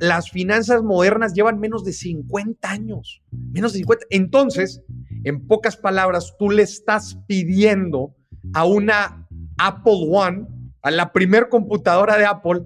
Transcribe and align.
Las 0.00 0.30
finanzas 0.30 0.82
modernas 0.82 1.34
llevan 1.34 1.60
menos 1.60 1.84
de 1.84 1.92
50 1.92 2.70
años. 2.70 3.22
Menos 3.30 3.72
de 3.72 3.80
50. 3.80 4.06
Entonces, 4.10 4.82
en 5.24 5.46
pocas 5.46 5.76
palabras, 5.76 6.34
tú 6.38 6.50
le 6.50 6.62
estás 6.62 7.18
pidiendo 7.26 8.16
a 8.54 8.64
una 8.64 9.28
Apple 9.58 10.08
One, 10.10 10.46
a 10.82 10.90
la 10.90 11.12
primer 11.12 11.50
computadora 11.50 12.16
de 12.16 12.24
Apple, 12.24 12.62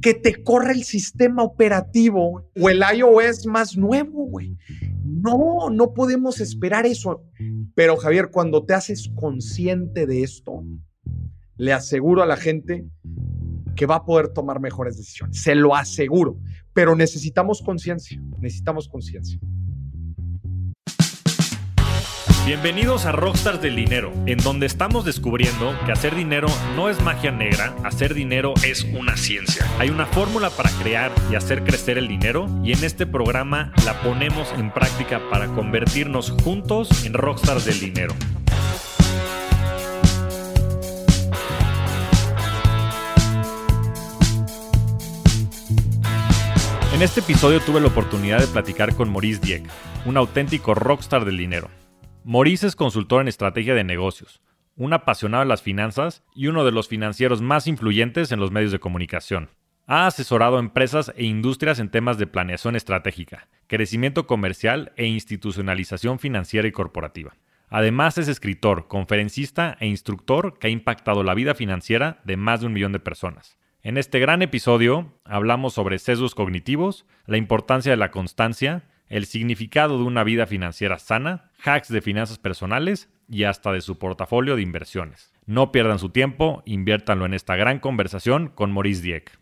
que 0.00 0.14
te 0.14 0.42
corra 0.42 0.72
el 0.72 0.84
sistema 0.84 1.42
operativo 1.42 2.50
o 2.58 2.70
el 2.70 2.82
iOS 2.96 3.46
más 3.46 3.76
nuevo, 3.76 4.24
güey. 4.24 4.56
No, 5.04 5.68
no 5.70 5.92
podemos 5.92 6.40
esperar 6.40 6.86
eso. 6.86 7.22
Pero 7.74 7.96
Javier, 7.96 8.30
cuando 8.30 8.64
te 8.64 8.72
haces 8.72 9.10
consciente 9.14 10.06
de 10.06 10.22
esto, 10.22 10.64
le 11.58 11.72
aseguro 11.72 12.22
a 12.22 12.26
la 12.26 12.36
gente 12.36 12.86
que 13.76 13.86
va 13.86 13.96
a 13.96 14.04
poder 14.04 14.28
tomar 14.28 14.60
mejores 14.60 14.96
decisiones. 14.96 15.42
Se 15.42 15.54
lo 15.54 15.74
aseguro. 15.76 16.38
Pero 16.72 16.94
necesitamos 16.94 17.62
conciencia. 17.62 18.20
Necesitamos 18.40 18.88
conciencia. 18.88 19.38
Bienvenidos 22.46 23.04
a 23.04 23.12
Rockstars 23.12 23.60
del 23.60 23.76
Dinero, 23.76 24.10
en 24.24 24.38
donde 24.38 24.64
estamos 24.64 25.04
descubriendo 25.04 25.76
que 25.84 25.92
hacer 25.92 26.14
dinero 26.14 26.48
no 26.76 26.88
es 26.88 26.98
magia 27.02 27.30
negra, 27.30 27.76
hacer 27.84 28.14
dinero 28.14 28.54
es 28.64 28.84
una 28.84 29.18
ciencia. 29.18 29.66
Hay 29.78 29.90
una 29.90 30.06
fórmula 30.06 30.48
para 30.48 30.70
crear 30.82 31.12
y 31.30 31.34
hacer 31.34 31.62
crecer 31.62 31.98
el 31.98 32.08
dinero 32.08 32.46
y 32.64 32.72
en 32.72 32.82
este 32.84 33.06
programa 33.06 33.74
la 33.84 34.00
ponemos 34.00 34.50
en 34.56 34.72
práctica 34.72 35.20
para 35.30 35.48
convertirnos 35.48 36.30
juntos 36.42 37.04
en 37.04 37.12
Rockstars 37.12 37.66
del 37.66 37.80
Dinero. 37.80 38.14
En 46.98 47.04
este 47.04 47.20
episodio 47.20 47.60
tuve 47.60 47.80
la 47.80 47.86
oportunidad 47.86 48.40
de 48.40 48.48
platicar 48.48 48.92
con 48.96 49.08
Maurice 49.08 49.40
Dieck, 49.40 49.70
un 50.04 50.16
auténtico 50.16 50.74
rockstar 50.74 51.24
del 51.24 51.36
dinero. 51.36 51.70
Maurice 52.24 52.66
es 52.66 52.74
consultor 52.74 53.20
en 53.20 53.28
estrategia 53.28 53.72
de 53.72 53.84
negocios, 53.84 54.42
un 54.74 54.92
apasionado 54.92 55.44
de 55.44 55.48
las 55.48 55.62
finanzas 55.62 56.24
y 56.34 56.48
uno 56.48 56.64
de 56.64 56.72
los 56.72 56.88
financieros 56.88 57.40
más 57.40 57.68
influyentes 57.68 58.32
en 58.32 58.40
los 58.40 58.50
medios 58.50 58.72
de 58.72 58.80
comunicación. 58.80 59.48
Ha 59.86 60.08
asesorado 60.08 60.56
a 60.56 60.58
empresas 60.58 61.12
e 61.14 61.24
industrias 61.24 61.78
en 61.78 61.88
temas 61.88 62.18
de 62.18 62.26
planeación 62.26 62.74
estratégica, 62.74 63.46
crecimiento 63.68 64.26
comercial 64.26 64.90
e 64.96 65.06
institucionalización 65.06 66.18
financiera 66.18 66.66
y 66.66 66.72
corporativa. 66.72 67.36
Además 67.68 68.18
es 68.18 68.26
escritor, 68.26 68.88
conferencista 68.88 69.76
e 69.78 69.86
instructor 69.86 70.58
que 70.58 70.66
ha 70.66 70.70
impactado 70.70 71.22
la 71.22 71.34
vida 71.34 71.54
financiera 71.54 72.20
de 72.24 72.36
más 72.36 72.58
de 72.58 72.66
un 72.66 72.72
millón 72.72 72.90
de 72.90 72.98
personas. 72.98 73.56
En 73.80 73.96
este 73.96 74.18
gran 74.18 74.42
episodio 74.42 75.20
hablamos 75.24 75.74
sobre 75.74 76.00
sesgos 76.00 76.34
cognitivos, 76.34 77.06
la 77.26 77.36
importancia 77.36 77.92
de 77.92 77.96
la 77.96 78.10
constancia, 78.10 78.88
el 79.06 79.24
significado 79.24 79.98
de 79.98 80.04
una 80.04 80.24
vida 80.24 80.46
financiera 80.46 80.98
sana, 80.98 81.52
hacks 81.64 81.88
de 81.88 82.02
finanzas 82.02 82.38
personales 82.38 83.08
y 83.28 83.44
hasta 83.44 83.70
de 83.72 83.80
su 83.80 83.96
portafolio 83.96 84.56
de 84.56 84.62
inversiones. 84.62 85.32
No 85.46 85.70
pierdan 85.70 86.00
su 86.00 86.10
tiempo, 86.10 86.64
inviértanlo 86.66 87.24
en 87.24 87.34
esta 87.34 87.54
gran 87.54 87.78
conversación 87.78 88.48
con 88.48 88.72
Maurice 88.72 89.02
Dieck. 89.02 89.38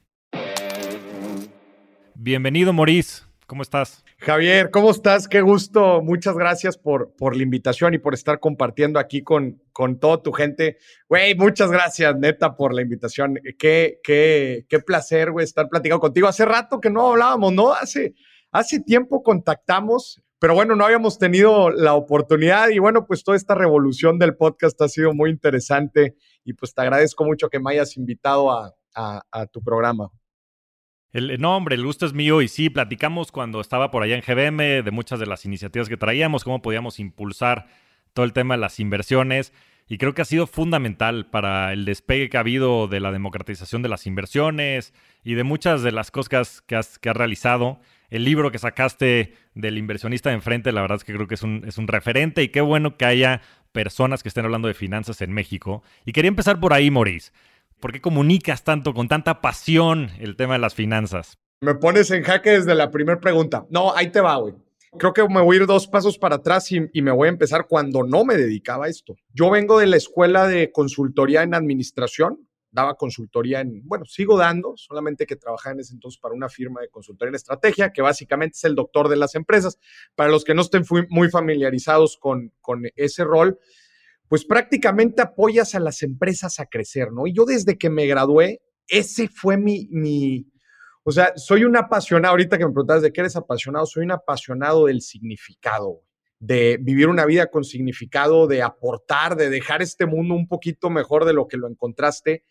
Bienvenido 2.14 2.74
Maurice, 2.74 3.24
¿cómo 3.46 3.62
estás? 3.62 4.04
Javier, 4.18 4.70
¿cómo 4.70 4.90
estás? 4.90 5.28
Qué 5.28 5.40
gusto. 5.40 6.02
Muchas 6.02 6.36
gracias 6.36 6.76
por, 6.76 7.14
por 7.16 7.36
la 7.36 7.42
invitación 7.42 7.94
y 7.94 7.98
por 7.98 8.14
estar 8.14 8.40
compartiendo 8.40 8.98
aquí 8.98 9.22
con, 9.22 9.62
con 9.72 9.98
toda 9.98 10.22
tu 10.22 10.32
gente. 10.32 10.78
Güey, 11.08 11.34
muchas 11.34 11.70
gracias, 11.70 12.16
neta, 12.16 12.56
por 12.56 12.74
la 12.74 12.82
invitación. 12.82 13.38
Qué, 13.58 14.00
qué, 14.02 14.66
qué 14.68 14.78
placer, 14.80 15.30
güey, 15.30 15.44
estar 15.44 15.68
platicando 15.68 16.00
contigo. 16.00 16.28
Hace 16.28 16.44
rato 16.44 16.80
que 16.80 16.90
no 16.90 17.08
hablábamos, 17.08 17.52
¿no? 17.52 17.72
Hace, 17.72 18.14
Hace 18.56 18.80
tiempo 18.80 19.22
contactamos, 19.22 20.22
pero 20.38 20.54
bueno, 20.54 20.76
no 20.76 20.86
habíamos 20.86 21.18
tenido 21.18 21.70
la 21.70 21.92
oportunidad 21.92 22.70
y 22.70 22.78
bueno, 22.78 23.04
pues 23.04 23.22
toda 23.22 23.36
esta 23.36 23.54
revolución 23.54 24.18
del 24.18 24.34
podcast 24.34 24.80
ha 24.80 24.88
sido 24.88 25.12
muy 25.12 25.28
interesante 25.28 26.16
y 26.42 26.54
pues 26.54 26.72
te 26.72 26.80
agradezco 26.80 27.26
mucho 27.26 27.50
que 27.50 27.60
me 27.60 27.72
hayas 27.72 27.98
invitado 27.98 28.50
a, 28.50 28.72
tu 29.52 29.60
programa. 29.60 30.08
El, 31.16 31.40
no, 31.40 31.56
hombre, 31.56 31.76
el 31.76 31.82
gusto 31.82 32.04
es 32.04 32.12
mío 32.12 32.42
y 32.42 32.48
sí, 32.48 32.68
platicamos 32.68 33.32
cuando 33.32 33.62
estaba 33.62 33.90
por 33.90 34.02
allá 34.02 34.16
en 34.16 34.20
GBM 34.20 34.82
de 34.82 34.90
muchas 34.90 35.18
de 35.18 35.24
las 35.24 35.46
iniciativas 35.46 35.88
que 35.88 35.96
traíamos, 35.96 36.44
cómo 36.44 36.60
podíamos 36.60 37.00
impulsar 37.00 37.68
todo 38.12 38.26
el 38.26 38.34
tema 38.34 38.52
de 38.52 38.60
las 38.60 38.78
inversiones 38.80 39.54
y 39.88 39.96
creo 39.96 40.12
que 40.12 40.20
ha 40.20 40.26
sido 40.26 40.46
fundamental 40.46 41.24
para 41.24 41.72
el 41.72 41.86
despegue 41.86 42.28
que 42.28 42.36
ha 42.36 42.40
habido 42.40 42.86
de 42.86 43.00
la 43.00 43.12
democratización 43.12 43.80
de 43.80 43.88
las 43.88 44.06
inversiones 44.06 44.92
y 45.24 45.36
de 45.36 45.42
muchas 45.42 45.82
de 45.82 45.92
las 45.92 46.10
cosas 46.10 46.60
que 46.60 46.76
has, 46.76 47.00
realizado 47.02 47.80
el 48.10 48.22
libro 48.22 48.52
que 48.52 48.58
sacaste 48.58 49.32
del 49.54 49.78
inversionista 49.78 50.28
de 50.28 50.34
enfrente, 50.34 50.70
la 50.70 50.82
verdad 50.82 50.98
es 50.98 51.04
que 51.04 51.14
creo 51.14 51.26
que 51.26 51.36
es 51.36 51.42
un, 51.42 51.64
es 51.66 51.78
un 51.78 51.88
referente 51.88 52.42
y 52.42 52.48
qué 52.48 52.60
bueno 52.60 52.98
que 52.98 53.06
haya 53.06 53.40
personas 53.72 54.22
que 54.22 54.28
estén 54.28 54.44
hablando 54.44 54.68
de 54.68 54.74
finanzas 54.74 55.22
en 55.22 55.32
México. 55.32 55.82
Y 56.04 56.12
quería 56.12 56.28
empezar 56.28 56.60
por 56.60 56.74
ahí, 56.74 56.90
Maurice. 56.90 57.32
¿Por 57.80 57.92
qué 57.92 58.00
comunicas 58.00 58.64
tanto, 58.64 58.94
con 58.94 59.08
tanta 59.08 59.40
pasión, 59.40 60.10
el 60.18 60.36
tema 60.36 60.54
de 60.54 60.60
las 60.60 60.74
finanzas? 60.74 61.38
Me 61.60 61.74
pones 61.74 62.10
en 62.10 62.22
jaque 62.22 62.50
desde 62.50 62.74
la 62.74 62.90
primera 62.90 63.20
pregunta. 63.20 63.66
No, 63.70 63.94
ahí 63.94 64.10
te 64.10 64.20
va, 64.20 64.36
güey. 64.36 64.54
Creo 64.98 65.12
que 65.12 65.26
me 65.28 65.42
voy 65.42 65.56
a 65.56 65.60
ir 65.60 65.66
dos 65.66 65.86
pasos 65.86 66.18
para 66.18 66.36
atrás 66.36 66.72
y, 66.72 67.02
me 67.02 67.10
voy 67.10 67.26
a 67.26 67.30
empezar 67.30 67.66
cuando 67.68 68.02
no 68.02 68.24
me 68.24 68.36
dedicaba 68.36 68.86
a 68.86 68.88
esto. 68.88 69.14
Yo 69.34 69.50
vengo 69.50 69.78
de 69.78 69.86
la 69.86 69.96
escuela 69.96 70.46
de 70.46 70.72
consultoría 70.72 71.42
en 71.42 71.54
administración 71.54 72.46
daba 72.76 72.94
consultoría 72.94 73.60
en, 73.60 73.80
bueno, 73.84 74.04
sigo 74.04 74.36
dando, 74.36 74.74
solamente 74.76 75.26
que 75.26 75.36
trabajaba 75.36 75.72
en 75.72 75.80
ese 75.80 75.94
entonces 75.94 76.20
para 76.20 76.34
una 76.34 76.50
firma 76.50 76.82
de 76.82 76.90
consultoría 76.90 77.30
en 77.30 77.34
estrategia, 77.36 77.90
que 77.90 78.02
básicamente 78.02 78.56
es 78.56 78.64
el 78.64 78.74
doctor 78.74 79.08
de 79.08 79.16
las 79.16 79.34
empresas. 79.34 79.78
Para 80.14 80.30
los 80.30 80.44
que 80.44 80.54
no 80.54 80.60
estén 80.60 80.84
muy 81.08 81.30
familiarizados 81.30 82.18
con, 82.18 82.52
con 82.60 82.82
ese 82.94 83.24
rol, 83.24 83.58
pues 84.28 84.44
prácticamente 84.44 85.22
apoyas 85.22 85.74
a 85.74 85.80
las 85.80 86.02
empresas 86.02 86.60
a 86.60 86.66
crecer, 86.66 87.12
¿no? 87.12 87.26
Y 87.26 87.32
yo 87.32 87.44
desde 87.44 87.78
que 87.78 87.90
me 87.90 88.06
gradué, 88.06 88.60
ese 88.88 89.28
fue 89.28 89.56
mi, 89.56 89.88
mi, 89.90 90.46
o 91.02 91.12
sea, 91.12 91.32
soy 91.36 91.64
un 91.64 91.76
apasionado, 91.76 92.32
ahorita 92.32 92.58
que 92.58 92.66
me 92.66 92.72
preguntas 92.72 93.02
de 93.02 93.12
qué 93.12 93.20
eres 93.20 93.36
apasionado, 93.36 93.86
soy 93.86 94.04
un 94.04 94.12
apasionado 94.12 94.86
del 94.86 95.00
significado, 95.00 96.02
de 96.38 96.78
vivir 96.80 97.08
una 97.08 97.24
vida 97.24 97.46
con 97.46 97.64
significado, 97.64 98.46
de 98.46 98.62
aportar, 98.62 99.36
de 99.36 99.50
dejar 99.50 99.82
este 99.82 100.06
mundo 100.06 100.34
un 100.34 100.48
poquito 100.48 100.90
mejor 100.90 101.24
de 101.24 101.32
lo 101.32 101.48
que 101.48 101.56
lo 101.56 101.68
encontraste 101.68 102.44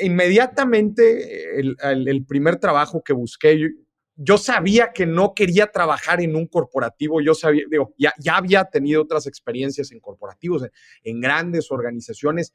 inmediatamente 0.00 1.58
el, 1.58 2.24
primer 2.26 2.56
trabajo 2.56 3.02
que 3.02 3.12
busqué, 3.12 3.70
yo, 4.16 4.38
sabía 4.38 4.92
que 4.92 5.06
no 5.06 5.34
quería 5.34 5.68
trabajar 5.68 6.20
en 6.20 6.36
un 6.36 6.46
corporativo, 6.46 7.20
yo 7.20 7.34
sabía, 7.34 7.64
digo, 7.70 7.94
ya, 7.98 8.12
ya 8.18 8.36
había 8.36 8.64
tenido 8.64 9.02
otras 9.02 9.26
experiencias 9.26 9.92
en 9.92 10.00
corporativos, 10.00 10.64
en, 11.02 11.20
grandes 11.20 11.70
organizaciones, 11.70 12.54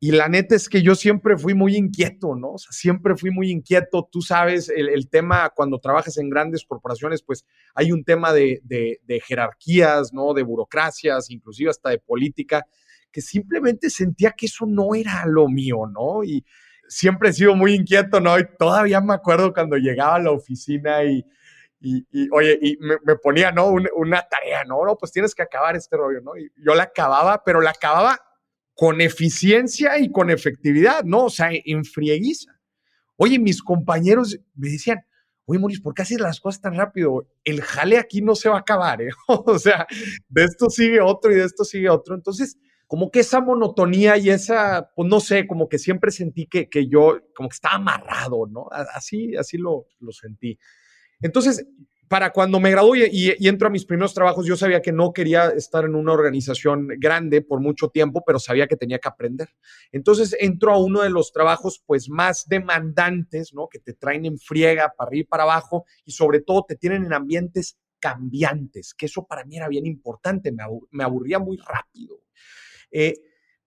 y 0.00 0.10
la 0.10 0.28
neta 0.28 0.56
es 0.56 0.68
que 0.68 0.82
yo 0.82 0.96
siempre 0.96 1.38
fui 1.38 1.54
muy 1.54 1.76
inquieto, 1.76 2.34
¿no? 2.34 2.58
Siempre 2.58 3.14
fui 3.14 3.30
muy 3.30 3.52
inquieto. 3.52 4.08
Tú 4.10 4.20
sabes, 4.20 4.68
el, 4.68 5.08
tema 5.08 5.50
cuando 5.50 5.78
trabajas 5.78 6.18
en 6.18 6.28
grandes 6.28 6.64
corporaciones, 6.64 7.22
pues 7.22 7.44
hay 7.72 7.92
un 7.92 8.02
tema 8.02 8.32
de, 8.32 8.60
de, 8.64 9.00
de 9.04 9.20
jerarquías, 9.20 10.12
¿no? 10.12 10.34
De 10.34 10.42
burocracias, 10.42 11.30
inclusive 11.30 11.70
hasta 11.70 11.90
de 11.90 12.00
política 12.00 12.66
que 13.12 13.20
simplemente 13.20 13.90
sentía 13.90 14.32
que 14.32 14.46
eso 14.46 14.66
no 14.66 14.94
era 14.94 15.24
lo 15.26 15.48
mío, 15.48 15.86
¿no? 15.86 16.24
Y 16.24 16.44
siempre 16.92 17.30
he 17.30 17.32
sido 17.32 17.56
muy 17.56 17.74
inquieto, 17.74 18.20
¿no? 18.20 18.38
Y 18.38 18.46
todavía 18.58 19.00
me 19.00 19.14
acuerdo 19.14 19.52
cuando 19.52 19.76
llegaba 19.76 20.16
a 20.16 20.20
la 20.20 20.30
oficina 20.30 21.02
y, 21.04 21.24
y, 21.80 22.04
oye, 22.30 22.58
y 22.60 22.76
me, 22.78 23.16
ponía, 23.16 23.50
¿no? 23.50 23.68
Una, 23.68 24.22
tarea, 24.28 24.64
¿no? 24.64 24.84
No, 24.84 24.96
pues 24.96 25.10
tienes 25.10 25.34
que 25.34 25.42
acabar 25.42 25.74
este 25.74 25.96
rollo, 25.96 26.20
¿no? 26.20 26.36
Y 26.36 26.50
yo 26.56 26.74
la 26.74 26.84
acababa, 26.84 27.42
pero 27.44 27.60
la 27.60 27.70
acababa 27.70 28.20
con 28.74 29.00
eficiencia 29.00 29.98
y 29.98 30.10
con 30.10 30.30
efectividad, 30.30 31.02
¿no? 31.04 31.24
O 31.24 31.30
sea, 31.30 31.50
en 31.52 31.84
frieguiza. 31.84 32.52
Oye, 33.16 33.38
mis 33.38 33.62
compañeros 33.62 34.38
me 34.54 34.70
decían, 34.70 35.04
oye, 35.46 35.58
Maurice, 35.58 35.82
¿por 35.82 35.94
qué 35.94 36.02
haces 36.02 36.20
las 36.20 36.40
cosas 36.40 36.60
tan 36.60 36.76
rápido? 36.76 37.26
El 37.42 37.62
jale 37.62 37.98
aquí 37.98 38.22
no 38.22 38.34
se 38.34 38.48
va 38.48 38.56
a 38.56 38.60
acabar, 38.60 39.02
¿eh? 39.02 39.10
o 39.28 39.58
sea, 39.58 39.86
de 40.28 40.44
esto 40.44 40.68
sigue 40.70 41.00
otro 41.00 41.32
y 41.32 41.36
de 41.36 41.44
esto 41.44 41.64
sigue 41.64 41.88
otro. 41.88 42.14
Entonces, 42.14 42.58
como 42.92 43.10
que 43.10 43.20
esa 43.20 43.40
monotonía 43.40 44.18
y 44.18 44.28
esa, 44.28 44.90
pues 44.94 45.08
no 45.08 45.18
sé, 45.18 45.46
como 45.46 45.66
que 45.66 45.78
siempre 45.78 46.10
sentí 46.10 46.44
que, 46.44 46.68
que 46.68 46.88
yo, 46.88 47.20
como 47.34 47.48
que 47.48 47.54
estaba 47.54 47.76
amarrado, 47.76 48.46
¿no? 48.46 48.68
Así, 48.70 49.34
así 49.34 49.56
lo, 49.56 49.86
lo 50.00 50.12
sentí. 50.12 50.58
Entonces, 51.22 51.66
para 52.06 52.34
cuando 52.34 52.60
me 52.60 52.70
gradué 52.70 53.08
y, 53.10 53.48
entro 53.48 53.68
a 53.68 53.70
mis 53.70 53.86
primeros 53.86 54.12
trabajos, 54.12 54.44
yo 54.44 54.58
sabía 54.58 54.82
que 54.82 54.92
no 54.92 55.14
quería 55.14 55.48
estar 55.48 55.86
en 55.86 55.94
una 55.94 56.12
organización 56.12 56.86
grande 56.98 57.40
por 57.40 57.60
mucho 57.60 57.88
tiempo, 57.88 58.22
pero 58.26 58.38
sabía 58.38 58.66
que 58.66 58.76
tenía 58.76 58.98
que 58.98 59.08
aprender. 59.08 59.48
Entonces 59.90 60.36
entro 60.38 60.74
a 60.74 60.76
uno 60.76 61.00
de 61.00 61.08
los 61.08 61.32
trabajos 61.32 61.82
pues 61.86 62.10
más 62.10 62.46
demandantes, 62.46 63.54
¿no? 63.54 63.68
Que 63.70 63.78
te 63.78 63.94
traen 63.94 64.26
en 64.26 64.38
friega 64.38 64.92
para 64.94 65.08
arriba 65.08 65.22
y 65.22 65.28
para 65.28 65.44
abajo 65.44 65.86
y 66.04 66.12
sobre 66.12 66.42
todo 66.42 66.66
te 66.68 66.76
tienen 66.76 67.06
en 67.06 67.14
ambientes 67.14 67.78
cambiantes, 68.02 68.92
que 68.92 69.06
eso 69.06 69.24
para 69.24 69.44
mí 69.44 69.56
era 69.56 69.68
bien 69.68 69.86
importante, 69.86 70.52
me, 70.90 71.04
aburría 71.04 71.38
muy 71.38 71.56
rápido. 71.56 72.20
Eh, 72.92 73.14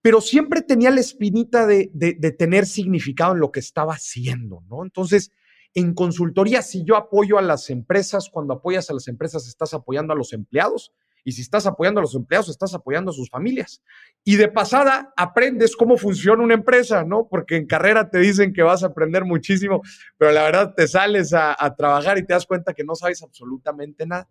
pero 0.02 0.22
siempre 0.22 0.62
tenía 0.62 0.92
la 0.92 1.00
espinita 1.00 1.66
de, 1.66 1.90
de 1.94 2.32
tener 2.32 2.68
significado 2.68 3.34
en 3.34 3.40
lo 3.40 3.52
que 3.52 3.60
estaba 3.60 3.94
haciendo, 3.94 4.64
¿no? 4.70 4.84
Entonces, 4.84 5.32
en 5.74 5.94
consultoría, 5.94 6.62
si 6.62 6.86
yo 6.86 6.96
apoyo 6.96 7.38
a 7.38 7.42
las 7.42 7.70
empresas, 7.70 8.30
cuando 8.32 8.54
apoyas 8.54 8.90
a 8.90 8.94
las 8.94 9.08
empresas 9.08 9.48
estás 9.48 9.74
apoyando 9.74 10.14
a 10.14 10.16
los 10.16 10.32
empleados 10.32 10.94
y 11.26 11.32
si 11.32 11.42
estás 11.42 11.66
apoyando 11.66 12.00
a 12.00 12.04
los 12.04 12.14
empleados, 12.14 12.50
estás 12.50 12.76
apoyando 12.76 13.10
a 13.10 13.14
sus 13.14 13.32
familias. 13.32 13.82
Y 14.24 14.36
de 14.36 14.48
pasada, 14.48 15.12
aprendes 15.18 15.76
cómo 15.76 15.98
funciona 15.98 16.44
una 16.44 16.54
empresa, 16.54 17.04
¿no? 17.04 17.28
Porque 17.28 17.56
en 17.56 17.66
carrera 17.66 18.12
te 18.12 18.20
dicen 18.20 18.54
que 18.54 18.62
vas 18.62 18.84
a 18.84 18.88
aprender 18.88 19.26
muchísimo, 19.26 19.82
pero 20.18 20.32
la 20.32 20.44
verdad 20.44 20.76
te 20.76 20.88
sales 20.88 21.34
a, 21.34 21.56
trabajar 21.76 22.20
y 22.20 22.26
te 22.26 22.34
das 22.34 22.46
cuenta 22.46 22.76
que 22.76 22.84
no 22.84 22.94
sabes 22.94 23.24
absolutamente 23.24 24.06
nada. 24.06 24.30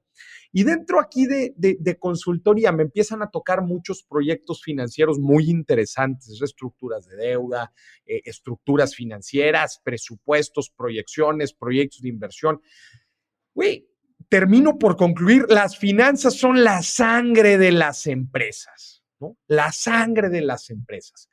Y 0.52 0.62
dentro 0.62 1.00
aquí 1.00 1.26
de, 1.26 1.52
de, 1.56 1.98
consultoría 1.98 2.70
me 2.70 2.84
empiezan 2.84 3.22
a 3.22 3.30
tocar 3.30 3.62
muchos 3.62 4.04
proyectos 4.04 4.62
financieros 4.62 5.18
muy 5.18 5.50
interesantes, 5.50 6.38
reestructuras 6.38 7.06
de 7.06 7.16
deuda, 7.16 7.72
eh, 8.06 8.22
estructuras 8.24 8.94
financieras, 8.94 9.80
presupuestos, 9.82 10.70
proyecciones, 10.70 11.52
proyectos 11.52 12.02
de 12.02 12.08
inversión. 12.08 12.60
Güey, 13.52 13.88
termino 14.34 14.80
por 14.80 14.96
concluir, 14.96 15.46
las 15.48 15.78
finanzas 15.78 16.34
son 16.34 16.64
la 16.64 16.82
sangre 16.82 17.56
de 17.56 17.70
las 17.70 18.08
empresas, 18.08 19.04
¿no? 19.20 19.36
La 19.46 19.70
sangre 19.70 20.28
de 20.28 20.40
las 20.40 20.70
empresas. 20.70 21.30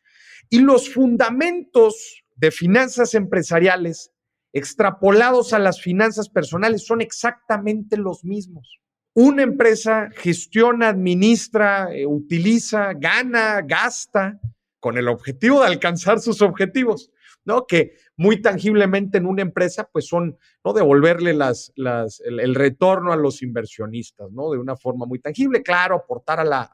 Y 0.51 0.59
los 0.59 0.93
fundamentos 0.93 2.23
de 2.35 2.51
finanzas 2.51 3.15
empresariales 3.15 4.11
extrapolados 4.53 5.51
a 5.51 5.57
las 5.57 5.81
finanzas 5.81 6.29
personales 6.29 6.85
son 6.85 7.01
exactamente 7.01 7.97
los 7.97 8.23
mismos. 8.23 8.79
Una 9.15 9.41
empresa 9.41 10.09
gestiona, 10.17 10.89
administra, 10.89 11.91
eh, 11.91 12.05
utiliza, 12.05 12.93
gana, 12.93 13.61
gasta 13.63 14.39
con 14.79 14.99
el 14.99 15.07
objetivo 15.07 15.61
de 15.61 15.69
alcanzar 15.69 16.19
sus 16.19 16.43
objetivos, 16.43 17.10
¿no? 17.45 17.65
Que 17.65 17.95
muy 18.17 18.41
tangiblemente 18.41 19.17
en 19.17 19.25
una 19.25 19.41
empresa, 19.41 19.89
pues 19.91 20.07
son, 20.07 20.37
¿no? 20.63 20.73
Devolverle 20.73 21.33
las, 21.33 21.71
las, 21.75 22.21
el, 22.21 22.55
retorno 22.55 23.11
a 23.11 23.15
los 23.15 23.41
inversionistas, 23.41 24.31
¿no? 24.31 24.51
De 24.51 24.57
una 24.57 24.75
forma 24.75 25.05
muy 25.05 25.19
tangible, 25.19 25.63
claro, 25.63 25.95
aportar 25.95 26.39
a 26.39 26.43
la, 26.43 26.71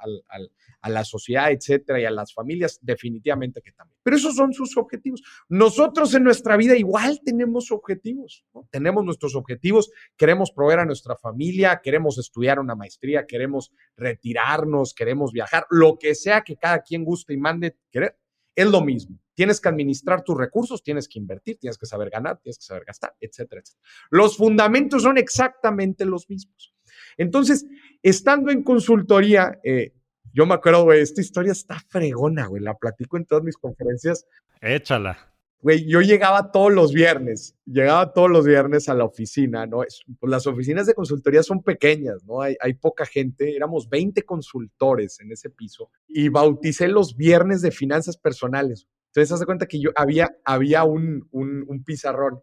a 0.81 0.89
la 0.89 1.03
sociedad, 1.03 1.51
etcétera, 1.51 1.99
y 1.99 2.05
a 2.05 2.11
las 2.11 2.33
familias, 2.33 2.79
definitivamente 2.81 3.61
que 3.61 3.71
también. 3.71 3.97
Pero 4.03 4.17
esos 4.17 4.35
son 4.35 4.53
sus 4.53 4.77
objetivos. 4.77 5.21
Nosotros 5.49 6.13
en 6.13 6.23
nuestra 6.23 6.57
vida 6.57 6.75
igual 6.75 7.21
tenemos 7.23 7.71
objetivos, 7.71 8.45
tenemos 8.69 9.03
nuestros 9.03 9.35
objetivos, 9.35 9.91
queremos 10.15 10.51
proveer 10.51 10.79
a 10.79 10.85
nuestra 10.85 11.15
familia, 11.15 11.81
queremos 11.83 12.17
estudiar 12.17 12.59
una 12.59 12.75
maestría, 12.75 13.25
queremos 13.25 13.71
retirarnos, 13.95 14.93
queremos 14.93 15.31
viajar, 15.31 15.65
lo 15.69 15.97
que 15.97 16.15
sea 16.15 16.41
que 16.41 16.57
cada 16.57 16.81
quien 16.81 17.03
guste 17.03 17.33
y 17.33 17.37
mande 17.37 17.75
querer, 17.91 18.17
es 18.55 18.67
lo 18.67 18.81
mismo. 18.81 19.19
Tienes 19.37 19.61
que 19.61 19.69
administrar 19.69 20.23
tus 20.23 20.35
recursos, 20.35 20.81
tienes 20.81 21.07
que 21.07 21.19
invertir, 21.19 21.59
tienes 21.59 21.77
que 21.77 21.85
saber 21.85 22.09
ganar, 22.09 22.39
tienes 22.39 22.57
que 22.57 22.65
saber 22.65 22.85
gastar, 22.85 23.13
etcétera, 23.19 23.61
etcétera. 23.61 23.87
Los 24.09 24.35
fundamentos 24.35 25.03
son 25.03 25.19
exactamente 25.19 26.05
los 26.05 26.27
mismos. 26.27 26.73
Entonces, 27.17 27.67
estando 28.01 28.49
en 28.49 28.63
consultoría, 28.63 29.59
eh, 29.63 29.93
yo 30.33 30.47
me 30.47 30.55
acuerdo, 30.55 30.85
güey, 30.85 31.01
esta 31.01 31.21
historia 31.21 31.51
está 31.51 31.79
fregona, 31.87 32.47
güey. 32.47 32.63
La 32.63 32.73
platico 32.73 33.15
en 33.15 33.25
todas 33.25 33.43
mis 33.43 33.57
conferencias. 33.57 34.25
Échala. 34.59 35.35
Güey, 35.61 35.85
yo 35.85 36.01
llegaba 36.01 36.51
todos 36.51 36.73
los 36.73 36.91
viernes, 36.91 37.55
llegaba 37.63 38.13
todos 38.13 38.31
los 38.31 38.43
viernes 38.43 38.89
a 38.89 38.95
la 38.95 39.05
oficina, 39.05 39.67
¿no? 39.67 39.83
pues 40.19 40.31
las 40.31 40.47
oficinas 40.47 40.87
de 40.87 40.95
consultoría 40.95 41.43
son 41.43 41.61
pequeñas, 41.61 42.23
¿no? 42.23 42.41
Hay, 42.41 42.55
hay 42.59 42.73
poca 42.73 43.05
gente, 43.05 43.55
éramos 43.55 43.87
20 43.87 44.23
consultores 44.23 45.19
en 45.19 45.31
ese 45.31 45.51
piso 45.51 45.91
y 46.07 46.29
bauticé 46.29 46.87
los 46.87 47.15
viernes 47.15 47.61
de 47.61 47.69
finanzas 47.69 48.17
personales. 48.17 48.87
Entonces, 49.07 49.31
hace 49.31 49.45
cuenta 49.45 49.65
que 49.65 49.79
yo 49.79 49.91
había, 49.95 50.29
había 50.45 50.83
un, 50.83 51.27
un, 51.31 51.65
un 51.67 51.83
pizarrón 51.83 52.39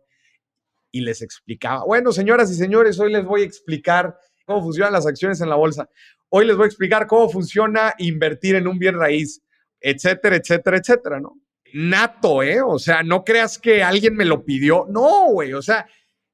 y 0.91 1.01
les 1.01 1.23
explicaba, 1.23 1.85
bueno, 1.85 2.13
señoras 2.13 2.51
y 2.51 2.55
señores, 2.55 2.99
hoy 3.01 3.13
les 3.13 3.25
voy 3.25 3.43
a 3.43 3.45
explicar 3.45 4.17
cómo 4.47 4.63
funcionan 4.63 4.93
las 4.93 5.07
acciones 5.07 5.41
en 5.41 5.49
la 5.49 5.57
bolsa. 5.57 5.89
Hoy 6.29 6.47
les 6.47 6.57
voy 6.57 6.65
a 6.65 6.67
explicar 6.67 7.07
cómo 7.07 7.29
funciona 7.29 7.95
invertir 7.99 8.57
en 8.57 8.67
un 8.67 8.79
bien 8.79 8.97
raíz, 8.97 9.43
etcétera, 9.81 10.37
etcétera, 10.37 10.79
etcétera, 10.79 11.21
¿no? 11.21 11.41
Nato, 11.75 12.43
¿eh? 12.43 12.63
O 12.63 12.79
sea, 12.79 13.03
no 13.03 13.25
creas 13.25 13.59
que 13.59 13.83
alguien 13.83 14.15
me 14.15 14.25
lo 14.25 14.45
pidió. 14.45 14.87
No, 14.89 15.33
güey, 15.33 15.53
o 15.53 15.63
sea, 15.63 15.87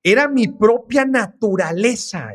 era 0.02 0.28
mi 0.28 0.48
propia 0.48 1.04
naturaleza. 1.04 2.32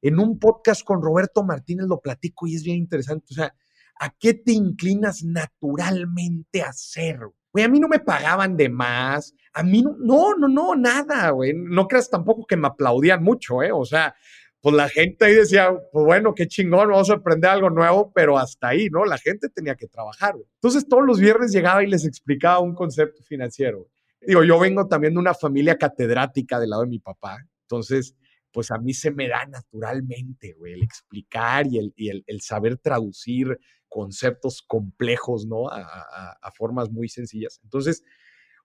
En 0.00 0.18
un 0.18 0.38
podcast 0.38 0.84
con 0.84 1.02
Roberto 1.02 1.42
Martínez 1.44 1.86
lo 1.86 2.00
platico 2.00 2.46
y 2.46 2.56
es 2.56 2.62
bien 2.62 2.76
interesante. 2.76 3.26
O 3.30 3.34
sea, 3.34 3.54
¿a 3.98 4.10
qué 4.18 4.34
te 4.34 4.52
inclinas 4.52 5.22
naturalmente 5.22 6.62
a 6.62 6.68
hacer? 6.68 7.20
Güey, 7.52 7.64
a 7.64 7.68
mí 7.68 7.80
no 7.80 7.88
me 7.88 8.00
pagaban 8.00 8.56
de 8.56 8.68
más. 8.68 9.34
A 9.52 9.62
mí 9.62 9.82
no, 9.82 10.34
no, 10.36 10.48
no, 10.48 10.74
nada, 10.74 11.30
güey. 11.30 11.52
No 11.54 11.86
creas 11.86 12.10
tampoco 12.10 12.46
que 12.46 12.56
me 12.56 12.68
aplaudían 12.68 13.22
mucho, 13.22 13.62
¿eh? 13.62 13.72
O 13.72 13.84
sea, 13.84 14.14
pues 14.60 14.74
la 14.74 14.88
gente 14.88 15.24
ahí 15.24 15.34
decía, 15.34 15.70
pues 15.92 16.04
bueno, 16.04 16.34
qué 16.34 16.46
chingón, 16.46 16.88
vamos 16.88 17.10
a 17.10 17.14
aprender 17.14 17.50
algo 17.50 17.68
nuevo, 17.68 18.12
pero 18.14 18.38
hasta 18.38 18.68
ahí, 18.68 18.88
¿no? 18.90 19.04
La 19.04 19.18
gente 19.18 19.48
tenía 19.48 19.74
que 19.74 19.88
trabajar. 19.88 20.34
Entonces 20.54 20.86
todos 20.88 21.04
los 21.04 21.18
viernes 21.18 21.52
llegaba 21.52 21.82
y 21.82 21.88
les 21.88 22.04
explicaba 22.04 22.60
un 22.60 22.74
concepto 22.74 23.22
financiero. 23.24 23.88
Digo, 24.20 24.44
yo 24.44 24.58
vengo 24.60 24.86
también 24.86 25.14
de 25.14 25.18
una 25.18 25.34
familia 25.34 25.76
catedrática 25.76 26.60
del 26.60 26.70
lado 26.70 26.82
de 26.82 26.88
mi 26.88 27.00
papá, 27.00 27.44
entonces, 27.72 28.14
pues 28.52 28.70
a 28.70 28.76
mí 28.76 28.92
se 28.92 29.10
me 29.10 29.28
da 29.28 29.46
naturalmente, 29.46 30.52
güey, 30.58 30.74
el 30.74 30.82
explicar 30.82 31.66
y 31.66 32.10
el, 32.10 32.40
saber 32.42 32.76
traducir 32.76 33.58
conceptos 33.92 34.62
complejos, 34.62 35.46
¿no? 35.46 35.68
A, 35.68 36.50
formas 36.56 36.90
muy 36.90 37.08
sencillas. 37.08 37.60
Entonces, 37.62 38.02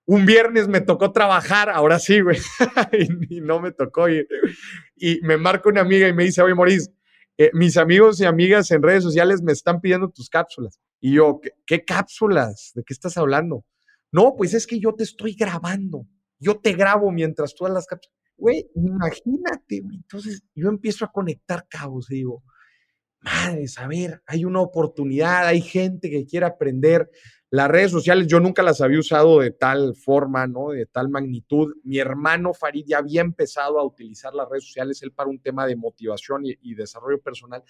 un 0.05 0.25
viernes 0.25 0.69
me 0.69 0.79
tocó 0.79 1.11
trabajar, 1.11 1.69
ahora 1.69 1.99
sí, 1.99 2.21
güey, 2.21 2.37
y, 3.29 3.41
no 3.41 3.59
me 3.59 3.71
tocó 3.73 4.07
ir. 4.07 4.25
Y 4.95 5.19
me 5.23 5.35
marca 5.35 5.67
una 5.67 5.81
amiga 5.81 6.07
y 6.07 6.13
me 6.13 6.23
dice, 6.23 6.41
oye, 6.41 6.55
Maurice, 6.55 6.91
eh, 7.37 7.51
mis 7.53 7.75
amigos 7.75 8.21
y 8.21 8.25
amigas 8.25 8.71
en 8.71 8.81
redes 8.81 9.03
sociales 9.03 9.41
me 9.41 9.51
están 9.51 9.81
pidiendo 9.81 10.09
tus 10.09 10.29
cápsulas. 10.29 10.79
Y 11.01 11.15
yo, 11.15 11.41
¿qué, 11.65 11.83
cápsulas? 11.83 12.71
¿De 12.73 12.83
qué 12.83 12.93
estás 12.93 13.17
hablando? 13.17 13.65
No, 14.13 14.33
pues 14.37 14.53
es 14.53 14.65
que 14.65 14.79
yo 14.79 14.93
te 14.95 15.03
estoy 15.03 15.35
grabando. 15.35 16.07
Yo 16.39 16.57
te 16.57 16.71
grabo 16.71 17.11
mientras 17.11 17.53
tú 17.53 17.65
las 17.67 17.85
cápsulas. 17.85 18.15
Güey, 18.37 18.69
imagínate, 18.75 19.77
Entonces 19.77 20.41
yo 20.55 20.69
empiezo 20.69 21.03
a 21.03 21.11
conectar 21.11 21.67
cabos 21.67 22.09
y 22.11 22.15
digo, 22.15 22.43
madres, 23.27 23.77
a 23.77 23.87
ver, 23.87 24.21
hay 24.25 24.45
una 24.45 24.61
oportunidad, 24.61 25.47
hay 25.47 25.61
gente 25.61 26.09
que 26.09 26.25
quiere 26.25 26.45
aprender. 26.45 27.09
Las 27.49 27.69
redes 27.69 27.91
sociales 27.91 28.27
yo 28.27 28.39
nunca 28.39 28.61
las 28.61 28.81
había 28.81 28.99
usado 28.99 29.39
de 29.39 29.51
tal 29.51 29.95
forma, 29.95 30.47
¿no? 30.47 30.71
De 30.71 30.85
tal 30.85 31.09
magnitud. 31.09 31.73
Mi 31.83 31.97
hermano 31.97 32.53
Farid 32.53 32.85
ya 32.87 32.97
había 32.97 33.21
empezado 33.21 33.79
a 33.79 33.85
utilizar 33.85 34.33
las 34.33 34.49
redes 34.49 34.65
sociales, 34.65 35.01
él 35.01 35.11
para 35.11 35.29
un 35.29 35.39
tema 35.39 35.65
de 35.65 35.75
motivación 35.75 36.43
y, 36.45 36.75
desarrollo 36.75 37.21
personal. 37.21 37.63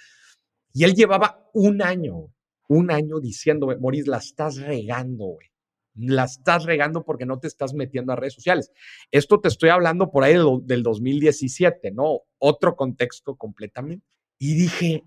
Y 0.74 0.84
él 0.84 0.94
llevaba 0.94 1.48
un 1.54 1.82
año, 1.82 2.34
un 2.68 2.92
año 2.92 3.20
diciéndome, 3.20 3.78
Moris, 3.78 4.08
la 4.08 4.18
estás 4.18 4.58
regando, 4.58 5.26
güey. 5.26 5.48
La 5.96 6.26
estás 6.26 6.66
regando 6.66 7.04
porque 7.04 7.26
no 7.26 7.40
te 7.40 7.48
estás 7.48 7.74
metiendo 7.74 8.14
a 8.14 8.16
redes 8.16 8.36
sociales. 8.36 8.72
Esto 9.12 9.40
te 9.40 9.48
estoy 9.48 9.70
hablando 9.70 10.12
por 10.12 10.24
ahí 10.24 10.34
del, 10.34 10.60
del 10.64 10.84
2017, 10.84 11.92
¿no? 11.92 12.22
Otro 12.38 12.76
contexto 12.76 13.36
completamente. 13.36 14.06
Y 14.40 14.54
dije, 14.54 15.04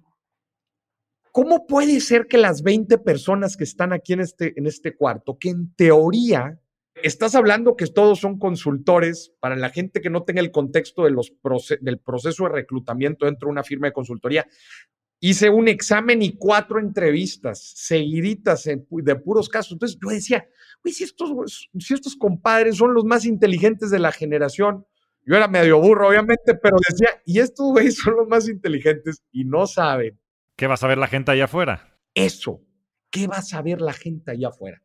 ¿Cómo 1.32 1.66
puede 1.66 2.00
ser 2.00 2.26
que 2.26 2.38
las 2.38 2.62
20 2.62 2.98
personas 2.98 3.56
que 3.56 3.64
están 3.64 3.92
aquí 3.92 4.12
en 4.12 4.20
este, 4.20 4.52
en 4.56 4.66
este 4.66 4.96
cuarto, 4.96 5.38
que 5.38 5.50
en 5.50 5.72
teoría 5.74 6.60
estás 7.02 7.34
hablando 7.34 7.76
que 7.76 7.86
todos 7.86 8.18
son 8.18 8.38
consultores, 8.38 9.32
para 9.40 9.56
la 9.56 9.70
gente 9.70 10.00
que 10.00 10.10
no 10.10 10.24
tenga 10.24 10.40
el 10.40 10.50
contexto 10.50 11.04
de 11.04 11.10
los 11.10 11.32
del 11.80 11.98
proceso 11.98 12.44
de 12.44 12.50
reclutamiento 12.50 13.26
dentro 13.26 13.46
de 13.46 13.52
una 13.52 13.62
firma 13.62 13.86
de 13.86 13.92
consultoría, 13.92 14.46
hice 15.20 15.50
un 15.50 15.68
examen 15.68 16.20
y 16.22 16.36
cuatro 16.36 16.80
entrevistas 16.80 17.74
seguiditas 17.76 18.64
de 18.64 19.16
puros 19.16 19.48
casos. 19.48 19.72
Entonces 19.72 19.98
yo 20.02 20.10
decía, 20.10 20.48
uy, 20.84 20.92
si 20.92 21.04
estos, 21.04 21.70
si 21.78 21.94
estos 21.94 22.16
compadres 22.16 22.76
son 22.76 22.92
los 22.92 23.04
más 23.04 23.24
inteligentes 23.24 23.90
de 23.90 23.98
la 23.98 24.12
generación, 24.12 24.84
yo 25.24 25.36
era 25.36 25.48
medio 25.48 25.80
burro, 25.80 26.08
obviamente, 26.08 26.54
pero 26.54 26.76
decía, 26.88 27.22
y 27.24 27.38
estos 27.38 27.70
güeyes 27.70 27.96
son 27.98 28.16
los 28.16 28.28
más 28.28 28.48
inteligentes 28.48 29.22
y 29.30 29.44
no 29.44 29.66
saben 29.66 30.18
¿Qué 30.60 30.66
vas 30.66 30.82
a 30.82 30.88
ver 30.88 30.98
la 30.98 31.06
gente 31.06 31.30
allá 31.30 31.44
afuera? 31.44 31.98
Eso, 32.14 32.60
¿Qué 33.10 33.26
va 33.26 33.38
a 33.38 33.42
saber 33.42 33.80
la 33.80 33.94
gente 33.94 34.30
allá 34.30 34.48
afuera? 34.48 34.82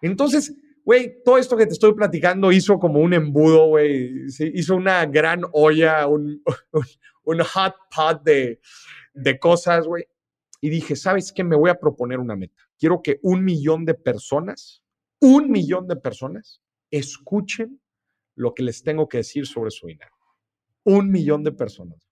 Entonces, 0.00 0.52
güey, 0.84 1.22
todo 1.24 1.38
esto 1.38 1.56
que 1.56 1.64
te 1.64 1.74
estoy 1.74 1.94
platicando 1.94 2.50
hizo 2.50 2.76
como 2.80 2.98
un 2.98 3.14
embudo, 3.14 3.68
güey. 3.68 4.26
Hizo 4.52 4.74
una 4.74 5.06
gran 5.06 5.42
olla, 5.52 6.06
un, 6.08 6.42
un 7.22 7.38
hot 7.38 7.74
pot 7.94 8.24
de, 8.24 8.58
de 9.14 9.38
cosas, 9.38 9.86
güey. 9.86 10.08
Y 10.60 10.70
dije, 10.70 10.96
¿sabes 10.96 11.32
qué? 11.32 11.44
Me 11.44 11.54
voy 11.54 11.70
a 11.70 11.78
proponer 11.78 12.18
una 12.18 12.34
meta. 12.34 12.60
Quiero 12.76 13.00
que 13.00 13.20
un 13.22 13.44
millón 13.44 13.84
de 13.84 13.94
personas, 13.94 14.82
un 15.20 15.52
millón 15.52 15.86
de 15.86 15.94
personas, 15.94 16.64
escuchen 16.90 17.80
lo 18.34 18.54
que 18.54 18.64
les 18.64 18.82
tengo 18.82 19.08
que 19.08 19.18
decir 19.18 19.46
sobre 19.46 19.70
su 19.70 19.86
dinero. 19.86 20.16
Un 20.82 21.12
millón 21.12 21.44
de 21.44 21.52
personas. 21.52 22.11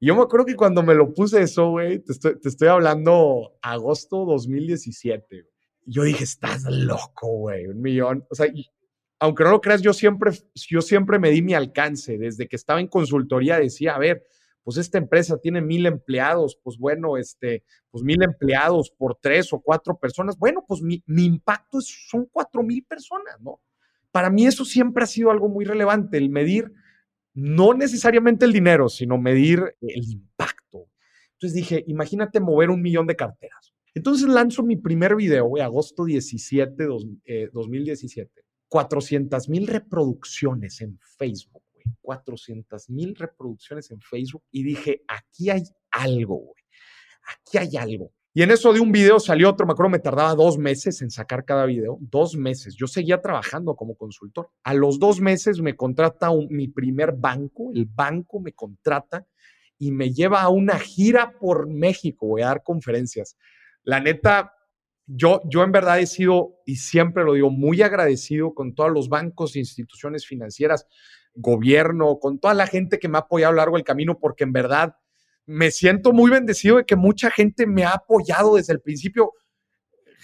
Yo 0.00 0.14
me 0.14 0.22
acuerdo 0.22 0.46
que 0.46 0.56
cuando 0.56 0.82
me 0.82 0.94
lo 0.94 1.12
puse 1.12 1.42
eso, 1.42 1.70
güey, 1.70 1.98
te 2.00 2.12
estoy, 2.12 2.38
te 2.40 2.48
estoy 2.48 2.68
hablando 2.68 3.58
agosto 3.62 4.24
2017. 4.24 5.44
Yo 5.86 6.02
dije, 6.02 6.24
estás 6.24 6.64
loco, 6.64 7.28
güey, 7.28 7.66
un 7.66 7.80
millón. 7.80 8.26
O 8.30 8.34
sea, 8.34 8.46
aunque 9.18 9.44
no 9.44 9.50
lo 9.50 9.60
creas, 9.60 9.82
yo 9.82 9.92
siempre, 9.92 10.32
yo 10.54 10.82
siempre 10.82 11.18
me 11.18 11.30
di 11.30 11.42
mi 11.42 11.54
alcance. 11.54 12.18
Desde 12.18 12.46
que 12.46 12.56
estaba 12.56 12.80
en 12.80 12.88
consultoría 12.88 13.58
decía, 13.58 13.94
a 13.94 13.98
ver, 13.98 14.24
pues 14.62 14.76
esta 14.76 14.98
empresa 14.98 15.38
tiene 15.38 15.62
mil 15.62 15.86
empleados, 15.86 16.58
pues 16.62 16.76
bueno, 16.78 17.16
este, 17.16 17.64
pues 17.90 18.04
mil 18.04 18.22
empleados 18.22 18.90
por 18.90 19.16
tres 19.20 19.52
o 19.52 19.60
cuatro 19.60 19.98
personas. 19.98 20.36
Bueno, 20.38 20.64
pues 20.66 20.82
mi 20.82 21.02
impacto 21.06 21.80
son 21.80 22.28
cuatro 22.30 22.62
mil 22.62 22.84
personas, 22.84 23.40
¿no? 23.40 23.60
Para 24.10 24.30
mí 24.30 24.46
eso 24.46 24.64
siempre 24.64 25.04
ha 25.04 25.06
sido 25.06 25.30
algo 25.30 25.48
muy 25.48 25.64
relevante, 25.64 26.16
el 26.16 26.30
medir 26.30 26.72
no 27.38 27.72
necesariamente 27.72 28.44
el 28.44 28.52
dinero, 28.52 28.88
sino 28.88 29.16
medir 29.16 29.76
el 29.80 30.04
impacto. 30.10 30.88
Entonces 31.34 31.54
dije, 31.54 31.84
imagínate 31.86 32.40
mover 32.40 32.68
un 32.68 32.82
millón 32.82 33.06
de 33.06 33.14
carteras. 33.14 33.72
Entonces 33.94 34.28
lanzo 34.28 34.64
mi 34.64 34.76
primer 34.76 35.14
video, 35.14 35.46
güey, 35.46 35.62
agosto 35.62 36.04
17, 36.04 36.88
2017. 37.52 38.42
400 38.66 39.48
mil 39.48 39.66
reproducciones 39.68 40.80
en 40.80 40.98
Facebook, 41.16 41.62
güey. 41.72 41.84
400 42.02 42.90
mil 42.90 43.14
reproducciones 43.14 43.90
en 43.92 44.00
Facebook. 44.00 44.42
Y 44.50 44.64
dije, 44.64 45.02
aquí 45.06 45.48
hay 45.48 45.62
algo, 45.92 46.38
güey. 46.38 46.64
Aquí 47.28 47.58
hay 47.58 47.76
algo. 47.76 48.12
Y 48.38 48.42
en 48.44 48.52
eso 48.52 48.72
de 48.72 48.78
un 48.78 48.92
video 48.92 49.18
salió 49.18 49.50
otro, 49.50 49.66
me 49.66 49.72
acuerdo, 49.72 49.90
me 49.90 49.98
tardaba 49.98 50.32
dos 50.36 50.58
meses 50.58 51.02
en 51.02 51.10
sacar 51.10 51.44
cada 51.44 51.66
video, 51.66 51.98
dos 52.00 52.36
meses. 52.36 52.76
Yo 52.76 52.86
seguía 52.86 53.20
trabajando 53.20 53.74
como 53.74 53.96
consultor. 53.96 54.48
A 54.62 54.74
los 54.74 55.00
dos 55.00 55.20
meses 55.20 55.60
me 55.60 55.74
contrata 55.74 56.30
mi 56.48 56.68
primer 56.68 57.14
banco, 57.14 57.72
el 57.74 57.86
banco 57.86 58.38
me 58.38 58.52
contrata 58.52 59.26
y 59.76 59.90
me 59.90 60.12
lleva 60.12 60.40
a 60.42 60.50
una 60.50 60.78
gira 60.78 61.32
por 61.36 61.66
México, 61.66 62.28
voy 62.28 62.42
a 62.42 62.46
dar 62.46 62.62
conferencias. 62.62 63.36
La 63.82 63.98
neta, 63.98 64.54
yo, 65.04 65.42
yo 65.46 65.64
en 65.64 65.72
verdad 65.72 65.98
he 65.98 66.06
sido, 66.06 66.60
y 66.64 66.76
siempre 66.76 67.24
lo 67.24 67.32
digo, 67.32 67.50
muy 67.50 67.82
agradecido 67.82 68.54
con 68.54 68.72
todos 68.72 68.92
los 68.92 69.08
bancos, 69.08 69.56
instituciones 69.56 70.28
financieras, 70.28 70.86
gobierno, 71.34 72.20
con 72.20 72.38
toda 72.38 72.54
la 72.54 72.68
gente 72.68 73.00
que 73.00 73.08
me 73.08 73.18
ha 73.18 73.22
apoyado 73.22 73.50
a 73.50 73.54
lo 73.54 73.56
largo 73.56 73.76
del 73.78 73.84
camino, 73.84 74.20
porque 74.20 74.44
en 74.44 74.52
verdad 74.52 74.94
me 75.48 75.70
siento 75.70 76.12
muy 76.12 76.30
bendecido 76.30 76.76
de 76.76 76.84
que 76.84 76.94
mucha 76.94 77.30
gente 77.30 77.66
me 77.66 77.82
ha 77.82 77.92
apoyado 77.92 78.56
desde 78.56 78.74
el 78.74 78.82
principio. 78.82 79.32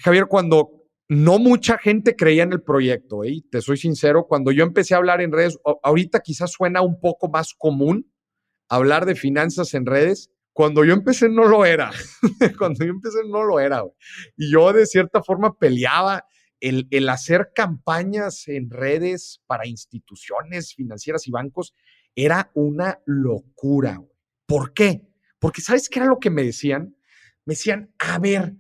Javier, 0.03 0.27
cuando 0.27 0.85
no 1.09 1.39
mucha 1.39 1.79
gente 1.79 2.15
creía 2.15 2.43
en 2.43 2.53
el 2.53 2.63
proyecto, 2.63 3.25
¿eh? 3.25 3.43
te 3.51 3.63
soy 3.63 3.79
sincero, 3.79 4.27
cuando 4.29 4.53
yo 4.53 4.63
empecé 4.65 4.93
a 4.93 4.99
hablar 4.99 5.23
en 5.23 5.33
redes, 5.33 5.59
ahorita 5.83 6.21
quizás 6.21 6.53
suena 6.53 6.83
un 6.83 7.01
poco 7.01 7.31
más 7.31 7.55
común 7.55 8.13
hablar 8.69 9.07
de 9.07 9.15
finanzas 9.15 9.73
en 9.73 9.87
redes. 9.87 10.31
Cuando 10.53 10.85
yo 10.85 10.93
empecé 10.93 11.31
no 11.31 11.47
lo 11.47 11.65
era. 11.65 11.91
cuando 12.59 12.85
yo 12.85 12.91
empecé 12.91 13.21
no 13.27 13.45
lo 13.45 13.59
era. 13.61 13.83
Y 14.37 14.53
yo 14.53 14.75
de 14.75 14.85
cierta 14.85 15.23
forma 15.23 15.57
peleaba 15.57 16.27
el, 16.61 16.87
el 16.91 17.09
hacer 17.09 17.51
campañas 17.55 18.47
en 18.47 18.69
redes 18.69 19.41
para 19.47 19.67
instituciones 19.67 20.75
financieras 20.75 21.27
y 21.27 21.31
bancos. 21.31 21.73
Era 22.15 22.51
una 22.55 23.01
locura. 23.07 24.03
¿Por 24.47 24.75
qué? 24.75 25.14
Porque 25.45 25.61
¿sabes 25.61 25.91
qué 25.91 25.99
era 25.99 26.09
lo 26.09 26.19
que 26.19 26.31
me 26.31 26.43
decían? 26.43 26.97
Me 27.45 27.53
decían, 27.53 27.93
a 27.99 28.19
ver, 28.19 28.55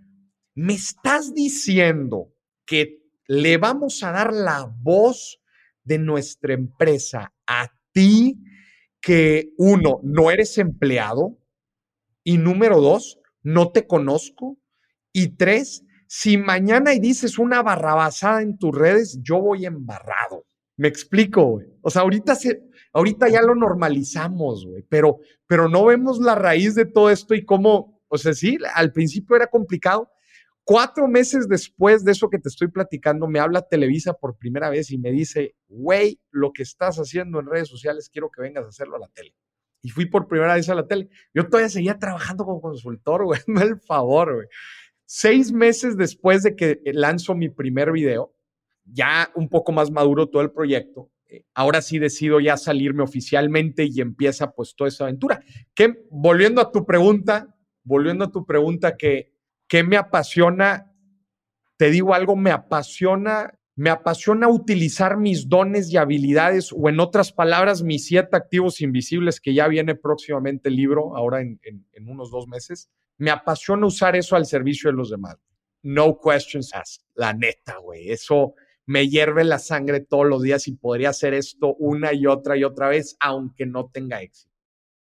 me 0.54 0.74
estás 0.74 1.32
diciendo 1.32 2.34
que 2.66 2.98
le 3.26 3.56
vamos 3.56 4.02
a 4.02 4.12
dar 4.12 4.34
la 4.34 4.70
voz 4.82 5.40
de 5.82 5.96
nuestra 5.96 6.52
empresa 6.52 7.32
a 7.46 7.72
ti, 7.92 8.38
que 9.00 9.54
uno, 9.56 10.00
no 10.02 10.30
eres 10.30 10.58
empleado, 10.58 11.38
y 12.22 12.36
número 12.36 12.82
dos, 12.82 13.18
no 13.42 13.72
te 13.72 13.86
conozco, 13.86 14.58
y 15.10 15.28
tres, 15.38 15.84
si 16.06 16.36
mañana 16.36 16.92
y 16.92 17.00
dices 17.00 17.38
una 17.38 17.62
barrabasada 17.62 18.42
en 18.42 18.58
tus 18.58 18.76
redes, 18.76 19.20
yo 19.22 19.40
voy 19.40 19.64
embarrado. 19.64 20.44
Me 20.76 20.88
explico. 20.88 21.62
O 21.80 21.88
sea, 21.88 22.02
ahorita, 22.02 22.34
se, 22.34 22.62
ahorita 22.94 23.28
ya 23.28 23.42
lo 23.42 23.54
normalizamos, 23.54 24.66
güey, 24.66 24.82
pero, 24.88 25.18
pero 25.46 25.68
no 25.68 25.84
vemos 25.84 26.18
la 26.20 26.34
raíz 26.34 26.74
de 26.74 26.86
todo 26.86 27.10
esto 27.10 27.34
y 27.34 27.44
cómo, 27.44 28.00
o 28.08 28.16
sea, 28.16 28.32
sí, 28.32 28.56
al 28.74 28.92
principio 28.92 29.36
era 29.36 29.48
complicado. 29.48 30.10
Cuatro 30.66 31.06
meses 31.08 31.46
después 31.46 32.04
de 32.04 32.12
eso 32.12 32.30
que 32.30 32.38
te 32.38 32.48
estoy 32.48 32.68
platicando, 32.68 33.28
me 33.28 33.38
habla 33.38 33.68
Televisa 33.68 34.14
por 34.14 34.38
primera 34.38 34.70
vez 34.70 34.90
y 34.90 34.96
me 34.96 35.10
dice, 35.10 35.54
güey, 35.68 36.18
lo 36.30 36.52
que 36.52 36.62
estás 36.62 36.96
haciendo 36.96 37.38
en 37.38 37.46
redes 37.46 37.68
sociales, 37.68 38.08
quiero 38.10 38.30
que 38.30 38.40
vengas 38.40 38.64
a 38.64 38.68
hacerlo 38.68 38.96
a 38.96 39.00
la 39.00 39.08
tele. 39.08 39.34
Y 39.82 39.90
fui 39.90 40.06
por 40.06 40.26
primera 40.26 40.54
vez 40.54 40.70
a 40.70 40.74
la 40.74 40.86
tele. 40.86 41.10
Yo 41.34 41.46
todavía 41.46 41.68
seguía 41.68 41.98
trabajando 41.98 42.46
como 42.46 42.62
consultor, 42.62 43.26
güey, 43.26 43.40
me 43.46 43.62
el 43.62 43.78
favor, 43.78 44.36
güey. 44.36 44.46
Seis 45.04 45.52
meses 45.52 45.98
después 45.98 46.42
de 46.44 46.56
que 46.56 46.80
lanzo 46.86 47.34
mi 47.34 47.50
primer 47.50 47.92
video, 47.92 48.34
ya 48.84 49.30
un 49.34 49.50
poco 49.50 49.72
más 49.72 49.90
maduro 49.90 50.30
todo 50.30 50.40
el 50.40 50.50
proyecto, 50.50 51.10
ahora 51.54 51.82
sí 51.82 51.98
decido 51.98 52.40
ya 52.40 52.56
salirme 52.56 53.02
oficialmente 53.02 53.84
y 53.84 54.00
empieza 54.00 54.52
pues 54.52 54.74
toda 54.76 54.88
esa 54.88 55.04
aventura. 55.04 55.42
Que 55.74 56.06
volviendo 56.10 56.60
a 56.60 56.70
tu 56.70 56.84
pregunta, 56.84 57.54
volviendo 57.82 58.24
a 58.24 58.30
tu 58.30 58.44
pregunta 58.46 58.96
que 58.96 59.34
¿qué 59.68 59.82
me 59.82 59.96
apasiona? 59.96 60.92
Te 61.76 61.90
digo 61.90 62.14
algo, 62.14 62.36
me 62.36 62.50
apasiona, 62.50 63.58
me 63.74 63.90
apasiona 63.90 64.48
utilizar 64.48 65.16
mis 65.16 65.48
dones 65.48 65.90
y 65.90 65.96
habilidades 65.96 66.72
o 66.72 66.88
en 66.88 67.00
otras 67.00 67.32
palabras, 67.32 67.82
mis 67.82 68.06
siete 68.06 68.36
activos 68.36 68.80
invisibles 68.80 69.40
que 69.40 69.54
ya 69.54 69.66
viene 69.68 69.94
próximamente 69.96 70.68
el 70.68 70.76
libro, 70.76 71.16
ahora 71.16 71.40
en, 71.40 71.58
en 71.62 72.08
unos 72.08 72.30
dos 72.30 72.46
meses. 72.46 72.90
Me 73.18 73.30
apasiona 73.30 73.86
usar 73.86 74.16
eso 74.16 74.36
al 74.36 74.46
servicio 74.46 74.90
de 74.90 74.96
los 74.96 75.10
demás. 75.10 75.36
No 75.82 76.18
questions 76.18 76.72
asked, 76.74 77.04
la 77.14 77.32
neta, 77.32 77.76
güey. 77.76 78.10
Eso, 78.10 78.54
me 78.86 79.08
hierve 79.08 79.44
la 79.44 79.58
sangre 79.58 80.00
todos 80.00 80.26
los 80.26 80.42
días 80.42 80.68
y 80.68 80.72
podría 80.72 81.10
hacer 81.10 81.34
esto 81.34 81.74
una 81.78 82.12
y 82.12 82.26
otra 82.26 82.56
y 82.56 82.64
otra 82.64 82.88
vez, 82.88 83.16
aunque 83.20 83.66
no 83.66 83.90
tenga 83.92 84.20
éxito. 84.22 84.50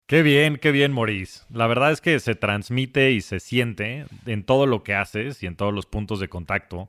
Qué 0.06 0.22
bien, 0.22 0.56
qué 0.56 0.70
bien, 0.70 0.92
Maurice. 0.92 1.40
La 1.50 1.66
verdad 1.66 1.90
es 1.90 2.00
que 2.00 2.20
se 2.20 2.36
transmite 2.36 3.10
y 3.10 3.20
se 3.20 3.40
siente 3.40 4.06
en 4.26 4.44
todo 4.44 4.66
lo 4.66 4.84
que 4.84 4.94
haces 4.94 5.42
y 5.42 5.46
en 5.46 5.56
todos 5.56 5.74
los 5.74 5.86
puntos 5.86 6.20
de 6.20 6.28
contacto, 6.28 6.88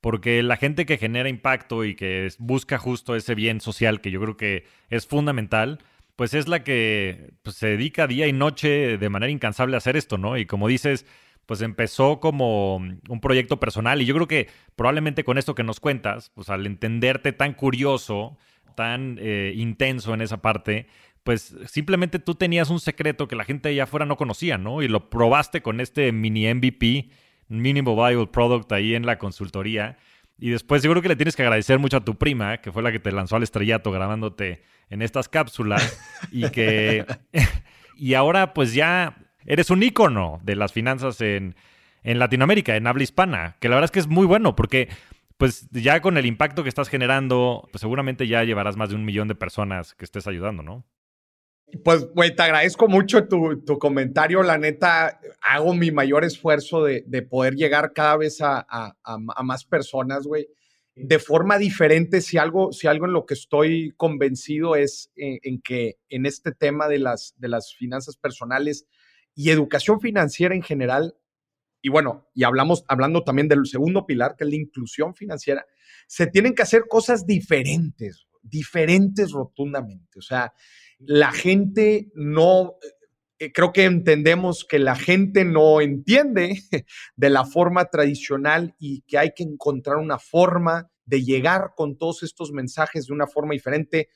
porque 0.00 0.42
la 0.42 0.56
gente 0.56 0.86
que 0.86 0.96
genera 0.96 1.28
impacto 1.28 1.84
y 1.84 1.94
que 1.94 2.30
busca 2.38 2.78
justo 2.78 3.16
ese 3.16 3.34
bien 3.34 3.60
social, 3.60 4.00
que 4.00 4.10
yo 4.10 4.20
creo 4.20 4.36
que 4.38 4.64
es 4.88 5.06
fundamental, 5.06 5.78
pues 6.16 6.32
es 6.32 6.48
la 6.48 6.64
que 6.64 7.32
pues, 7.42 7.56
se 7.56 7.68
dedica 7.68 8.06
día 8.06 8.26
y 8.26 8.32
noche 8.32 8.96
de 8.96 9.08
manera 9.10 9.30
incansable 9.30 9.76
a 9.76 9.78
hacer 9.78 9.96
esto, 9.96 10.16
¿no? 10.16 10.38
Y 10.38 10.46
como 10.46 10.66
dices, 10.66 11.04
pues 11.46 11.60
empezó 11.60 12.20
como 12.20 12.76
un 12.76 13.20
proyecto 13.20 13.60
personal 13.60 14.00
y 14.00 14.06
yo 14.06 14.14
creo 14.14 14.28
que 14.28 14.48
probablemente 14.76 15.24
con 15.24 15.38
esto 15.38 15.54
que 15.54 15.62
nos 15.62 15.80
cuentas, 15.80 16.30
pues 16.34 16.48
al 16.48 16.66
entenderte 16.66 17.32
tan 17.32 17.54
curioso, 17.54 18.36
tan 18.74 19.18
eh, 19.20 19.52
intenso 19.56 20.14
en 20.14 20.20
esa 20.20 20.42
parte, 20.42 20.86
pues 21.22 21.56
simplemente 21.66 22.18
tú 22.18 22.34
tenías 22.34 22.70
un 22.70 22.80
secreto 22.80 23.28
que 23.28 23.36
la 23.36 23.44
gente 23.44 23.70
allá 23.70 23.84
afuera 23.84 24.06
no 24.06 24.16
conocía, 24.16 24.58
¿no? 24.58 24.82
Y 24.82 24.88
lo 24.88 25.08
probaste 25.08 25.62
con 25.62 25.80
este 25.80 26.12
mini 26.12 26.52
MVP, 26.52 27.08
Minimal 27.48 27.94
Viable 27.94 28.26
Product 28.26 28.70
ahí 28.72 28.94
en 28.94 29.06
la 29.06 29.18
consultoría. 29.18 29.96
Y 30.38 30.50
después 30.50 30.82
yo 30.82 30.90
creo 30.90 31.02
que 31.02 31.08
le 31.08 31.16
tienes 31.16 31.36
que 31.36 31.42
agradecer 31.42 31.78
mucho 31.78 31.98
a 31.98 32.04
tu 32.04 32.16
prima, 32.16 32.58
que 32.58 32.72
fue 32.72 32.82
la 32.82 32.92
que 32.92 32.98
te 32.98 33.12
lanzó 33.12 33.36
al 33.36 33.42
estrellato 33.42 33.90
grabándote 33.90 34.62
en 34.90 35.02
estas 35.02 35.28
cápsulas 35.28 35.98
y 36.30 36.50
que... 36.50 37.06
y 37.96 38.14
ahora 38.14 38.52
pues 38.52 38.74
ya 38.74 39.16
eres 39.46 39.70
un 39.70 39.82
ícono 39.82 40.40
de 40.42 40.56
las 40.56 40.72
finanzas 40.72 41.20
en, 41.20 41.54
Latinoamérica, 42.02 42.76
en 42.76 42.86
habla 42.86 43.02
hispana, 43.02 43.56
que 43.60 43.68
la 43.68 43.76
verdad 43.76 43.86
es 43.86 43.90
que 43.90 44.00
es 44.00 44.08
muy 44.08 44.26
bueno 44.26 44.54
porque 44.54 44.88
pues 45.38 45.68
ya 45.70 46.00
con 46.00 46.16
el 46.16 46.26
impacto 46.26 46.62
que 46.62 46.68
estás 46.68 46.88
generando, 46.88 47.68
pues 47.72 47.80
seguramente 47.80 48.26
ya 48.28 48.44
llevarás 48.44 48.76
más 48.76 48.90
de 48.90 48.94
un 48.94 49.04
millón 49.04 49.26
de 49.26 49.34
personas 49.34 49.94
que 49.94 50.04
estés 50.04 50.26
ayudando, 50.26 50.62
¿no? 50.62 50.84
Pues, 51.82 52.06
güey, 52.12 52.36
te 52.36 52.42
agradezco 52.42 52.88
mucho 52.88 53.26
tu, 53.26 53.78
comentario. 53.80 54.42
La 54.42 54.58
neta, 54.58 55.18
hago 55.40 55.74
mi 55.74 55.90
mayor 55.90 56.24
esfuerzo 56.24 56.84
de, 56.84 57.02
poder 57.22 57.54
llegar 57.54 57.92
cada 57.92 58.16
vez 58.16 58.38
a, 58.40 58.94
más 59.42 59.64
personas, 59.64 60.24
güey. 60.24 60.46
De 60.94 61.18
forma 61.18 61.58
diferente, 61.58 62.20
si 62.20 62.38
algo, 62.38 62.72
si 62.72 62.86
algo 62.86 63.06
en 63.06 63.12
lo 63.12 63.26
que 63.26 63.34
estoy 63.34 63.92
convencido 63.96 64.76
es 64.76 65.10
en, 65.16 65.40
en 65.42 65.60
que 65.60 65.96
en 66.08 66.24
este 66.24 66.52
tema 66.52 66.86
de 66.86 66.98
las, 66.98 67.34
de 67.36 67.48
las 67.48 67.74
finanzas 67.74 68.16
personales, 68.16 68.86
y 69.34 69.50
educación 69.50 70.00
financiera 70.00 70.54
en 70.54 70.62
general, 70.62 71.16
y 71.82 71.90
bueno, 71.90 72.28
y 72.34 72.44
hablamos, 72.44 72.84
hablando 72.88 73.24
también 73.24 73.48
del 73.48 73.66
segundo 73.66 74.06
pilar, 74.06 74.36
que 74.36 74.44
es 74.44 74.50
la 74.50 74.56
inclusión 74.56 75.14
financiera, 75.14 75.66
se 76.06 76.26
tienen 76.26 76.54
que 76.54 76.62
hacer 76.62 76.84
cosas 76.88 77.26
diferentes, 77.26 78.26
diferentes 78.42 79.32
rotundamente. 79.32 80.18
O 80.18 80.22
sea, 80.22 80.52
la 80.98 81.32
gente 81.32 82.10
no, 82.14 82.74
eh, 83.38 83.52
creo 83.52 83.72
que 83.72 83.84
entendemos 83.84 84.64
que 84.64 84.78
la 84.78 84.96
gente 84.96 85.44
no 85.44 85.80
entiende 85.80 86.58
de 87.16 87.30
la 87.30 87.44
forma 87.44 87.86
tradicional 87.86 88.74
y 88.78 89.02
que 89.02 89.18
hay 89.18 89.32
que 89.34 89.42
encontrar 89.42 89.96
una 89.96 90.18
forma 90.18 90.90
de 91.04 91.22
llegar 91.22 91.72
con 91.76 91.98
todos 91.98 92.22
estos 92.22 92.52
mensajes 92.52 93.06
de 93.06 93.12
una 93.12 93.26
forma 93.26 93.52
diferente. 93.52 94.08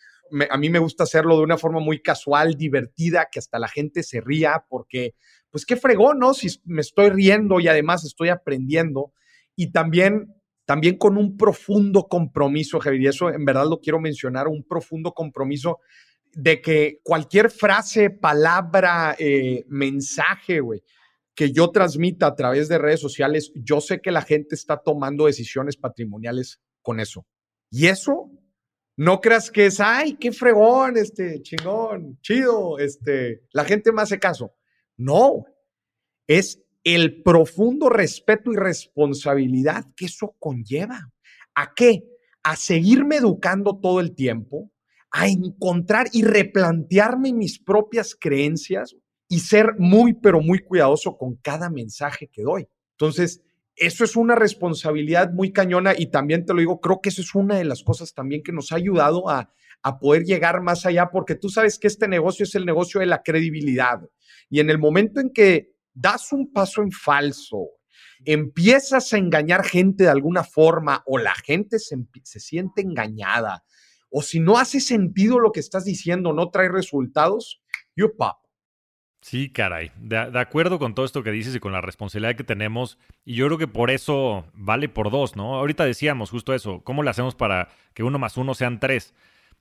A 0.50 0.56
mí 0.56 0.70
me 0.70 0.78
gusta 0.78 1.04
hacerlo 1.04 1.37
de 1.37 1.42
una 1.42 1.58
forma 1.58 1.80
muy 1.80 2.00
casual, 2.00 2.54
divertida, 2.54 3.28
que 3.30 3.38
hasta 3.38 3.58
la 3.58 3.68
gente 3.68 4.02
se 4.02 4.20
ría, 4.20 4.64
porque, 4.68 5.14
pues 5.50 5.64
qué 5.66 5.76
fregón, 5.76 6.18
¿no? 6.18 6.35
Si 6.35 6.49
me 6.64 6.80
estoy 6.80 7.11
riendo 7.11 7.61
y 7.61 7.68
además 7.68 8.04
estoy 8.04 8.28
aprendiendo. 8.28 9.12
Y 9.56 9.73
también, 9.73 10.35
también 10.64 10.97
con 10.97 11.16
un 11.16 11.37
profundo 11.37 12.08
compromiso, 12.08 12.78
Javier, 12.80 13.02
y 13.02 13.06
eso 13.08 13.30
en 13.30 13.44
verdad 13.44 13.66
lo 13.68 13.80
quiero 13.80 14.00
mencionar, 14.00 14.49
un 14.49 14.64
profundo 14.64 15.12
compromiso 15.12 15.78
de 16.32 16.61
que 16.61 17.00
cualquier 17.02 17.50
frase, 17.50 18.11
palabra, 18.11 19.16
eh, 19.18 19.64
mensaje, 19.68 20.61
güey, 20.61 20.82
que 21.35 21.52
yo 21.52 21.70
transmita 21.70 22.26
a 22.26 22.35
través 22.35 22.68
de 22.68 22.78
redes 22.78 23.00
sociales, 23.00 23.52
yo 23.54 23.80
sé 23.80 24.00
que 24.00 24.11
la 24.11 24.23
gente 24.23 24.54
está 24.54 24.76
tomando 24.76 25.26
decisiones 25.26 25.76
patrimoniales 25.76 26.61
con 26.82 27.00
eso. 27.00 27.26
Y 27.70 27.87
eso, 27.87 28.30
no 28.99 29.21
creas 29.21 29.52
que 29.52 29.67
es, 29.67 29.78
ay, 29.78 30.14
qué 30.14 30.33
fregón, 30.33 30.97
este, 30.97 31.40
chingón, 31.40 32.19
chido, 32.21 32.81
este, 32.81 33.45
la 33.52 33.64
gente 33.64 33.93
me 33.93 34.02
hace 34.02 34.19
caso. 34.19 34.57
No, 34.97 35.45
es 36.26 36.61
el 36.83 37.23
profundo 37.23 37.90
respeto 37.90 38.52
y 38.52 38.57
responsabilidad 38.57 39.85
que 39.97 40.07
eso 40.07 40.35
conlleva. 40.40 41.12
¿A 41.55 41.75
qué? 41.76 42.02
A 42.43 42.57
seguirme 42.57 43.17
educando 43.19 43.78
todo 43.78 44.00
el 44.00 44.17
tiempo, 44.17 44.73
a 45.12 45.28
encontrar 45.28 46.09
y 46.12 46.25
replantearme 46.25 47.33
mis 47.33 47.61
propias 47.61 48.17
creencias 48.19 48.97
y 49.28 49.38
ser 49.38 49.76
muy, 49.78 50.14
pero 50.14 50.40
muy 50.40 50.59
cuidadoso 50.59 51.17
con 51.17 51.37
cada 51.37 51.71
mensaje 51.71 52.26
que 52.26 52.43
doy. 52.43 52.67
Entonces, 52.99 53.45
eso 53.78 54.04
es 54.04 54.16
una 54.16 54.35
responsabilidad 54.35 55.32
muy 55.32 55.52
cañona 55.52 55.94
y 55.97 56.06
también 56.06 56.44
te 56.44 56.52
lo 56.52 56.61
digo, 56.61 56.80
creo 56.80 57.00
que 57.00 57.08
eso 57.08 57.23
es 57.23 57.35
una 57.35 57.56
de 57.56 57.64
las 57.64 57.82
cosas 57.82 58.14
también 58.14 58.42
que 58.42 58.52
nos 58.52 58.73
ha 58.73 58.76
ayudado 58.76 59.28
a, 59.28 59.52
a 59.82 59.99
poder 59.99 60.25
llegar 60.25 60.61
más 60.62 60.87
allá, 60.87 61.11
porque 61.11 61.35
tú 61.35 61.49
sabes 61.49 61.78
que 61.78 61.87
este 61.87 62.08
negocio 62.08 62.44
es 62.44 62.54
el 62.54 62.66
negocio 62.66 63.00
de 63.00 63.06
la 63.06 63.23
credibilidad. 63.23 64.00
Y 64.50 64.61
en 64.61 64.70
el 64.70 64.78
momento 64.78 65.20
en 65.20 65.30
que 65.30 65.73
das 65.94 66.32
un 66.32 66.52
paso 66.52 66.82
en 66.82 66.90
falso, 66.90 67.70
empiezas 68.25 69.12
a 69.12 69.18
engañar 69.18 69.64
gente 69.64 70.04
de 70.04 70.11
alguna 70.11 70.44
forma 70.44 71.02
o 71.06 71.18
la 71.18 71.35
gente 71.35 71.78
se, 71.78 71.97
se 72.25 72.40
siente 72.40 72.82
engañada, 72.82 73.64
o 74.11 74.23
si 74.23 74.40
no 74.40 74.58
hace 74.58 74.80
sentido 74.80 75.38
lo 75.38 75.52
que 75.52 75.61
estás 75.61 75.85
diciendo, 75.85 76.32
no 76.32 76.50
trae 76.50 76.68
resultados, 76.68 77.61
you 77.94 78.16
pop. 78.16 78.48
Sí, 79.20 79.50
caray. 79.50 79.90
De, 79.96 80.16
acuerdo 80.38 80.78
con 80.78 80.94
todo 80.94 81.04
esto 81.04 81.22
que 81.22 81.32
dices 81.32 81.54
y 81.54 81.60
con 81.60 81.72
la 81.72 81.80
responsabilidad 81.80 82.37
que 82.37 82.44
tenemos. 82.44 82.98
Y 83.25 83.34
yo 83.34 83.46
creo 83.46 83.58
que 83.58 83.66
por 83.66 83.90
eso 83.90 84.46
vale 84.54 84.88
por 84.88 85.10
dos, 85.10 85.37
¿no? 85.37 85.56
Ahorita 85.56 85.84
decíamos 85.84 86.30
justo 86.30 86.54
eso. 86.54 86.80
¿Cómo 86.84 87.02
le 87.02 87.10
hacemos 87.10 87.34
para 87.34 87.68
que 87.94 88.04
uno 88.04 88.18
más 88.18 88.37
uno 88.37 88.54
sean 88.54 88.78
tres? 88.78 89.14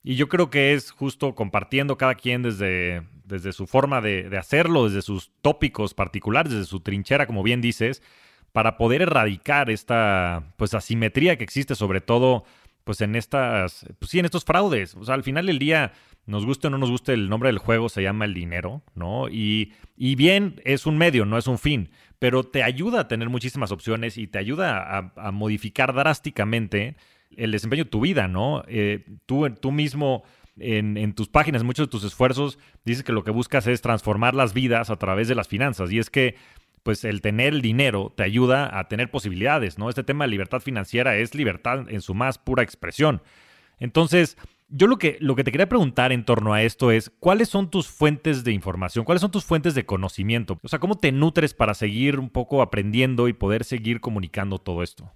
Y 0.03 0.15
yo 0.15 0.29
creo 0.29 0.49
que 0.49 0.73
es 0.73 0.91
justo 0.91 1.35
compartiendo 1.35 1.97
cada 1.97 2.15
quien 2.15 2.43
desde, 2.43 3.03
desde 3.25 3.51
su 3.51 3.67
forma 3.67 3.99
de, 3.99 4.29
de 4.29 4.37
hacerlo, 4.37 4.85
desde 4.85 5.01
sus 5.01 5.31
tópicos 5.41 5.93
particulares, 5.93 6.53
desde 6.53 6.65
su 6.65 6.79
trinchera, 6.81 7.25
como 7.25 7.43
bien 7.43 7.59
dices, 7.59 8.03
para 8.51 8.77
poder 8.77 9.01
erradicar 9.01 9.69
esta 9.69 10.53
pues 10.55 10.73
asimetría 10.75 11.37
que 11.37 11.43
existe, 11.43 11.75
sobre 11.75 11.99
todo 11.99 12.45
pues 12.87 13.01
en 13.01 13.17
estas, 13.17 13.85
pues 13.99 14.11
sí, 14.11 14.19
en 14.19 14.23
estos 14.23 14.45
fraudes. 14.45 14.95
O 14.95 15.03
sea, 15.03 15.15
al 15.15 15.23
final 15.23 15.47
del 15.47 15.59
día, 15.59 15.91
nos 16.25 16.45
guste 16.45 16.67
o 16.67 16.69
no 16.69 16.77
nos 16.77 16.89
guste 16.89 17.11
el 17.11 17.27
nombre 17.27 17.49
del 17.49 17.57
juego, 17.57 17.89
se 17.89 18.01
llama 18.01 18.23
el 18.23 18.33
dinero, 18.33 18.81
¿no? 18.95 19.27
Y, 19.27 19.73
y 19.97 20.15
bien, 20.15 20.61
es 20.63 20.85
un 20.85 20.97
medio, 20.97 21.25
no 21.25 21.37
es 21.37 21.47
un 21.47 21.57
fin, 21.57 21.89
pero 22.17 22.45
te 22.45 22.63
ayuda 22.63 23.01
a 23.01 23.07
tener 23.09 23.27
muchísimas 23.27 23.73
opciones 23.73 24.17
y 24.17 24.27
te 24.27 24.39
ayuda 24.39 25.11
a, 25.17 25.31
modificar 25.33 25.93
drásticamente 25.93 26.95
el 27.35 27.51
desempeño 27.51 27.83
de 27.83 27.89
tu 27.89 27.99
vida, 27.99 28.29
¿no? 28.29 28.63
Eh, 28.67 29.03
tú, 29.25 29.49
tú 29.49 29.73
mismo... 29.73 30.23
En, 30.59 30.97
en, 30.97 31.13
tus 31.13 31.29
páginas, 31.29 31.63
muchos 31.63 31.85
de 31.85 31.91
tus 31.91 32.03
esfuerzos, 32.03 32.57
dices 32.83 33.03
que 33.03 33.11
lo 33.11 33.23
que 33.23 33.29
buscas 33.29 33.67
es 33.67 33.79
transformar 33.81 34.33
las 34.33 34.55
vidas 34.55 34.89
a 34.89 34.95
través 34.95 35.27
de 35.27 35.35
las 35.35 35.47
finanzas. 35.47 35.91
Y 35.91 35.99
es 35.99 36.09
que 36.09 36.33
pues 36.87 37.03
el 37.03 37.19
tener 37.19 37.53
el 37.53 37.61
dinero 37.61 38.13
te 38.15 38.23
ayuda 38.23 38.79
a 38.79 38.87
tener 38.87 39.11
posibilidades, 39.11 39.77
¿no? 39.77 39.89
Este 39.89 40.05
tema 40.05 40.23
de 40.23 40.31
libertad 40.31 40.61
financiera 40.61 41.17
es 41.17 41.35
libertad 41.35 41.89
en 41.89 41.99
su 41.99 42.13
más 42.13 42.37
pura 42.37 42.63
expresión. 42.63 43.21
Entonces, 43.77 44.37
yo 44.69 44.87
lo 44.87 44.97
que, 44.97 45.17
lo 45.19 45.35
que 45.35 45.43
te 45.43 45.51
quería 45.51 45.67
preguntar 45.67 46.13
en 46.13 46.23
torno 46.23 46.53
a 46.53 46.63
esto 46.63 46.93
es, 46.93 47.09
¿cuáles 47.19 47.49
son 47.49 47.69
tus 47.69 47.89
fuentes 47.89 48.45
de 48.45 48.53
información? 48.53 49.03
¿Cuáles 49.03 49.19
son 49.19 49.31
tus 49.31 49.43
fuentes 49.43 49.75
de 49.75 49.85
conocimiento? 49.85 50.61
O 50.63 50.69
sea, 50.69 50.79
¿cómo 50.79 50.95
te 50.95 51.11
nutres 51.11 51.53
para 51.53 51.73
seguir 51.73 52.19
un 52.19 52.29
poco 52.29 52.61
aprendiendo 52.61 53.27
y 53.27 53.33
poder 53.33 53.65
seguir 53.65 53.99
comunicando 53.99 54.57
todo 54.57 54.81
esto? 54.81 55.11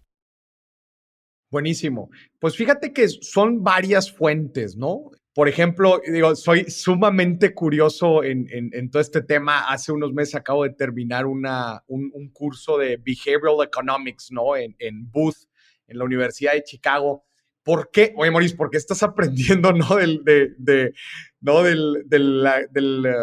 Buenísimo. 1.49 2.09
Pues 2.37 2.57
fíjate 2.57 2.91
que 2.91 3.07
son 3.07 3.63
varias 3.63 4.11
fuentes, 4.11 4.75
¿no? 4.75 5.03
Por 5.33 5.47
ejemplo, 5.47 6.01
digo, 6.05 6.35
soy 6.35 6.65
sumamente 6.69 7.53
curioso 7.53 8.21
en, 8.23 8.89
todo 8.91 9.01
este 9.01 9.21
tema. 9.21 9.61
Hace 9.71 9.93
unos 9.93 10.11
meses 10.11 10.35
acabo 10.35 10.63
de 10.63 10.71
terminar 10.71 11.25
una, 11.25 11.83
un, 11.87 12.29
curso 12.33 12.77
de 12.77 12.97
Behavioral 12.97 13.65
Economics, 13.65 14.29
¿no? 14.31 14.57
En, 14.57 14.75
en 14.79 15.09
Booth, 15.09 15.47
en 15.87 15.99
la 15.99 16.03
Universidad 16.03 16.53
de 16.53 16.63
Chicago. 16.63 17.23
¿Por 17.63 17.91
qué? 17.91 18.13
Oye, 18.17 18.29
Maurice, 18.29 18.57
¿por 18.57 18.69
qué 18.69 18.77
estás 18.77 19.03
aprendiendo, 19.03 19.71
¿no? 19.71 19.95
Del, 19.95 20.21
de, 20.25 20.93
¿no? 21.39 21.63
Del, 21.63 22.05
eh, 22.11 23.13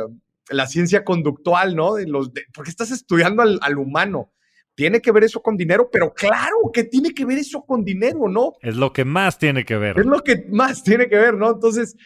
la 0.48 0.66
ciencia 0.66 1.04
conductual, 1.04 1.76
¿no? 1.76 1.94
De 1.94 2.06
los, 2.06 2.30
¿Por 2.54 2.64
qué 2.64 2.70
estás 2.70 2.90
estudiando 2.90 3.42
al 3.42 3.78
humano? 3.78 4.32
¿Tiene 4.78 5.00
que 5.00 5.10
ver 5.10 5.24
eso 5.24 5.42
con 5.42 5.56
dinero? 5.56 5.90
Pero 5.90 6.14
claro 6.14 6.70
que 6.72 6.84
tiene 6.84 7.12
que 7.12 7.24
ver 7.24 7.36
eso 7.36 7.64
con 7.66 7.84
dinero, 7.84 8.28
¿no? 8.28 8.52
Es 8.62 8.76
lo 8.76 8.92
que 8.92 9.04
más 9.04 9.36
tiene 9.36 9.64
que 9.64 9.76
ver. 9.76 9.98
Es 9.98 10.06
lo 10.06 10.22
que 10.22 10.46
más 10.52 10.84
tiene 10.84 11.08
que 11.08 11.16
ver, 11.16 11.34
¿no? 11.34 11.50
Entonces, 11.50 11.96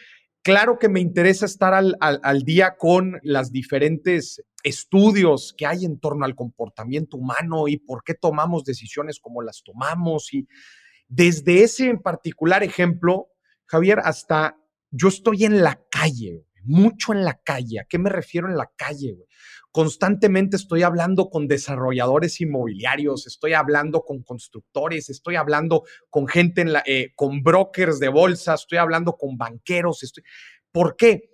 claro 0.41 0.79
que 0.79 0.89
me 0.89 0.99
interesa 0.99 1.45
estar 1.45 1.75
al, 1.75 1.95
al, 2.01 2.41
día 2.41 2.75
con 2.75 3.19
las 3.21 3.51
diferentes 3.51 4.41
estudios 4.63 5.53
que 5.55 5.67
hay 5.67 5.85
en 5.85 5.99
torno 5.99 6.25
al 6.25 6.33
comportamiento 6.33 7.17
humano 7.17 7.67
y 7.67 7.77
por 7.77 8.03
qué 8.03 8.15
tomamos 8.15 8.63
decisiones 8.63 9.19
como 9.19 9.43
las 9.43 9.61
tomamos. 9.63 10.33
Y 10.33 10.47
desde 11.07 11.61
ese 11.61 11.91
en 11.91 11.99
particular 11.99 12.63
ejemplo, 12.63 13.27
Javier, 13.67 13.99
hasta 14.03 14.57
yo 14.89 15.09
estoy 15.09 15.45
en 15.45 15.61
la 15.61 15.79
calle, 15.91 16.47
mucho 16.63 17.13
en 17.13 17.23
la 17.23 17.39
calle. 17.39 17.81
¿A 17.81 17.85
qué 17.87 17.99
me 17.99 18.09
refiero 18.09 18.49
en 18.49 18.57
la 18.57 18.71
calle? 18.75 19.13
Güey? 19.13 19.27
Constantemente 19.73 20.55
estoy 20.55 20.83
hablando 20.83 21.31
con 21.31 21.47
desarrolladores 21.47 22.39
inmobiliarios, 22.39 23.25
estoy 23.25 23.53
hablando 23.53 24.03
con 24.03 24.21
constructores, 24.21 25.09
estoy 25.09 25.35
hablando 25.35 25.81
con 26.11 26.27
gente, 26.27 26.61
en 26.61 26.73
la, 26.73 26.83
eh, 26.85 27.11
con 27.15 27.41
brokers 27.41 27.97
de 27.97 28.09
bolsa, 28.09 28.53
estoy 28.53 28.77
hablando 28.77 29.17
con 29.17 29.35
banqueros. 29.35 30.13
¿Por 30.71 30.95
qué? 30.95 31.31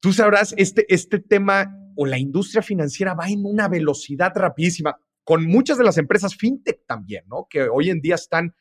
Tú 0.00 0.12
sabrás, 0.12 0.52
este, 0.56 0.84
este 0.92 1.20
tema 1.20 1.72
o 1.94 2.06
la 2.06 2.18
industria 2.18 2.60
financiera 2.60 3.14
va 3.14 3.28
en 3.28 3.44
una 3.44 3.68
velocidad 3.68 4.32
rapidísima, 4.34 4.96
con 5.22 5.46
muchas 5.46 5.78
de 5.78 5.84
las 5.84 5.96
empresas 5.96 6.34
fintech 6.34 6.84
también, 6.86 7.22
¿no? 7.28 7.46
Que 7.48 7.68
hoy 7.68 7.90
en 7.90 8.00
día 8.00 8.16
están 8.16 8.52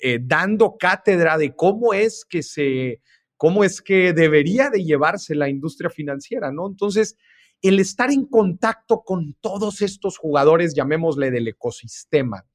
eh, 0.00 0.18
dando 0.22 0.78
cátedra 0.78 1.36
de 1.36 1.54
cómo 1.54 1.92
es 1.92 2.24
que 2.24 2.42
se, 2.42 3.02
cómo 3.36 3.64
es 3.64 3.82
que 3.82 4.14
debería 4.14 4.70
de 4.70 4.82
llevarse 4.82 5.34
la 5.34 5.50
industria 5.50 5.90
financiera, 5.90 6.50
¿no? 6.50 6.66
Entonces, 6.66 7.18
el 7.62 7.80
estar 7.80 8.10
en 8.10 8.26
contacto 8.26 9.02
con 9.02 9.34
todos 9.40 9.82
estos 9.82 10.18
jugadores, 10.18 10.74
llamémosle 10.74 11.30
del 11.30 11.48
ecosistema, 11.48 12.46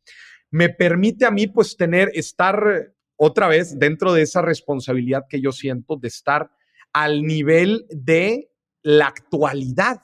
me 0.49 0.69
permite 0.69 1.25
a 1.25 1.31
mí 1.31 1.47
pues 1.47 1.77
tener, 1.77 2.11
estar 2.13 2.93
otra 3.15 3.47
vez 3.47 3.77
dentro 3.77 4.13
de 4.13 4.23
esa 4.23 4.41
responsabilidad 4.41 5.25
que 5.29 5.41
yo 5.41 5.51
siento 5.51 5.95
de 5.95 6.07
estar 6.07 6.51
al 6.93 7.23
nivel 7.23 7.85
de 7.89 8.51
la 8.83 9.07
actualidad, 9.07 10.01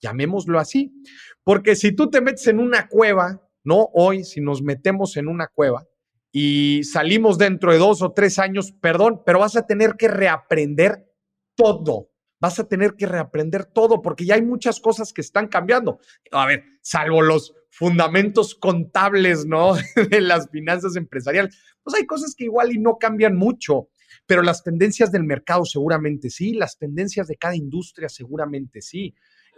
llamémoslo 0.00 0.58
así. 0.58 0.92
Porque 1.42 1.74
si 1.74 1.92
tú 1.92 2.10
te 2.10 2.20
metes 2.20 2.46
en 2.46 2.60
una 2.60 2.88
cueva, 2.88 3.42
no 3.64 3.88
hoy, 3.94 4.24
si 4.24 4.40
nos 4.40 4.62
metemos 4.62 5.16
en 5.16 5.28
una 5.28 5.48
cueva 5.48 5.86
y 6.30 6.82
salimos 6.84 7.38
dentro 7.38 7.72
de 7.72 7.78
dos 7.78 8.02
o 8.02 8.12
tres 8.12 8.38
años, 8.38 8.72
perdón, 8.72 9.22
pero 9.24 9.40
vas 9.40 9.56
a 9.56 9.66
tener 9.66 9.94
que 9.94 10.08
reaprender 10.08 11.10
todo 11.54 12.10
vas 12.40 12.58
a 12.58 12.68
tener 12.68 12.94
que 12.94 13.06
reaprender 13.06 13.64
todo 13.64 14.02
porque 14.02 14.24
ya 14.24 14.34
hay 14.34 14.42
muchas 14.42 14.80
cosas 14.80 15.12
que 15.12 15.20
están 15.20 15.48
cambiando. 15.48 16.00
A 16.32 16.46
ver, 16.46 16.64
salvo 16.82 17.22
los 17.22 17.54
fundamentos 17.70 18.54
contables, 18.54 19.46
¿no? 19.46 19.74
de 20.10 20.20
las 20.20 20.50
finanzas 20.50 20.96
empresariales, 20.96 21.56
pues 21.82 21.96
hay 21.96 22.06
cosas 22.06 22.34
que 22.36 22.44
igual 22.44 22.72
y 22.72 22.78
no 22.78 22.98
cambian 22.98 23.36
mucho, 23.36 23.88
pero 24.26 24.42
las 24.42 24.62
tendencias 24.62 25.12
del 25.12 25.24
mercado 25.24 25.64
seguramente 25.64 26.30
sí, 26.30 26.54
las 26.54 26.78
tendencias 26.78 27.28
de 27.28 27.36
cada 27.36 27.56
industria 27.56 28.08
seguramente 28.08 28.82
sí. 28.82 29.14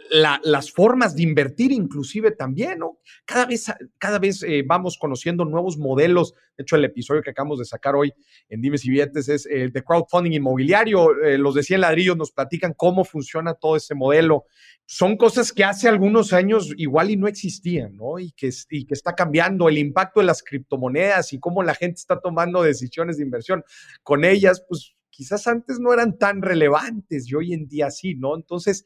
Las 0.09 0.71
formas 0.71 1.15
de 1.15 1.23
invertir 1.23 1.71
inclusive 1.71 2.31
también, 2.31 2.79
¿no? 2.79 2.99
Cada 3.25 3.45
vez, 3.45 3.71
cada 3.97 4.19
vez 4.19 4.43
eh, 4.43 4.63
vamos 4.65 4.97
conociendo 4.97 5.45
nuevos 5.45 5.77
modelos. 5.77 6.33
De 6.57 6.63
hecho, 6.63 6.75
el 6.75 6.85
episodio 6.85 7.21
que 7.21 7.29
acabamos 7.29 7.59
de 7.59 7.65
sacar 7.65 7.95
hoy 7.95 8.13
en 8.49 8.61
Dimes 8.61 8.85
y 8.85 8.91
Billetes 8.91 9.29
es 9.29 9.45
el 9.45 9.61
eh, 9.61 9.69
de 9.71 9.83
crowdfunding 9.83 10.31
inmobiliario. 10.31 11.21
Eh, 11.23 11.37
los 11.37 11.55
de 11.55 11.63
100 11.63 11.81
ladrillos 11.81 12.17
nos 12.17 12.31
platican 12.31 12.73
cómo 12.73 13.03
funciona 13.05 13.53
todo 13.53 13.75
ese 13.75 13.95
modelo. 13.95 14.45
Son 14.85 15.15
cosas 15.15 15.53
que 15.53 15.63
hace 15.63 15.87
algunos 15.87 16.33
años 16.33 16.73
igual 16.77 17.11
y 17.11 17.17
no 17.17 17.27
existían, 17.27 17.95
¿no? 17.95 18.19
Y 18.19 18.31
que, 18.31 18.49
y 18.69 18.85
que 18.85 18.93
está 18.93 19.15
cambiando 19.15 19.69
el 19.69 19.77
impacto 19.77 20.19
de 20.19 20.25
las 20.25 20.43
criptomonedas 20.43 21.31
y 21.33 21.39
cómo 21.39 21.63
la 21.63 21.75
gente 21.75 21.99
está 21.99 22.19
tomando 22.19 22.61
decisiones 22.63 23.17
de 23.17 23.23
inversión 23.23 23.63
con 24.03 24.25
ellas, 24.25 24.63
pues 24.67 24.93
quizás 25.11 25.45
antes 25.45 25.79
no 25.79 25.93
eran 25.93 26.17
tan 26.17 26.41
relevantes 26.41 27.29
y 27.29 27.35
hoy 27.35 27.53
en 27.53 27.67
día 27.67 27.91
sí, 27.91 28.15
¿no? 28.15 28.35
Entonces, 28.35 28.85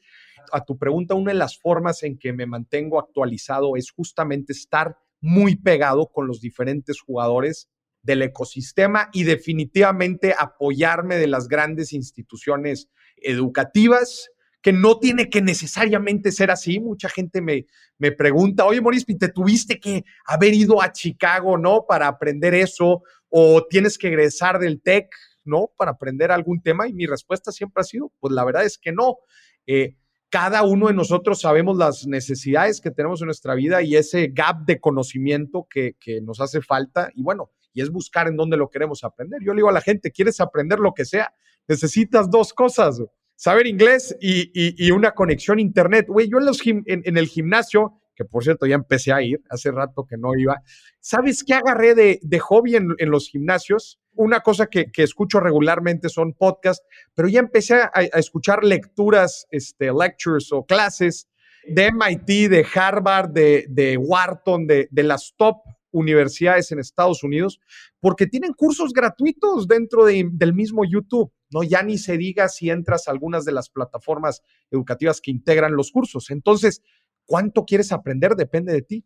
a 0.52 0.64
tu 0.64 0.76
pregunta, 0.76 1.14
una 1.14 1.32
de 1.32 1.38
las 1.38 1.58
formas 1.58 2.02
en 2.02 2.18
que 2.18 2.32
me 2.32 2.46
mantengo 2.46 3.00
actualizado 3.00 3.76
es 3.76 3.90
justamente 3.90 4.52
estar 4.52 4.98
muy 5.20 5.56
pegado 5.56 6.10
con 6.12 6.26
los 6.26 6.40
diferentes 6.40 7.00
jugadores 7.00 7.68
del 8.02 8.22
ecosistema 8.22 9.08
y 9.12 9.24
definitivamente 9.24 10.34
apoyarme 10.38 11.16
de 11.16 11.26
las 11.26 11.48
grandes 11.48 11.92
instituciones 11.92 12.88
educativas, 13.16 14.28
que 14.62 14.72
no 14.72 14.98
tiene 14.98 15.28
que 15.28 15.42
necesariamente 15.42 16.32
ser 16.32 16.50
así. 16.50 16.80
Mucha 16.80 17.08
gente 17.08 17.40
me, 17.40 17.66
me 17.98 18.12
pregunta, 18.12 18.64
oye, 18.64 18.80
Maurice, 18.80 19.14
¿te 19.14 19.28
tuviste 19.28 19.78
que 19.78 20.04
haber 20.26 20.54
ido 20.54 20.82
a 20.82 20.92
Chicago, 20.92 21.58
no? 21.58 21.84
Para 21.88 22.08
aprender 22.08 22.54
eso, 22.54 23.02
o 23.28 23.66
tienes 23.68 23.98
que 23.98 24.08
egresar 24.08 24.58
del 24.58 24.80
TEC, 24.80 25.08
¿no? 25.46 25.70
Para 25.76 25.92
aprender 25.92 26.30
algún 26.30 26.60
tema. 26.60 26.88
Y 26.88 26.92
mi 26.92 27.06
respuesta 27.06 27.52
siempre 27.52 27.80
ha 27.80 27.84
sido, 27.84 28.12
pues 28.20 28.32
la 28.32 28.44
verdad 28.44 28.64
es 28.64 28.78
que 28.78 28.92
no. 28.92 29.18
Eh, 29.66 29.96
cada 30.28 30.64
uno 30.64 30.88
de 30.88 30.94
nosotros 30.94 31.40
sabemos 31.40 31.76
las 31.76 32.06
necesidades 32.06 32.80
que 32.80 32.90
tenemos 32.90 33.20
en 33.22 33.26
nuestra 33.26 33.54
vida 33.54 33.82
y 33.82 33.96
ese 33.96 34.28
gap 34.28 34.66
de 34.66 34.80
conocimiento 34.80 35.66
que, 35.70 35.94
nos 36.22 36.40
hace 36.40 36.60
falta. 36.60 37.10
Y 37.14 37.22
bueno, 37.22 37.52
y 37.72 37.82
es 37.82 37.90
buscar 37.90 38.26
en 38.28 38.36
dónde 38.36 38.56
lo 38.56 38.68
queremos 38.68 39.04
aprender. 39.04 39.40
Yo 39.42 39.52
le 39.52 39.58
digo 39.58 39.68
a 39.68 39.72
la 39.72 39.80
gente, 39.80 40.10
¿quieres 40.10 40.40
aprender 40.40 40.78
lo 40.78 40.94
que 40.94 41.04
sea? 41.04 41.32
Necesitas 41.68 42.30
dos 42.30 42.52
cosas, 42.52 43.02
saber 43.34 43.66
inglés 43.66 44.16
y, 44.20 44.90
una 44.90 45.12
conexión 45.12 45.58
a 45.58 45.62
internet. 45.62 46.06
Güey, 46.08 46.28
yo 46.28 46.38
en, 46.38 46.46
los 46.46 46.60
en, 46.66 47.16
el 47.16 47.26
gimnasio, 47.28 48.00
que 48.16 48.24
por 48.24 48.42
cierto 48.42 48.66
ya 48.66 48.74
empecé 48.74 49.12
a 49.12 49.22
ir, 49.22 49.42
hace 49.50 49.70
rato 49.70 50.06
que 50.06 50.16
no 50.16 50.36
iba, 50.36 50.62
¿sabes 50.98 51.44
qué 51.44 51.54
agarré 51.54 51.94
de, 51.94 52.18
de 52.22 52.38
hobby 52.40 52.74
en, 52.74 52.94
en 52.98 53.10
los 53.10 53.28
gimnasios? 53.28 54.00
una 54.16 54.40
cosa 54.40 54.66
que, 54.66 54.90
escucho 54.96 55.40
regularmente 55.40 56.08
son 56.08 56.32
podcasts, 56.32 56.84
pero 57.14 57.28
ya 57.28 57.40
empecé 57.40 57.74
a, 57.74 57.90
escuchar 58.14 58.64
lecturas, 58.64 59.46
este, 59.50 59.92
lectures 59.92 60.52
o 60.52 60.64
clases 60.64 61.28
de 61.68 61.90
MIT, 61.92 62.50
de 62.50 62.66
Harvard, 62.74 63.30
de, 63.30 63.98
Wharton, 64.00 64.66
de, 64.66 64.88
las 64.92 65.34
top 65.36 65.58
universidades 65.92 66.72
en 66.72 66.78
Estados 66.78 67.22
Unidos, 67.22 67.60
porque 68.00 68.26
tienen 68.26 68.52
cursos 68.52 68.92
gratuitos 68.92 69.66
dentro 69.66 70.04
del 70.04 70.54
mismo 70.54 70.84
YouTube, 70.84 71.32
¿no? 71.50 71.62
Ya 71.62 71.82
ni 71.82 71.96
se 71.96 72.18
diga 72.18 72.48
si 72.48 72.70
entras 72.70 73.08
a 73.08 73.12
algunas 73.12 73.44
de 73.44 73.52
las 73.52 73.70
plataformas 73.70 74.42
educativas 74.70 75.20
que 75.20 75.30
integran 75.30 75.74
los 75.74 75.90
cursos. 75.90 76.30
Entonces, 76.30 76.82
¿cuánto 77.26 77.64
quieres 77.64 77.92
aprender? 77.92 78.34
Depende 78.34 78.72
de 78.72 78.82
ti. 78.82 79.04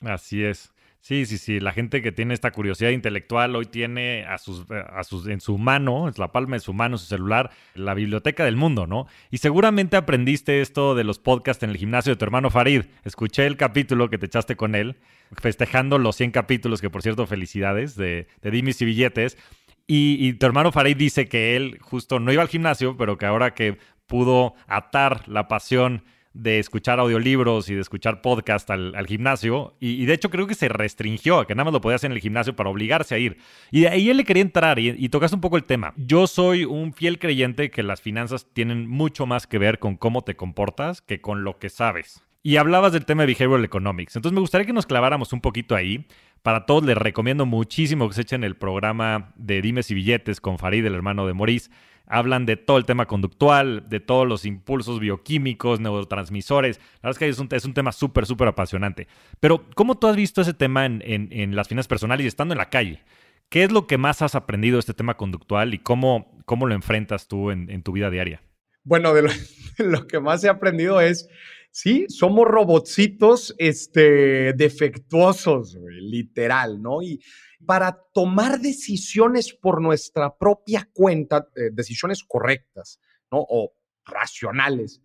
Así 0.00 0.42
es. 0.42 0.72
Sí, 1.02 1.24
sí, 1.24 1.38
sí. 1.38 1.60
La 1.60 1.72
gente 1.72 2.02
que 2.02 2.12
tiene 2.12 2.34
esta 2.34 2.50
curiosidad 2.50 2.90
intelectual 2.90 3.56
hoy 3.56 3.64
tiene 3.64 4.26
a 4.26 4.36
sus, 4.36 4.70
eh, 4.70 4.84
a 4.92 5.02
sus, 5.02 5.26
en 5.28 5.40
su 5.40 5.56
mano, 5.56 6.08
en 6.08 6.14
la 6.18 6.30
palma 6.30 6.56
de 6.56 6.60
su 6.60 6.74
mano, 6.74 6.98
su 6.98 7.06
celular, 7.06 7.50
la 7.74 7.94
biblioteca 7.94 8.44
del 8.44 8.56
mundo, 8.56 8.86
¿no? 8.86 9.06
Y 9.30 9.38
seguramente 9.38 9.96
aprendiste 9.96 10.60
esto 10.60 10.94
de 10.94 11.04
los 11.04 11.18
podcasts 11.18 11.62
en 11.62 11.70
el 11.70 11.78
gimnasio 11.78 12.12
de 12.12 12.16
tu 12.16 12.24
hermano 12.26 12.50
Farid. 12.50 12.82
Escuché 13.02 13.46
el 13.46 13.56
capítulo 13.56 14.10
que 14.10 14.18
te 14.18 14.26
echaste 14.26 14.56
con 14.56 14.74
él, 14.74 14.96
festejando 15.40 15.98
los 15.98 16.16
100 16.16 16.32
capítulos, 16.32 16.82
que 16.82 16.90
por 16.90 17.02
cierto, 17.02 17.26
felicidades, 17.26 17.96
de, 17.96 18.26
de 18.42 18.50
Dimis 18.50 18.82
y 18.82 18.84
Billetes. 18.84 19.38
Y, 19.86 20.18
y 20.20 20.34
tu 20.34 20.44
hermano 20.44 20.70
Farid 20.70 20.98
dice 20.98 21.28
que 21.28 21.56
él 21.56 21.78
justo 21.80 22.20
no 22.20 22.30
iba 22.30 22.42
al 22.42 22.48
gimnasio, 22.48 22.96
pero 22.98 23.16
que 23.16 23.24
ahora 23.24 23.54
que 23.54 23.78
pudo 24.06 24.54
atar 24.66 25.26
la 25.28 25.48
pasión 25.48 26.04
de 26.32 26.58
escuchar 26.58 27.00
audiolibros 27.00 27.68
y 27.68 27.74
de 27.74 27.80
escuchar 27.80 28.22
podcast 28.22 28.70
al, 28.70 29.06
gimnasio. 29.06 29.74
Y, 29.80 30.04
de 30.06 30.14
hecho 30.14 30.30
creo 30.30 30.46
que 30.46 30.54
se 30.54 30.68
restringió 30.68 31.40
a 31.40 31.46
que 31.46 31.54
nada 31.54 31.64
más 31.64 31.72
lo 31.72 31.80
podía 31.80 31.96
hacer 31.96 32.10
en 32.10 32.16
el 32.16 32.22
gimnasio 32.22 32.54
para 32.54 32.70
obligarse 32.70 33.14
a 33.14 33.18
ir. 33.18 33.38
Y 33.70 33.82
de 33.82 33.88
ahí 33.88 34.10
él 34.10 34.16
le 34.16 34.24
quería 34.24 34.42
entrar 34.42 34.78
y, 34.78 34.94
y 34.96 35.08
tocaste 35.08 35.34
un 35.34 35.40
poco 35.40 35.56
el 35.56 35.64
tema. 35.64 35.92
Yo 35.96 36.26
soy 36.26 36.64
un 36.64 36.92
fiel 36.92 37.18
creyente 37.18 37.70
que 37.70 37.82
las 37.82 38.00
finanzas 38.00 38.46
tienen 38.52 38.88
mucho 38.88 39.26
más 39.26 39.46
que 39.46 39.58
ver 39.58 39.78
con 39.78 39.96
cómo 39.96 40.22
te 40.22 40.36
comportas 40.36 41.02
que 41.02 41.20
con 41.20 41.44
lo 41.44 41.58
que 41.58 41.68
sabes. 41.68 42.22
Y 42.42 42.56
hablabas 42.56 42.92
del 42.92 43.04
tema 43.04 43.22
de 43.22 43.34
behavioral 43.34 43.64
economics. 43.64 44.16
Entonces 44.16 44.34
me 44.34 44.40
gustaría 44.40 44.66
que 44.66 44.72
nos 44.72 44.86
claváramos 44.86 45.34
un 45.34 45.42
poquito 45.42 45.74
ahí. 45.74 46.06
Para 46.42 46.66
todos 46.66 46.84
les 46.84 46.96
recomiendo 46.96 47.46
muchísimo 47.46 48.08
que 48.08 48.14
se 48.14 48.22
echen 48.22 48.44
el 48.44 48.56
programa 48.56 49.32
de 49.36 49.60
Dimes 49.60 49.90
y 49.90 49.94
Billetes 49.94 50.40
con 50.40 50.58
Farid, 50.58 50.84
el 50.86 50.94
hermano 50.94 51.26
de 51.26 51.34
Maurice 51.34 51.70
hablan 52.10 52.44
de 52.44 52.56
todo 52.56 52.76
el 52.76 52.84
tema 52.84 53.06
conductual, 53.06 53.88
de 53.88 54.00
todos 54.00 54.26
los 54.26 54.44
impulsos 54.44 54.98
bioquímicos, 54.98 55.78
neurotransmisores. 55.80 56.78
La 56.78 57.08
verdad 57.08 57.10
es 57.10 57.18
que 57.18 57.28
es 57.28 57.38
un, 57.38 57.48
es 57.52 57.64
un 57.64 57.72
tema 57.72 57.92
súper, 57.92 58.26
súper 58.26 58.48
apasionante. 58.48 59.06
Pero, 59.38 59.64
¿cómo 59.76 59.96
tú 59.96 60.08
has 60.08 60.16
visto 60.16 60.40
ese 60.40 60.52
tema 60.52 60.84
en, 60.84 61.56
las 61.56 61.68
finanzas 61.68 61.88
personales 61.88 62.24
y 62.24 62.28
estando 62.28 62.52
en 62.52 62.58
la 62.58 62.68
calle? 62.68 63.02
¿Qué 63.48 63.62
es 63.62 63.70
lo 63.70 63.86
que 63.86 63.96
más 63.96 64.22
has 64.22 64.34
aprendido 64.34 64.76
de 64.76 64.80
este 64.80 64.94
tema 64.94 65.16
conductual 65.16 65.72
y 65.72 65.78
cómo, 65.78 66.36
cómo 66.46 66.66
lo 66.66 66.74
enfrentas 66.74 67.28
tú 67.28 67.52
en, 67.52 67.82
tu 67.82 67.92
vida 67.92 68.10
diaria? 68.10 68.42
Bueno, 68.82 69.14
de 69.14 69.30
lo, 69.78 70.06
que 70.08 70.18
más 70.18 70.42
he 70.42 70.48
aprendido 70.48 71.00
es, 71.00 71.28
sí, 71.70 72.06
somos 72.08 72.46
robotcitos 72.46 73.54
este, 73.58 74.52
defectuosos, 74.54 75.76
literal, 76.00 76.80
¿no? 76.82 77.02
Y 77.02 77.20
para 77.64 78.02
tomar 78.12 78.60
decisiones 78.60 79.52
por 79.52 79.80
nuestra 79.80 80.36
propia 80.36 80.88
cuenta, 80.92 81.48
eh, 81.56 81.70
decisiones 81.72 82.24
correctas, 82.24 83.00
¿no? 83.30 83.44
O 83.48 83.74
racionales, 84.04 85.00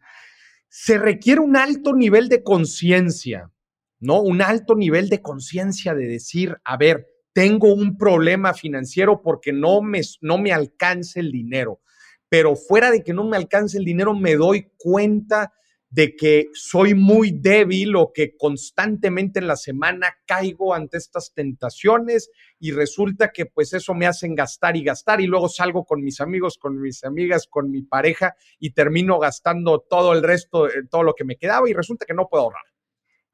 se 0.68 0.98
requiere 0.98 1.42
un 1.42 1.56
alto 1.56 1.94
nivel 1.94 2.28
de 2.28 2.44
conciencia, 2.44 3.52
¿no? 4.00 4.22
Un 4.22 4.42
alto 4.42 4.76
nivel 4.76 5.10
de 5.10 5.22
conciencia 5.22 5.94
de 5.94 6.08
decir, 6.08 6.58
a 6.64 6.78
ver, 6.78 7.08
tengo 7.34 7.74
un 7.74 7.98
problema 7.98 8.54
financiero 8.54 9.22
porque 9.22 9.52
no 9.52 9.82
me, 9.82 10.02
no 10.22 10.38
me 10.38 10.54
alcance 10.54 11.20
el 11.20 11.32
dinero, 11.32 11.82
pero 12.30 12.56
fuera 12.56 12.92
de 12.92 13.04
que 13.04 13.14
no 13.14 13.26
me 13.26 13.38
alcance 13.38 13.78
el 13.78 13.86
dinero, 13.86 14.14
me 14.14 14.36
doy 14.36 14.72
cuenta 14.78 15.54
de 15.96 16.14
que 16.14 16.50
soy 16.52 16.94
muy 16.94 17.32
débil 17.32 17.96
o 17.96 18.12
que 18.14 18.36
constantemente 18.36 19.40
en 19.40 19.48
la 19.48 19.56
semana 19.56 20.14
caigo 20.26 20.74
ante 20.74 20.98
estas 20.98 21.34
tentaciones 21.34 22.30
y 22.60 22.72
resulta 22.72 23.32
que 23.32 23.46
pues 23.46 23.72
eso 23.72 23.94
me 23.94 24.06
hacen 24.06 24.36
gastar 24.36 24.76
y 24.76 24.84
gastar 24.84 25.22
y 25.22 25.28
luego 25.28 25.48
salgo 25.48 25.86
con 25.86 26.04
mis 26.04 26.20
amigos, 26.20 26.58
con 26.58 26.82
mis 26.82 27.06
amigas, 27.06 27.48
con 27.50 27.72
mi 27.72 27.82
pareja 27.82 28.36
y 28.60 28.72
termino 28.72 29.20
gastando 29.20 29.80
todo 29.90 30.12
el 30.12 30.22
resto, 30.22 30.68
eh, 30.68 30.84
todo 30.92 31.04
lo 31.04 31.14
que 31.14 31.24
me 31.24 31.38
quedaba 31.38 31.70
y 31.70 31.74
resulta 31.74 32.06
que 32.06 32.14
no 32.14 32.28
puedo 32.28 32.44
ahorrar. 32.44 32.64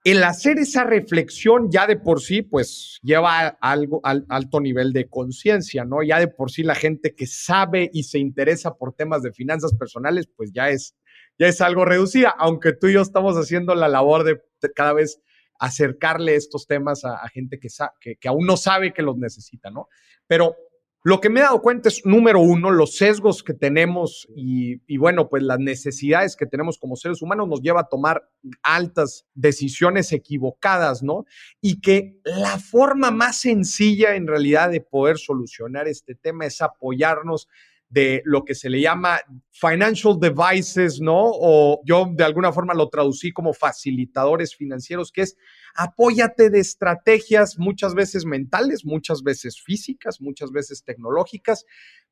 El 0.03 0.23
hacer 0.23 0.59
esa 0.59 0.83
reflexión 0.83 1.71
ya 1.71 1.87
de 1.87 1.95
por 1.95 2.21
sí, 2.21 2.43
pues 2.43 2.99
lleva 3.01 3.47
algo 3.59 4.01
al 4.03 4.25
alto 4.29 4.59
nivel 4.59 4.93
de 4.93 5.09
conciencia, 5.09 5.83
¿no? 5.83 6.03
Ya 6.03 6.19
de 6.19 6.27
por 6.27 6.51
sí 6.51 6.61
la 6.61 6.75
gente 6.75 7.15
que 7.15 7.25
sabe 7.25 7.89
y 7.91 8.03
se 8.03 8.19
interesa 8.19 8.75
por 8.75 8.93
temas 8.93 9.23
de 9.23 9.31
finanzas 9.31 9.73
personales, 9.73 10.27
pues 10.35 10.51
ya 10.53 10.69
es 10.69 10.95
ya 11.41 11.47
es 11.47 11.59
algo 11.59 11.85
reducida, 11.85 12.29
aunque 12.37 12.71
tú 12.71 12.85
y 12.85 12.93
yo 12.93 13.01
estamos 13.01 13.35
haciendo 13.35 13.73
la 13.73 13.87
labor 13.87 14.23
de 14.23 14.39
cada 14.75 14.93
vez 14.93 15.19
acercarle 15.57 16.35
estos 16.35 16.67
temas 16.67 17.03
a, 17.03 17.27
gente 17.29 17.59
que, 17.59 18.27
aún 18.27 18.45
no 18.45 18.57
sabe 18.57 18.93
que 18.93 19.01
los 19.01 19.17
necesita, 19.17 19.71
¿no? 19.71 19.87
Pero 20.27 20.55
lo 21.03 21.19
que 21.19 21.31
me 21.31 21.39
he 21.39 21.43
dado 21.43 21.63
cuenta 21.63 21.89
es, 21.89 22.05
número 22.05 22.41
uno, 22.41 22.69
los 22.69 22.95
sesgos 22.95 23.41
que 23.41 23.55
tenemos 23.55 24.27
y, 24.35 24.83
y, 24.85 24.97
bueno, 24.97 25.29
pues 25.29 25.41
las 25.41 25.57
necesidades 25.57 26.35
que 26.35 26.45
tenemos 26.45 26.77
como 26.77 26.95
seres 26.95 27.23
humanos 27.23 27.47
nos 27.47 27.63
lleva 27.63 27.81
a 27.81 27.89
tomar 27.89 28.29
altas 28.61 29.25
decisiones 29.33 30.13
equivocadas, 30.13 31.01
¿no? 31.01 31.25
Y 31.59 31.81
que 31.81 32.19
la 32.23 32.59
forma 32.59 33.09
más 33.09 33.37
sencilla 33.37 34.13
en 34.13 34.27
realidad 34.27 34.69
de 34.69 34.81
poder 34.81 35.17
solucionar 35.17 35.87
este 35.87 36.13
tema 36.13 36.45
es 36.45 36.61
apoyarnos 36.61 37.47
de 37.91 38.21
lo 38.23 38.45
que 38.45 38.55
se 38.55 38.69
le 38.69 38.79
llama 38.79 39.19
financial 39.51 40.17
devices, 40.17 41.01
¿no? 41.01 41.19
O 41.19 41.81
yo 41.85 42.09
de 42.09 42.23
alguna 42.23 42.53
forma 42.53 42.73
lo 42.73 42.87
traducí 42.87 43.33
como 43.33 43.53
facilitadores 43.53 44.55
financieros, 44.55 45.11
que 45.11 45.23
es 45.23 45.37
apóyate 45.75 46.49
de 46.49 46.59
estrategias 46.59 47.59
muchas 47.59 47.93
veces 47.93 48.25
mentales, 48.25 48.85
muchas 48.85 49.23
veces 49.23 49.61
físicas, 49.61 50.21
muchas 50.21 50.51
veces 50.51 50.85
tecnológicas, 50.85 51.65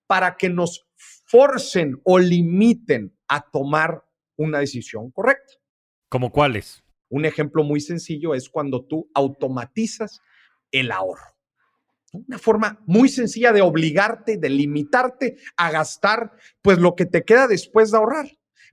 para 0.05 0.35
que 0.35 0.49
nos 0.49 0.85
forcen 0.97 2.01
o 2.03 2.19
limiten 2.19 3.17
a 3.29 3.39
tomar 3.49 4.03
una 4.35 4.59
decisión 4.59 5.11
correcta. 5.11 5.53
¿Como 6.09 6.29
cuáles? 6.31 6.83
Un 7.07 7.23
ejemplo 7.23 7.63
muy 7.63 7.79
sencillo 7.79 8.35
es 8.35 8.49
cuando 8.49 8.85
tú 8.85 9.09
automatizas 9.13 10.19
el 10.71 10.91
ahorro. 10.91 11.38
Una 12.13 12.39
forma 12.39 12.81
muy 12.85 13.09
sencilla 13.09 13.51
de 13.53 13.61
obligarte, 13.61 14.37
de 14.37 14.49
limitarte 14.49 15.37
a 15.57 15.71
gastar, 15.71 16.31
pues 16.61 16.79
lo 16.79 16.95
que 16.95 17.05
te 17.05 17.23
queda 17.23 17.47
después 17.47 17.91
de 17.91 17.97
ahorrar. 17.97 18.27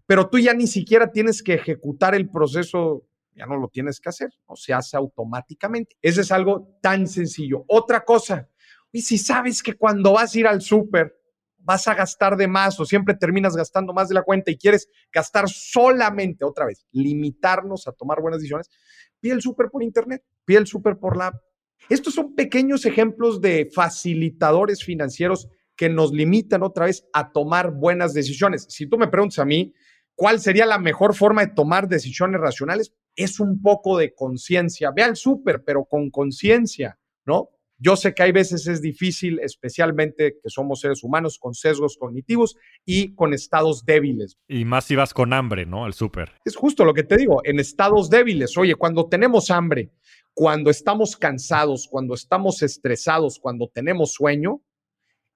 pero 0.07 0.29
tú 0.29 0.38
ya 0.38 0.55
ni 0.55 0.68
siquiera 0.68 1.11
tienes 1.11 1.42
que 1.42 1.55
ejecutar 1.55 2.14
el 2.14 2.31
proceso, 2.31 3.09
ya 3.35 3.46
no 3.46 3.57
lo 3.57 3.68
tienes 3.68 4.01
que 4.01 4.09
hacer, 4.09 4.31
o 4.46 4.55
se 4.57 4.72
hace 4.72 4.96
automáticamente. 4.96 5.96
Ese 6.01 6.20
es 6.20 6.31
algo 6.33 6.79
tan 6.81 7.09
sencillo. 7.09 7.64
Otra 7.68 8.05
cosa, 8.05 8.49
y 8.92 9.03
si 9.03 9.18
sabes 9.18 9.62
que 9.62 9.75
cuando 9.75 10.12
vas 10.12 10.35
a 10.35 10.38
ir 10.38 10.46
al 10.46 10.62
súper 10.62 11.14
vas 11.59 11.88
a 11.88 11.94
gastar 11.94 12.37
de 12.37 12.46
más 12.46 12.79
o 12.79 12.85
siempre 12.85 13.14
terminas 13.14 13.57
gastando 13.57 13.92
más 13.92 14.09
de 14.09 14.14
la 14.14 14.22
cuenta 14.22 14.53
y 14.53 14.57
quieres 14.57 14.88
gastar 15.12 15.49
solamente, 15.49 16.44
otra 16.44 16.64
vez, 16.64 16.87
limitarnos 16.92 17.88
a 17.88 17.92
tomar 17.92 18.20
buenas 18.20 18.40
decisiones, 18.40 18.70
pide 19.18 19.33
el 19.35 19.42
súper 19.42 19.68
por 19.70 19.83
internet, 19.83 20.22
pide 20.44 20.59
el 20.59 20.66
súper 20.68 20.96
por 20.96 21.16
la 21.16 21.27
app. 21.29 21.42
Estos 21.89 22.15
son 22.15 22.35
pequeños 22.35 22.85
ejemplos 22.85 23.41
de 23.41 23.71
facilitadores 23.73 24.83
financieros 24.83 25.49
que 25.77 25.89
nos 25.89 26.12
limitan 26.12 26.62
otra 26.62 26.87
vez 26.87 27.07
a 27.12 27.31
tomar 27.33 27.73
buenas 27.73 28.15
decisiones. 28.15 28.67
Si 28.69 28.89
tú 28.89 28.99
me 28.99 29.09
preguntas 29.09 29.39
a 29.39 29.45
mí, 29.45 29.73
¿cuál 30.15 30.41
sería 30.41 30.67
la 30.67 30.79
mejor 30.79 31.15
forma 31.15 31.45
de 31.45 31.53
tomar 31.53 31.87
decisiones 31.87 32.41
racionales? 32.41 32.95
Es 33.15 33.41
un 33.41 33.61
poco 33.62 33.99
de 33.99 34.15
conciencia. 34.15 34.91
Ve 34.95 35.03
al 35.03 35.17
súper, 35.17 35.62
pero 35.65 35.85
con 35.85 36.11
conciencia, 36.11 36.99
¿no? 37.25 37.51
Yo 37.79 37.95
sé 37.97 38.15
que 38.15 38.23
hay 38.23 38.33
veces 38.33 38.67
es 38.69 38.81
difícil, 38.81 39.39
especialmente 39.41 40.39
que 40.43 40.49
somos 40.49 40.81
seres 40.81 41.05
humanos 41.05 41.39
con 41.39 41.53
sesgos 41.53 41.99
cognitivos 41.99 42.57
y 42.87 43.15
con 43.15 43.35
estados 43.35 43.85
débiles. 43.85 44.39
Y 44.49 44.65
más 44.65 44.87
si 44.87 44.97
vas 44.97 45.12
con 45.12 45.35
hambre, 45.35 45.67
¿no? 45.67 45.85
Al 45.85 45.93
súper. 45.93 46.33
Es 46.47 46.57
justo 46.57 46.87
lo 46.87 46.95
que 46.95 47.03
te 47.03 47.19
digo, 47.19 47.43
en 47.45 47.61
estados 47.61 48.09
débiles. 48.09 48.57
Oye, 48.57 48.77
cuando 48.77 49.09
tenemos 49.09 49.51
hambre, 49.51 49.91
cuando 50.37 50.68
estamos 50.68 51.16
cansados, 51.16 51.88
cuando 51.90 52.12
estamos 52.12 52.61
estresados, 52.61 53.38
cuando 53.38 53.70
tenemos 53.72 54.12
sueño, 54.12 54.61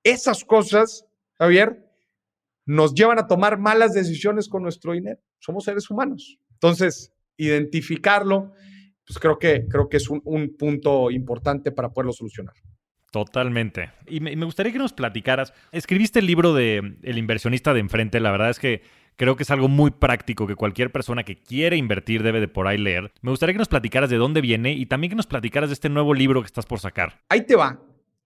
esas 0.05 0.45
cosas, 0.45 1.07
Javier, 1.39 1.91
nos 2.67 2.93
llevan 2.93 3.19
a 3.19 3.27
tomar 3.27 3.59
malas 3.59 3.95
decisiones 3.95 4.47
con 4.47 4.63
nuestro 4.63 4.93
dinero. 4.93 5.19
Somos 5.39 5.65
seres 5.65 5.91
humanos. 5.91 6.39
Entonces, 6.53 7.15
identificarlo, 7.39 8.53
pues 9.07 9.19
creo 9.19 9.39
que, 9.39 9.67
creo 9.71 9.89
que 9.89 9.97
es 9.97 10.11
un, 10.11 10.55
punto 10.59 11.11
importante 11.11 11.73
para 11.73 11.89
poderlo 11.89 12.13
solucionar. 12.13 12.55
Totalmente. 13.11 13.93
Y 14.07 14.21
me, 14.21 14.45
gustaría 14.45 14.71
que 14.71 14.79
nos 14.79 14.93
platicaras. 14.93 15.55
Escribiste 15.73 16.19
el 16.19 16.27
libro 16.27 16.53
de 16.53 16.99
El 17.03 17.17
inversionista 17.17 17.73
de 17.73 17.81
enfrente. 17.81 18.21
La 18.21 18.33
verdad 18.33 18.51
es 18.51 18.59
que 18.59 18.83
creo 19.21 19.37
que 19.37 19.43
es 19.43 19.51
algo 19.51 19.69
muy 19.69 19.91
práctico 19.91 20.47
que 20.47 20.57
cualquier 20.57 20.91
persona 20.91 21.25
que 21.25 21.39
quiere 21.39 21.77
invertir 21.77 22.23
debe 22.23 22.41
de 22.41 22.49
por 22.49 22.67
ahí 22.67 22.79
leer. 22.79 23.13
Me 23.21 23.31
gustaría 23.31 23.53
que 23.53 23.59
nos 23.59 23.69
platicaras 23.69 24.09
de 24.09 24.17
dónde 24.17 24.41
viene 24.41 24.73
y 24.73 24.87
también 24.87 25.11
que 25.11 25.17
nos 25.17 25.27
platicaras 25.27 25.69
de 25.69 25.75
este 25.75 25.91
nuevo 25.91 26.15
libro 26.15 26.41
que 26.41 26.47
estás 26.47 26.65
por 26.65 26.81
sacar. 26.81 27.21
Ahí 27.29 27.43
te 27.43 27.55
va. 27.55 27.79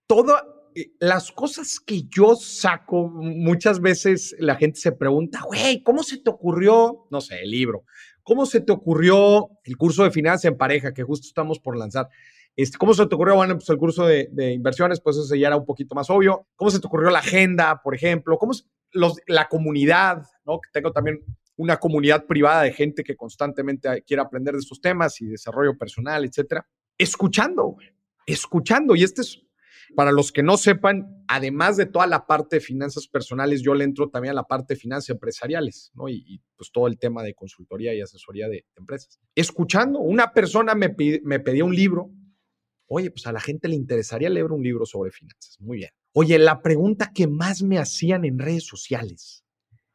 Todo 0.07 0.71
eh, 0.73 0.93
las 1.01 1.33
cosas 1.33 1.81
que 1.81 2.05
yo 2.05 2.37
saco, 2.37 3.09
muchas 3.09 3.81
veces 3.81 4.37
la 4.39 4.55
gente 4.55 4.79
se 4.79 4.93
pregunta, 4.93 5.41
güey, 5.45 5.83
¿cómo 5.83 6.05
se 6.05 6.19
te 6.19 6.31
ocurrió, 6.31 7.09
no 7.11 7.21
sé, 7.21 7.43
el 7.43 7.51
libro? 7.51 7.83
¿Cómo 8.23 8.47
se 8.47 8.61
te 8.61 8.71
ocurrió 8.71 9.51
el 9.65 9.77
curso 9.77 10.05
de 10.05 10.13
finanzas 10.13 10.45
en 10.45 10.57
pareja 10.57 10.95
que 10.95 11.03
justo 11.03 11.27
estamos 11.27 11.59
por 11.59 11.77
lanzar? 11.77 12.09
Este, 12.55 12.79
¿Cómo 12.79 12.95
se 12.95 13.05
te 13.09 13.17
ocurrió, 13.17 13.35
bueno, 13.35 13.57
pues 13.57 13.69
el 13.69 13.79
curso 13.79 14.07
de, 14.07 14.29
inversiones? 14.53 15.01
Pues 15.01 15.17
eso 15.17 15.35
ya 15.35 15.49
era 15.49 15.57
un 15.57 15.67
poquito 15.67 15.97
más 15.97 16.09
obvio. 16.09 16.47
¿Cómo 16.55 16.71
se 16.71 16.79
te 16.79 16.87
ocurrió 16.87 17.11
la 17.11 17.19
agenda, 17.19 17.81
por 17.83 17.97
ejemplo? 17.97 18.39
¿Cómo 18.39 18.53
la 18.95 19.49
comunidad, 19.49 20.23
¿no? 20.45 20.61
Que 20.61 20.71
tengo 20.73 20.93
también 20.93 21.21
una 21.57 21.77
comunidad 21.77 22.27
privada 22.27 22.63
de 22.63 22.73
gente 22.73 23.05
que 23.05 23.17
constantemente 23.17 24.03
quiere 24.07 24.23
aprender 24.23 24.55
de 24.55 24.61
estos 24.61 24.81
temas 24.81 25.21
y 25.21 25.27
desarrollo 25.27 25.77
personal, 25.77 26.25
etcétera. 26.25 26.67
Escuchando, 26.99 27.77
escuchando. 28.27 28.97
Y 28.97 29.05
este 29.05 29.23
es 29.23 29.41
para 29.95 30.13
los 30.13 30.33
que 30.33 30.43
no 30.43 30.57
sepan, 30.57 31.25
además 31.29 31.77
de 31.77 31.87
toda 31.87 32.07
la 32.07 32.27
parte 32.27 32.57
de 32.57 32.61
finanzas 32.61 33.07
personales, 33.07 33.63
yo 33.63 33.75
le 33.75 33.85
entro 33.85 34.09
también 34.09 34.33
a 34.33 34.35
la 34.35 34.45
parte 34.45 34.75
de 34.75 34.81
finanzas 34.81 35.11
empresariales, 35.11 35.93
¿no? 35.95 36.09
Y, 36.09 36.41
pues 36.57 36.71
todo 36.73 36.87
el 36.87 36.99
tema 36.99 37.23
de 37.23 37.35
consultoría 37.35 37.95
y 37.95 38.01
asesoría 38.01 38.49
de, 38.49 38.65
empresas. 38.77 39.21
Escuchando, 39.35 40.01
una 40.01 40.33
persona 40.33 40.75
me, 40.75 40.95
me 41.23 41.41
pedía 41.41 41.65
un 41.65 41.75
libro. 41.75 42.11
Oye, 42.87 43.11
pues 43.11 43.27
a 43.27 43.33
la 43.33 43.41
gente 43.41 43.69
le 43.69 43.77
interesaría 43.77 44.29
leer 44.29 44.53
un 44.53 44.63
libro 44.63 44.87
sobre 44.87 45.11
finanzas. 45.11 45.57
Muy 45.61 45.79
bien. 45.79 45.91
Oye, 46.13 46.39
la 46.39 46.63
pregunta 46.63 47.13
que 47.13 47.27
más 47.27 47.63
me 47.63 47.79
hacían 47.79 48.25
en 48.25 48.39
redes 48.39 48.67
sociales, 48.67 49.45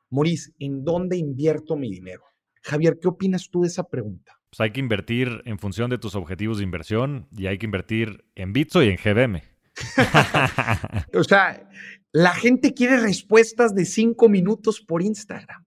Maurice, 0.10 0.52
¿en 0.60 0.84
dónde 0.84 1.18
invierto 1.18 1.76
mi 1.76 1.90
dinero? 1.92 2.24
Javier, 2.62 2.98
¿qué 3.00 3.08
opinas 3.08 3.50
tú 3.50 3.62
de 3.62 3.68
esa 3.68 3.84
pregunta? 3.84 4.40
Pues 4.50 4.60
hay 4.62 4.72
que 4.72 4.80
invertir 4.80 5.42
en 5.46 5.60
función 5.60 5.90
de 5.90 5.98
tus 5.98 6.16
objetivos 6.16 6.58
de 6.58 6.64
inversión 6.64 7.28
y 7.32 7.46
hay 7.48 7.58
que 7.58 7.66
invertir 7.66 8.26
en 8.36 8.52
Bitso 8.52 8.82
y 8.84 8.90
en 8.90 8.98
GBM. 8.98 9.44
o 11.14 11.24
sea, 11.24 11.70
la 12.12 12.34
gente 12.34 12.74
quiere 12.74 13.00
respuestas 13.00 13.76
de 13.76 13.86
cinco 13.86 14.28
minutos 14.28 14.82
por 14.82 15.04
Instagram. 15.04 15.64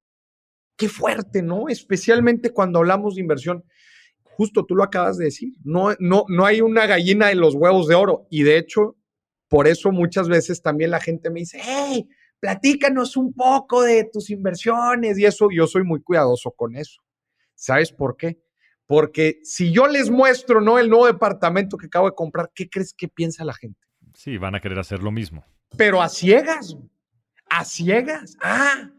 Qué 0.77 0.89
fuerte, 0.89 1.43
¿no? 1.43 1.69
Especialmente 1.69 2.51
cuando 2.51 2.81
hablamos 2.81 3.15
de 3.15 3.21
inversión. 3.21 3.65
Justo 4.37 4.65
tú 4.65 4.75
lo 4.75 4.83
acabas 4.83 5.19
de 5.19 5.27
decir. 5.27 5.55
No, 5.65 5.95
no, 5.99 6.25
no 6.29 6.47
hay 6.47 6.61
una 6.61 6.87
gallina 6.87 7.31
en 7.31 7.41
los 7.41 7.55
huevos 7.55 7.89
de 7.89 7.95
oro. 7.95 8.27
Y 8.31 8.43
de 8.43 8.59
hecho, 8.59 8.97
por 9.49 9.69
eso 9.69 9.93
muchas 9.93 10.29
veces 10.29 10.63
también 10.63 10.91
la 10.91 11.01
gente 11.01 11.31
me 11.31 11.41
dice, 11.41 11.61
hey, 11.63 12.09
platícanos 12.41 13.17
un 13.17 13.33
poco 13.33 13.83
de 13.83 14.09
tus 14.13 14.31
inversiones 14.31 15.19
y 15.19 15.27
eso. 15.27 15.49
Yo 15.55 15.67
soy 15.67 15.85
muy 15.85 16.03
cuidadoso 16.03 16.51
con 16.53 16.77
eso. 16.77 17.01
¿Sabes 17.55 17.93
por 17.93 18.17
qué? 18.17 18.41
Porque 18.87 19.41
si 19.45 19.73
yo 19.73 19.87
les 19.87 20.11
muestro, 20.11 20.61
¿no? 20.61 20.79
El 20.79 20.91
nuevo 20.91 21.07
departamento 21.07 21.77
que 21.77 21.87
acabo 21.87 22.09
de 22.09 22.15
comprar, 22.15 22.51
¿qué 22.55 22.69
crees 22.69 22.93
que 22.93 23.09
piensa 23.09 23.45
la 23.45 23.55
gente? 23.55 23.81
Sí, 24.15 24.39
van 24.39 24.55
a 24.55 24.61
querer 24.61 24.79
hacer 24.79 25.03
lo 25.03 25.11
mismo. 25.11 25.45
Pero 25.77 26.03
a 26.03 26.09
ciegas, 26.09 26.77
a 27.49 27.65
ciegas. 27.65 28.37
Ah, 28.43 28.91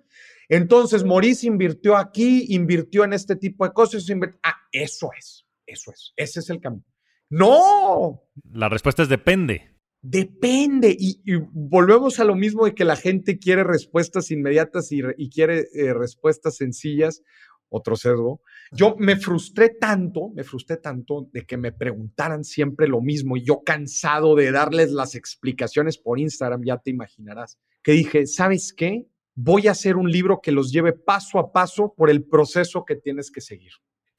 entonces 0.49 1.03
Maurice 1.03 1.47
invirtió 1.47 1.97
aquí, 1.97 2.45
invirtió 2.49 3.03
en 3.03 3.13
este 3.13 3.35
tipo 3.35 3.65
de 3.65 3.73
cosas. 3.73 4.05
Ah, 4.41 4.55
eso 4.73 5.11
es, 5.17 5.45
eso 5.65 5.91
es, 5.91 6.13
ese 6.17 6.41
es 6.41 6.49
el 6.49 6.59
camino. 6.59 6.83
No. 7.29 8.21
La 8.51 8.67
respuesta 8.67 9.03
es 9.03 9.09
depende. 9.09 9.73
Depende. 10.01 10.93
Y, 10.99 11.21
volvemos 11.53 12.19
a 12.19 12.25
lo 12.25 12.35
mismo 12.35 12.65
de 12.65 12.75
que 12.75 12.83
la 12.83 12.97
gente 12.97 13.39
quiere 13.39 13.63
respuestas 13.63 14.31
inmediatas 14.31 14.91
y, 14.91 15.29
quiere 15.29 15.67
eh, 15.73 15.93
respuestas 15.93 16.57
sencillas 16.57 17.21
otro 17.69 17.95
sesgo. 17.95 18.41
Yo 18.71 18.95
me 18.99 19.15
frustré 19.15 19.69
tanto, 19.69 20.29
me 20.29 20.43
frustré 20.43 20.77
tanto 20.77 21.27
de 21.31 21.45
que 21.45 21.57
me 21.57 21.71
preguntaran 21.71 22.43
siempre 22.43 22.87
lo 22.87 23.01
mismo 23.01 23.35
y 23.35 23.43
yo 23.43 23.63
cansado 23.63 24.35
de 24.35 24.51
darles 24.51 24.91
las 24.91 25.15
explicaciones 25.15 25.97
por 25.97 26.19
Instagram, 26.19 26.63
ya 26.63 26.77
te 26.77 26.91
imaginarás, 26.91 27.57
que 27.81 27.93
dije, 27.93 28.27
¿sabes 28.27 28.73
qué? 28.73 29.07
Voy 29.35 29.67
a 29.67 29.71
hacer 29.71 29.95
un 29.95 30.11
libro 30.11 30.39
que 30.41 30.51
los 30.51 30.71
lleve 30.71 30.93
paso 30.93 31.39
a 31.39 31.51
paso 31.51 31.93
por 31.97 32.11
el 32.11 32.23
proceso 32.23 32.85
que 32.85 32.95
tienes 32.95 33.31
que 33.31 33.41
seguir. 33.41 33.71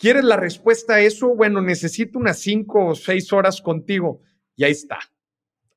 ¿Quieres 0.05 0.25
la 0.25 0.37
respuesta 0.37 0.97
a 0.97 1.01
eso? 1.01 1.35
Bueno, 1.35 1.63
necesito 1.63 2.19
unas 2.19 2.39
cinco 2.39 2.89
o 2.89 2.95
seis 2.95 3.33
horas 3.33 3.63
contigo. 3.63 4.21
Y 4.55 4.65
ahí 4.65 4.73
está. 4.73 4.99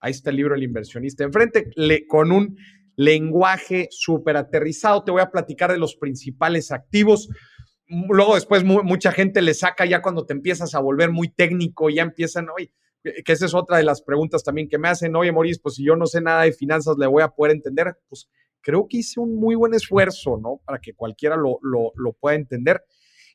Ahí 0.02 0.12
está 0.12 0.32
el 0.32 0.36
libro 0.36 0.54
El 0.54 0.64
inversionista. 0.64 1.24
Enfrente, 1.24 1.72
le, 1.78 2.06
con 2.06 2.34
un 2.34 2.58
lenguaje 2.98 3.88
súper 3.90 4.36
aterrizado, 4.36 5.06
te 5.06 5.12
voy 5.12 5.22
a 5.22 5.32
platicar 5.32 5.72
de 5.72 5.78
los 5.78 5.96
principales 5.96 6.74
activos 6.74 7.30
luego 7.88 8.36
después 8.36 8.66
mucha 8.66 9.14
gente 9.14 9.42
le 9.42 9.54
saca 9.54 9.86
ya 9.86 10.02
cuando 10.02 10.26
te 10.26 10.34
empiezas 10.34 10.76
a 10.76 10.82
volver 10.82 11.10
muy 11.10 11.30
técnico, 11.30 11.90
ya 11.90 12.02
empiezan, 12.02 12.48
oye, 12.50 12.74
que 13.24 13.32
esa 13.32 13.46
es 13.46 13.54
otra 13.54 13.78
de 13.78 13.84
las 13.84 14.02
preguntas 14.02 14.44
también 14.44 14.68
que 14.68 14.78
me 14.78 14.90
hacen, 14.90 15.16
oye, 15.16 15.32
Maurice, 15.32 15.62
pues 15.62 15.76
si 15.76 15.86
yo 15.86 15.96
no 15.96 16.06
sé 16.06 16.20
nada 16.20 16.44
de 16.44 16.52
finanzas, 16.52 16.98
le 16.98 17.08
voy 17.08 17.24
a 17.24 17.30
poder 17.30 17.56
entender. 17.56 17.98
Pues 18.10 18.28
creo 18.62 18.88
que 18.90 18.98
hice 18.98 19.20
un 19.20 19.36
muy 19.36 19.56
buen 19.56 19.74
esfuerzo, 19.74 20.38
¿no? 20.38 20.60
Para 20.66 20.80
que 20.80 20.94
cualquiera 20.94 21.38
lo, 21.38 21.60
lo, 21.62 22.14
pueda 22.14 22.36
entender. 22.36 22.84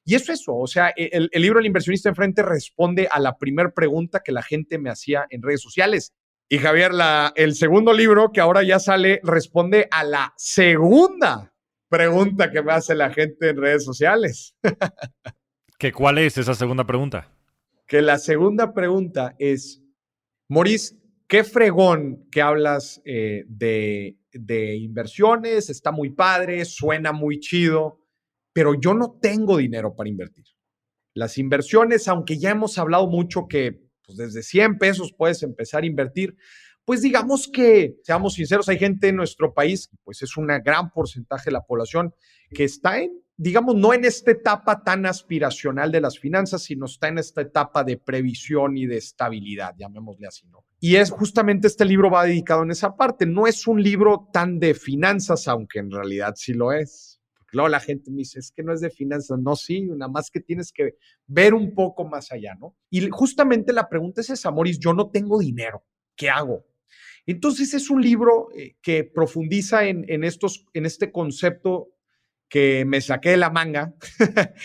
Y 0.05 0.15
eso 0.15 0.33
es 0.33 0.41
eso, 0.41 0.57
o 0.57 0.67
sea, 0.67 0.93
e, 0.97 1.11
el, 1.13 1.29
el 1.33 1.43
libro 1.43 1.61
El 1.61 1.67
inversionista 1.67 2.09
enfrente 2.09 2.43
responde 2.43 3.09
a 3.11 3.21
la 3.21 3.39
primera 3.39 3.71
pregunta 3.71 4.21
que 4.25 4.33
la 4.33 4.43
gente 4.43 4.79
me 4.79 4.91
hacía 4.91 5.27
en 5.31 5.43
redes 5.43 5.63
sociales. 5.63 6.13
Y 6.49 6.59
Javier, 6.59 6.93
la, 6.93 7.33
el 7.37 7.55
segundo 7.55 7.93
libro 7.93 8.31
que 8.31 8.41
ahora 8.41 8.63
ya 8.63 8.79
sale 8.79 9.21
responde 9.23 9.89
a 9.91 10.05
la 10.05 10.35
segunda 10.37 11.55
pregunta 11.89 12.51
que 12.51 12.63
me 12.63 12.73
hace 12.73 12.95
la 12.95 13.11
gente 13.11 13.51
en 13.51 13.57
redes 13.57 13.85
sociales. 13.85 14.55
¿Que 15.79 15.93
¿Cuál 15.93 16.19
es 16.19 16.37
esa 16.39 16.55
segunda 16.55 16.87
pregunta? 16.87 17.29
Que 17.87 18.03
la 18.03 18.19
segunda 18.19 18.73
pregunta 18.75 19.35
es, 19.39 19.83
Maurice, 20.49 20.97
qué 21.27 21.43
fregón 21.43 22.29
que 22.31 22.43
hablas 22.43 23.01
eh, 23.05 23.45
de, 23.49 24.19
de 24.33 24.77
inversiones, 24.77 25.71
está 25.71 25.91
muy 25.91 26.11
padre, 26.11 26.65
suena 26.65 27.13
muy 27.13 27.41
chido, 27.41 28.02
pero 28.53 28.75
yo 28.75 28.95
no 28.95 29.19
tengo 29.21 29.57
dinero 29.57 29.95
para 29.95 30.09
invertir. 30.09 30.45
Las 31.15 31.39
inversiones, 31.39 32.09
aunque 32.09 32.39
ya 32.39 32.51
hemos 32.51 32.79
hablado 32.79 33.07
mucho 33.07 33.47
que 33.49 33.81
pues, 34.07 34.17
desde 34.17 34.43
100 34.43 34.79
pesos 34.79 35.15
puedes 35.17 35.43
empezar 35.43 35.83
a 35.83 35.87
invertir, 35.87 36.37
pues 36.85 37.03
digamos 37.03 37.49
que, 37.53 37.97
seamos 38.03 38.35
sinceros, 38.35 38.69
hay 38.69 38.79
gente 38.79 39.09
en 39.09 39.17
nuestro 39.17 39.55
país, 39.55 39.89
pues 40.03 40.23
es 40.23 40.37
un 40.37 40.49
gran 40.65 40.91
porcentaje 40.91 41.47
de 41.47 41.53
la 41.53 41.63
población 41.63 42.13
que 42.51 42.65
está 42.65 42.99
en, 42.99 43.13
digamos, 43.37 43.77
no 43.77 43.95
en 43.95 44.05
esta 44.05 44.33
etapa 44.33 44.83
tan 44.83 45.07
aspiracional 45.07 45.93
de 45.93 46.01
las 46.01 46.19
finanzas, 46.19 46.65
sino 46.65 46.87
está 46.87 47.09
en 47.09 47.19
esta 47.19 47.41
etapa 47.41 47.85
de 47.85 47.99
previsión 47.99 48.77
y 48.77 48.87
de 48.87 48.97
estabilidad, 48.97 49.75
llamémosle 49.79 50.27
así, 50.27 50.49
¿no? 50.49 50.65
Y 50.81 50.97
es 50.97 51.11
justamente 51.11 51.69
este 51.69 51.85
libro 51.85 52.11
va 52.11 52.25
dedicado 52.25 52.65
en 52.65 52.73
esa 52.73 52.97
parte. 52.97 53.27
No 53.27 53.47
es 53.47 53.69
un 53.69 53.81
libro 53.81 54.29
tan 54.33 54.59
de 54.59 54.75
finanzas, 54.75 55.47
aunque 55.47 55.79
en 55.79 55.91
realidad 55.93 56.35
sí 56.37 56.53
lo 56.53 56.73
es 56.73 57.12
Luego 57.53 57.69
la 57.69 57.81
gente 57.81 58.11
me 58.11 58.19
dice, 58.19 58.39
es 58.39 58.51
que 58.51 58.63
no 58.63 58.73
es 58.73 58.81
de 58.81 58.91
finanzas. 58.91 59.39
No, 59.39 59.55
sí, 59.57 59.83
nada 59.83 60.11
más 60.11 60.31
que 60.31 60.41
tienes 60.41 60.73
que 60.73 60.97
ver 61.27 61.53
un 61.53 61.75
poco 61.75 62.05
más 62.05 62.33
allá, 62.33 62.55
¿no? 62.59 62.75
Y 62.91 63.09
justamente 63.11 63.75
la 63.75 63.89
pregunta 63.89 64.23
es 64.23 64.31
esa, 64.31 64.51
Moris, 64.51 64.79
yo 64.79 64.95
no 64.95 65.11
tengo 65.11 65.39
dinero, 65.39 65.85
¿qué 66.17 66.31
hago? 66.31 66.65
Entonces 67.27 67.75
es 67.75 67.91
un 67.91 68.01
libro 68.01 68.49
eh, 68.57 68.77
que 68.81 69.05
profundiza 69.05 69.85
en, 69.87 70.05
en, 70.09 70.25
estos, 70.25 70.65
en 70.73 70.87
este 70.87 71.13
concepto 71.13 71.91
que 72.49 72.85
me 72.87 73.01
saqué 73.01 73.31
de 73.31 73.37
la 73.37 73.51
manga, 73.51 73.95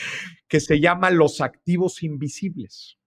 que 0.48 0.60
se 0.62 0.80
llama 0.80 1.12
los 1.12 1.42
activos 1.42 2.04
invisibles, 2.04 2.98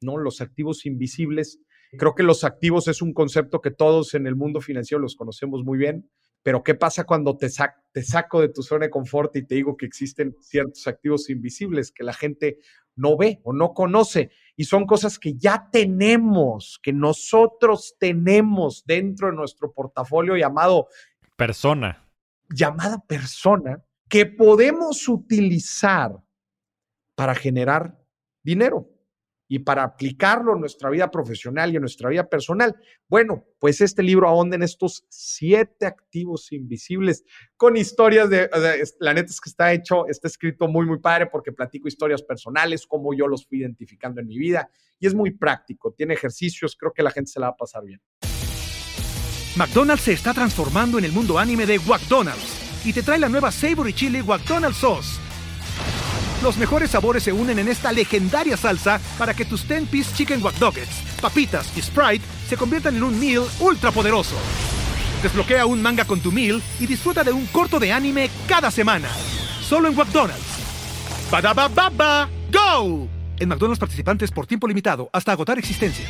¿no? 0.00 0.18
Los 0.18 0.40
activos 0.40 0.86
invisibles. 0.86 1.58
Creo 1.98 2.14
que 2.14 2.22
los 2.22 2.44
activos 2.44 2.86
es 2.86 3.02
un 3.02 3.12
concepto 3.12 3.60
que 3.60 3.70
todos 3.72 4.14
en 4.14 4.26
el 4.28 4.36
mundo 4.36 4.60
financiero 4.60 5.00
los 5.00 5.16
conocemos 5.16 5.64
muy 5.64 5.78
bien 5.78 6.08
pero 6.46 6.62
¿qué 6.62 6.76
pasa 6.76 7.02
cuando 7.02 7.36
te, 7.36 7.48
te 7.90 8.02
saco 8.04 8.40
de 8.40 8.50
tu 8.50 8.62
zona 8.62 8.84
de 8.84 8.90
confort 8.90 9.34
y 9.34 9.44
te 9.44 9.56
digo 9.56 9.76
que 9.76 9.84
existen 9.84 10.36
ciertos 10.40 10.86
activos 10.86 11.28
invisibles 11.28 11.90
que 11.90 12.04
la 12.04 12.12
gente 12.12 12.60
no 12.94 13.16
ve 13.16 13.40
o 13.42 13.52
no 13.52 13.74
conoce? 13.74 14.30
Y 14.54 14.62
son 14.62 14.86
cosas 14.86 15.18
que 15.18 15.34
ya 15.34 15.68
tenemos, 15.72 16.78
que 16.80 16.92
nosotros 16.92 17.96
tenemos 17.98 18.84
dentro 18.86 19.26
de 19.26 19.34
nuestro 19.34 19.72
portafolio 19.72 20.36
llamado 20.36 20.86
persona. 21.34 22.08
Llamada 22.48 23.04
persona, 23.08 23.84
que 24.08 24.24
podemos 24.24 25.08
utilizar 25.08 26.12
para 27.16 27.34
generar 27.34 27.98
dinero 28.44 28.88
y 29.48 29.60
para 29.60 29.84
aplicarlo 29.84 30.54
en 30.54 30.60
nuestra 30.60 30.90
vida 30.90 31.10
profesional 31.10 31.72
y 31.72 31.76
en 31.76 31.82
nuestra 31.82 32.08
vida 32.08 32.28
personal. 32.28 32.74
Bueno, 33.08 33.44
pues 33.58 33.80
este 33.80 34.02
libro 34.02 34.28
ahonda 34.28 34.56
en 34.56 34.62
estos 34.62 35.04
siete 35.08 35.86
activos 35.86 36.52
invisibles 36.52 37.24
con 37.56 37.76
historias 37.76 38.28
de, 38.28 38.48
la 39.00 39.14
neta 39.14 39.30
es 39.30 39.40
que 39.40 39.50
está 39.50 39.72
hecho, 39.72 40.06
está 40.08 40.28
escrito 40.28 40.68
muy, 40.68 40.86
muy 40.86 40.98
padre 40.98 41.26
porque 41.26 41.52
platico 41.52 41.88
historias 41.88 42.22
personales, 42.22 42.86
cómo 42.86 43.14
yo 43.14 43.28
los 43.28 43.46
fui 43.46 43.60
identificando 43.60 44.20
en 44.20 44.26
mi 44.26 44.38
vida 44.38 44.68
y 44.98 45.06
es 45.06 45.14
muy 45.14 45.30
práctico, 45.30 45.92
tiene 45.92 46.14
ejercicios, 46.14 46.76
creo 46.76 46.92
que 46.92 47.02
la 47.02 47.10
gente 47.10 47.30
se 47.30 47.40
la 47.40 47.48
va 47.48 47.52
a 47.52 47.56
pasar 47.56 47.84
bien. 47.84 48.00
McDonald's 49.56 50.04
se 50.04 50.12
está 50.12 50.34
transformando 50.34 50.98
en 50.98 51.04
el 51.04 51.12
mundo 51.12 51.38
anime 51.38 51.64
de 51.64 51.78
McDonald's 51.78 52.84
y 52.84 52.92
te 52.92 53.02
trae 53.02 53.18
la 53.18 53.28
nueva 53.28 53.50
Savory 53.50 53.92
Chili 53.92 54.22
McDonald's 54.22 54.78
Sauce 54.78 55.25
los 56.42 56.56
mejores 56.56 56.90
sabores 56.90 57.22
se 57.22 57.32
unen 57.32 57.58
en 57.58 57.68
esta 57.68 57.92
legendaria 57.92 58.56
salsa 58.56 59.00
para 59.18 59.34
que 59.34 59.44
tus 59.44 59.68
10-piece 59.68 60.14
chicken 60.14 60.42
wack 60.42 60.56
papitas 61.20 61.76
y 61.76 61.82
Sprite 61.82 62.24
se 62.48 62.56
conviertan 62.56 62.96
en 62.96 63.02
un 63.02 63.18
meal 63.18 63.44
ultra 63.60 63.90
poderoso. 63.90 64.36
Desbloquea 65.22 65.66
un 65.66 65.82
manga 65.82 66.04
con 66.04 66.20
tu 66.20 66.30
meal 66.30 66.62
y 66.78 66.86
disfruta 66.86 67.24
de 67.24 67.32
un 67.32 67.46
corto 67.46 67.78
de 67.78 67.92
anime 67.92 68.30
cada 68.46 68.70
semana. 68.70 69.08
Solo 69.60 69.88
en 69.88 69.96
McDonald's. 69.96 70.58
baba 71.30 72.28
¡Go! 72.52 73.08
En 73.38 73.48
McDonald's 73.48 73.80
participantes 73.80 74.30
por 74.30 74.46
tiempo 74.46 74.68
limitado 74.68 75.10
hasta 75.12 75.32
agotar 75.32 75.58
existencias. 75.58 76.08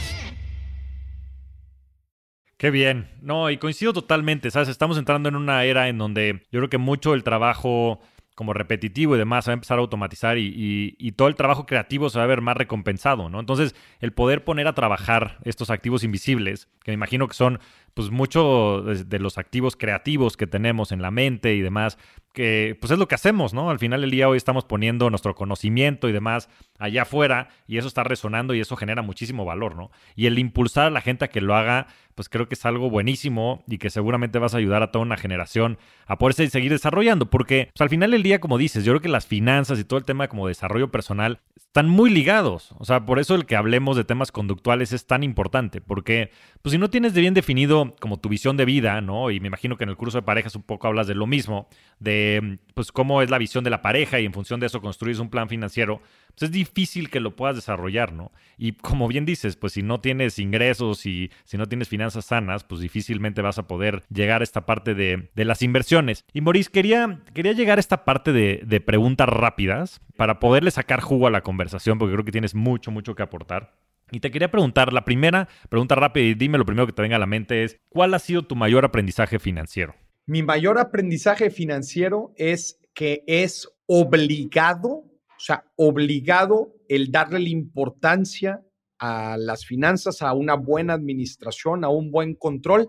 Qué 2.56 2.70
bien. 2.70 3.08
No, 3.20 3.50
y 3.50 3.58
coincido 3.58 3.92
totalmente, 3.92 4.50
¿sabes? 4.50 4.68
Estamos 4.68 4.96
entrando 4.96 5.28
en 5.28 5.36
una 5.36 5.64
era 5.64 5.88
en 5.88 5.98
donde 5.98 6.42
yo 6.50 6.60
creo 6.60 6.70
que 6.70 6.78
mucho 6.78 7.14
el 7.14 7.22
trabajo 7.22 8.00
como 8.36 8.52
repetitivo 8.52 9.16
y 9.16 9.18
demás, 9.18 9.46
se 9.46 9.50
va 9.50 9.54
a 9.54 9.54
empezar 9.54 9.78
a 9.78 9.80
automatizar 9.80 10.36
y, 10.38 11.12
todo 11.16 11.26
el 11.26 11.34
trabajo 11.34 11.64
creativo 11.64 12.10
se 12.10 12.18
va 12.18 12.24
a 12.24 12.28
ver 12.28 12.42
más 12.42 12.56
recompensado, 12.56 13.30
¿no? 13.30 13.40
Entonces, 13.40 13.74
el 13.98 14.12
poder 14.12 14.44
poner 14.44 14.68
a 14.68 14.74
trabajar 14.74 15.38
estos 15.44 15.70
activos 15.70 16.04
invisibles, 16.04 16.68
que 16.84 16.90
me 16.90 16.94
imagino 16.96 17.26
que 17.26 17.34
son 17.34 17.60
pues 17.96 18.10
mucho 18.10 18.82
de 18.82 19.18
los 19.18 19.38
activos 19.38 19.74
creativos 19.74 20.36
que 20.36 20.46
tenemos 20.46 20.92
en 20.92 21.00
la 21.00 21.10
mente 21.10 21.54
y 21.54 21.62
demás, 21.62 21.96
que 22.34 22.76
pues 22.78 22.90
es 22.90 22.98
lo 22.98 23.08
que 23.08 23.14
hacemos, 23.14 23.54
¿no? 23.54 23.70
Al 23.70 23.78
final 23.78 24.02
del 24.02 24.10
día 24.10 24.28
hoy 24.28 24.36
estamos 24.36 24.66
poniendo 24.66 25.08
nuestro 25.08 25.34
conocimiento 25.34 26.06
y 26.06 26.12
demás 26.12 26.50
allá 26.78 27.02
afuera 27.02 27.48
y 27.66 27.78
eso 27.78 27.88
está 27.88 28.04
resonando 28.04 28.52
y 28.52 28.60
eso 28.60 28.76
genera 28.76 29.00
muchísimo 29.00 29.46
valor, 29.46 29.76
¿no? 29.76 29.90
Y 30.14 30.26
el 30.26 30.38
impulsar 30.38 30.88
a 30.88 30.90
la 30.90 31.00
gente 31.00 31.24
a 31.24 31.28
que 31.28 31.40
lo 31.40 31.56
haga, 31.56 31.86
pues 32.14 32.28
creo 32.28 32.48
que 32.48 32.54
es 32.54 32.66
algo 32.66 32.90
buenísimo 32.90 33.64
y 33.66 33.78
que 33.78 33.88
seguramente 33.88 34.38
vas 34.38 34.52
a 34.52 34.58
ayudar 34.58 34.82
a 34.82 34.90
toda 34.90 35.02
una 35.02 35.16
generación 35.16 35.78
a 36.06 36.18
poderse 36.18 36.46
seguir 36.50 36.72
desarrollando, 36.72 37.30
porque 37.30 37.70
pues, 37.72 37.80
al 37.80 37.88
final 37.88 38.10
del 38.10 38.22
día, 38.22 38.40
como 38.40 38.58
dices, 38.58 38.84
yo 38.84 38.92
creo 38.92 39.00
que 39.00 39.08
las 39.08 39.26
finanzas 39.26 39.78
y 39.78 39.84
todo 39.84 39.98
el 39.98 40.04
tema 40.04 40.28
como 40.28 40.48
desarrollo 40.48 40.90
personal 40.90 41.40
están 41.56 41.88
muy 41.88 42.10
ligados, 42.10 42.74
o 42.78 42.84
sea, 42.84 43.06
por 43.06 43.18
eso 43.18 43.34
el 43.34 43.46
que 43.46 43.56
hablemos 43.56 43.96
de 43.96 44.04
temas 44.04 44.32
conductuales 44.32 44.92
es 44.92 45.06
tan 45.06 45.22
importante, 45.22 45.80
porque 45.80 46.30
pues 46.60 46.72
si 46.72 46.78
no 46.78 46.90
tienes 46.90 47.14
bien 47.14 47.34
definido 47.34 47.85
como 48.00 48.18
tu 48.18 48.28
visión 48.28 48.56
de 48.56 48.64
vida, 48.64 49.00
¿no? 49.00 49.30
Y 49.30 49.40
me 49.40 49.48
imagino 49.48 49.76
que 49.76 49.84
en 49.84 49.90
el 49.90 49.96
curso 49.96 50.18
de 50.18 50.22
parejas 50.22 50.54
un 50.56 50.62
poco 50.62 50.86
hablas 50.86 51.06
de 51.06 51.14
lo 51.14 51.26
mismo, 51.26 51.68
de 51.98 52.58
pues 52.74 52.92
cómo 52.92 53.22
es 53.22 53.30
la 53.30 53.38
visión 53.38 53.64
de 53.64 53.70
la 53.70 53.82
pareja 53.82 54.20
y 54.20 54.26
en 54.26 54.32
función 54.32 54.60
de 54.60 54.66
eso 54.66 54.80
construyes 54.80 55.18
un 55.18 55.30
plan 55.30 55.48
financiero, 55.48 56.00
pues 56.28 56.42
es 56.42 56.50
difícil 56.50 57.10
que 57.10 57.20
lo 57.20 57.36
puedas 57.36 57.56
desarrollar, 57.56 58.12
¿no? 58.12 58.32
Y 58.58 58.72
como 58.72 59.08
bien 59.08 59.24
dices, 59.24 59.56
pues 59.56 59.74
si 59.74 59.82
no 59.82 60.00
tienes 60.00 60.38
ingresos 60.38 61.06
y 61.06 61.30
si 61.44 61.56
no 61.56 61.66
tienes 61.66 61.88
finanzas 61.88 62.26
sanas, 62.26 62.64
pues 62.64 62.80
difícilmente 62.80 63.42
vas 63.42 63.58
a 63.58 63.66
poder 63.66 64.02
llegar 64.10 64.40
a 64.40 64.44
esta 64.44 64.66
parte 64.66 64.94
de, 64.94 65.30
las 65.34 65.62
inversiones. 65.62 66.24
Y 66.32 66.40
Maurice, 66.40 66.70
quería, 66.70 67.20
quería 67.32 67.52
llegar 67.52 67.78
a 67.78 67.80
esta 67.80 68.04
parte 68.04 68.32
de, 68.32 68.62
de 68.66 68.80
preguntas 68.80 69.28
rápidas 69.28 70.00
para 70.16 70.40
poderle 70.40 70.70
sacar 70.70 71.00
jugo 71.00 71.26
a 71.26 71.30
la 71.30 71.42
conversación, 71.42 71.98
porque 71.98 72.14
creo 72.14 72.24
que 72.24 72.32
tienes 72.32 72.54
mucho, 72.54 72.90
mucho 72.90 73.14
que 73.14 73.22
aportar. 73.22 73.72
Y 74.10 74.20
te 74.20 74.30
quería 74.30 74.50
preguntar, 74.50 74.92
la 74.92 75.04
primera 75.04 75.48
pregunta 75.68 75.96
rápida 75.96 76.24
y 76.24 76.34
dime 76.34 76.58
lo 76.58 76.64
primero 76.64 76.86
que 76.86 76.92
te 76.92 77.02
venga 77.02 77.16
a 77.16 77.20
la 77.20 77.26
mente 77.26 77.64
es, 77.64 77.80
¿cuál 77.88 78.14
ha 78.14 78.18
sido 78.20 78.46
tu 78.46 78.54
mayor 78.54 78.84
aprendizaje 78.84 79.38
financiero? 79.38 79.94
Mi 80.26 80.42
mayor 80.42 80.78
aprendizaje 80.78 81.50
financiero 81.50 82.32
es 82.36 82.78
que 82.94 83.24
es 83.26 83.68
obligado, 83.86 84.88
o 84.88 85.38
sea, 85.38 85.64
obligado 85.76 86.72
el 86.88 87.10
darle 87.10 87.40
la 87.40 87.48
importancia 87.48 88.62
a 88.98 89.36
las 89.38 89.66
finanzas, 89.66 90.22
a 90.22 90.32
una 90.32 90.54
buena 90.54 90.94
administración, 90.94 91.84
a 91.84 91.88
un 91.88 92.10
buen 92.10 92.34
control, 92.34 92.88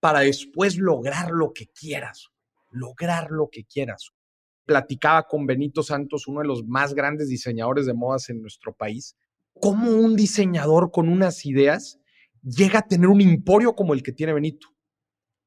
para 0.00 0.20
después 0.20 0.76
lograr 0.76 1.30
lo 1.30 1.52
que 1.52 1.66
quieras, 1.68 2.28
lograr 2.70 3.30
lo 3.30 3.48
que 3.50 3.64
quieras. 3.64 4.10
Platicaba 4.64 5.24
con 5.24 5.46
Benito 5.46 5.82
Santos, 5.82 6.26
uno 6.26 6.40
de 6.40 6.46
los 6.46 6.64
más 6.64 6.94
grandes 6.94 7.28
diseñadores 7.28 7.86
de 7.86 7.94
modas 7.94 8.28
en 8.30 8.40
nuestro 8.40 8.74
país, 8.74 9.16
cómo 9.60 9.90
un 9.90 10.16
diseñador 10.16 10.90
con 10.90 11.08
unas 11.08 11.46
ideas 11.46 11.98
llega 12.42 12.80
a 12.80 12.86
tener 12.86 13.08
un 13.08 13.20
emporio 13.20 13.74
como 13.74 13.94
el 13.94 14.02
que 14.02 14.12
tiene 14.12 14.32
Benito. 14.32 14.68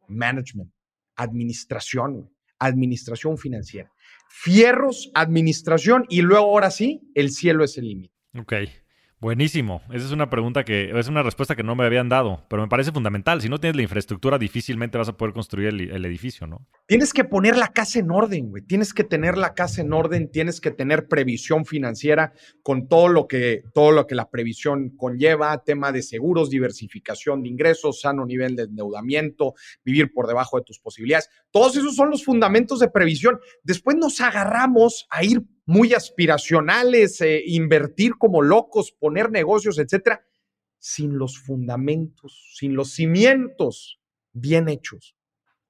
Management, 0.08 0.72
administración, 1.16 2.30
administración 2.60 3.38
financiera. 3.38 3.92
Fierros, 4.30 5.12
administración 5.14 6.06
y 6.10 6.22
luego 6.22 6.46
ahora 6.46 6.72
sí, 6.72 7.02
el 7.16 7.32
cielo 7.32 7.64
es 7.64 7.78
el 7.78 7.88
límite. 7.88 8.14
Ok. 8.38 8.54
Buenísimo. 9.20 9.82
Esa 9.92 10.06
es 10.06 10.12
una 10.12 10.30
pregunta 10.30 10.64
que 10.64 10.92
es 10.94 11.08
una 11.08 11.24
respuesta 11.24 11.56
que 11.56 11.64
no 11.64 11.76
me 11.76 11.84
habían 11.84 12.08
dado, 12.08 12.46
pero 12.50 12.62
me 12.62 12.68
parece 12.68 12.92
fundamental. 12.92 13.42
Si 13.42 13.50
no 13.50 13.58
tienes 13.58 13.76
la 13.76 13.82
infraestructura, 13.82 14.38
difícilmente 14.38 15.00
vas 15.00 15.10
a 15.10 15.18
poder 15.18 15.34
construir 15.34 15.70
el, 15.70 16.06
edificio, 16.06 16.46
¿no? 16.46 16.68
Tienes 16.86 17.14
que 17.14 17.24
poner 17.24 17.58
la 17.58 17.70
casa 17.70 17.98
en 17.98 18.12
orden, 18.12 18.52
güey. 18.52 18.62
Tienes 18.62 18.94
que 18.94 19.04
tener 19.04 19.36
la 19.36 19.56
casa 19.56 19.82
en 19.82 19.92
orden, 19.92 20.30
tienes 20.30 20.62
que 20.62 20.70
tener 20.70 21.08
previsión 21.08 21.66
financiera 21.66 22.32
con 22.62 22.88
todo 22.88 23.08
lo 23.08 23.28
que 23.28 23.64
todo 23.74 23.92
lo 23.92 24.06
que 24.06 24.14
la 24.14 24.30
previsión 24.30 24.96
conlleva, 24.96 25.64
tema 25.64 25.92
de 25.92 26.04
seguros, 26.04 26.52
diversificación 26.52 27.42
de 27.42 27.50
ingresos, 27.50 28.02
sano 28.02 28.24
nivel 28.24 28.56
de 28.56 28.64
endeudamiento, 28.64 29.56
vivir 29.84 30.14
por 30.14 30.28
debajo 30.28 30.58
de 30.58 30.64
tus 30.64 30.78
posibilidades. 30.78 31.28
Todos 31.50 31.76
esos 31.76 31.96
son 31.96 32.12
los 32.12 32.24
fundamentos 32.24 32.80
de 32.80 32.90
previsión. 32.92 33.40
Después 33.64 33.98
nos 33.98 34.22
agarramos 34.22 35.08
a 35.10 35.24
ir 35.24 35.42
muy 35.68 35.94
aspiracionales, 35.94 37.20
eh, 37.22 37.44
invertir 37.46 38.14
como 38.18 38.42
locos, 38.42 38.94
poner 38.94 39.30
negocios, 39.30 39.78
etcétera, 39.78 40.26
sin 40.80 41.18
los 41.18 41.38
fundamentos, 41.38 42.52
sin 42.56 42.74
los 42.74 42.92
cimientos 42.92 44.00
bien 44.32 44.70
hechos. 44.70 45.16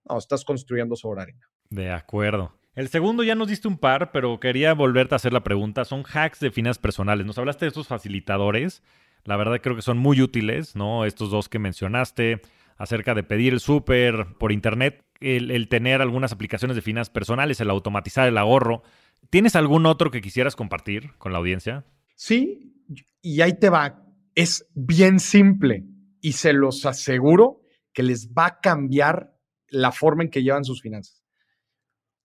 No, 0.07 0.19
estás 0.19 0.45
construyendo 0.45 0.95
sobre 0.95 1.23
arena. 1.23 1.49
De 1.69 1.91
acuerdo. 1.91 2.53
El 2.75 2.89
segundo 2.89 3.23
ya 3.23 3.33
nos 3.33 3.47
diste 3.47 3.67
un 3.67 3.79
par, 3.79 4.11
pero 4.11 4.39
quería 4.39 4.73
volverte 4.73 5.15
a 5.15 5.17
hacer 5.17 5.33
la 5.33 5.43
pregunta. 5.43 5.83
Son 5.83 6.03
hacks 6.05 6.39
de 6.39 6.51
finanzas 6.51 6.79
personales. 6.79 7.25
Nos 7.25 7.39
hablaste 7.39 7.65
de 7.65 7.69
estos 7.69 7.87
facilitadores. 7.87 8.83
La 9.23 9.35
verdad 9.35 9.59
creo 9.63 9.75
que 9.75 9.81
son 9.81 9.97
muy 9.97 10.21
útiles, 10.21 10.75
¿no? 10.75 11.05
Estos 11.05 11.31
dos 11.31 11.49
que 11.49 11.57
mencionaste 11.57 12.39
acerca 12.77 13.15
de 13.15 13.23
pedir 13.23 13.53
el 13.53 13.59
súper 13.59 14.27
por 14.37 14.51
internet, 14.51 15.03
el, 15.19 15.49
el, 15.49 15.67
tener 15.69 16.03
algunas 16.03 16.31
aplicaciones 16.31 16.75
de 16.75 16.83
finanzas 16.83 17.09
personales, 17.09 17.59
el 17.59 17.71
automatizar 17.71 18.27
el 18.27 18.37
ahorro. 18.37 18.83
¿Tienes 19.29 19.55
algún 19.55 19.85
otro 19.85 20.09
que 20.09 20.21
quisieras 20.21 20.55
compartir 20.55 21.13
con 21.17 21.33
la 21.33 21.39
audiencia? 21.39 21.85
Sí, 22.15 22.73
y 23.21 23.41
ahí 23.41 23.53
te 23.53 23.69
va. 23.69 24.05
Es 24.35 24.65
bien 24.73 25.19
simple 25.19 25.85
y 26.21 26.33
se 26.33 26.53
los 26.53 26.85
aseguro 26.85 27.61
que 27.93 28.03
les 28.03 28.29
va 28.29 28.45
a 28.45 28.59
cambiar 28.59 29.35
la 29.67 29.91
forma 29.91 30.23
en 30.23 30.29
que 30.29 30.43
llevan 30.43 30.63
sus 30.63 30.81
finanzas. 30.81 31.23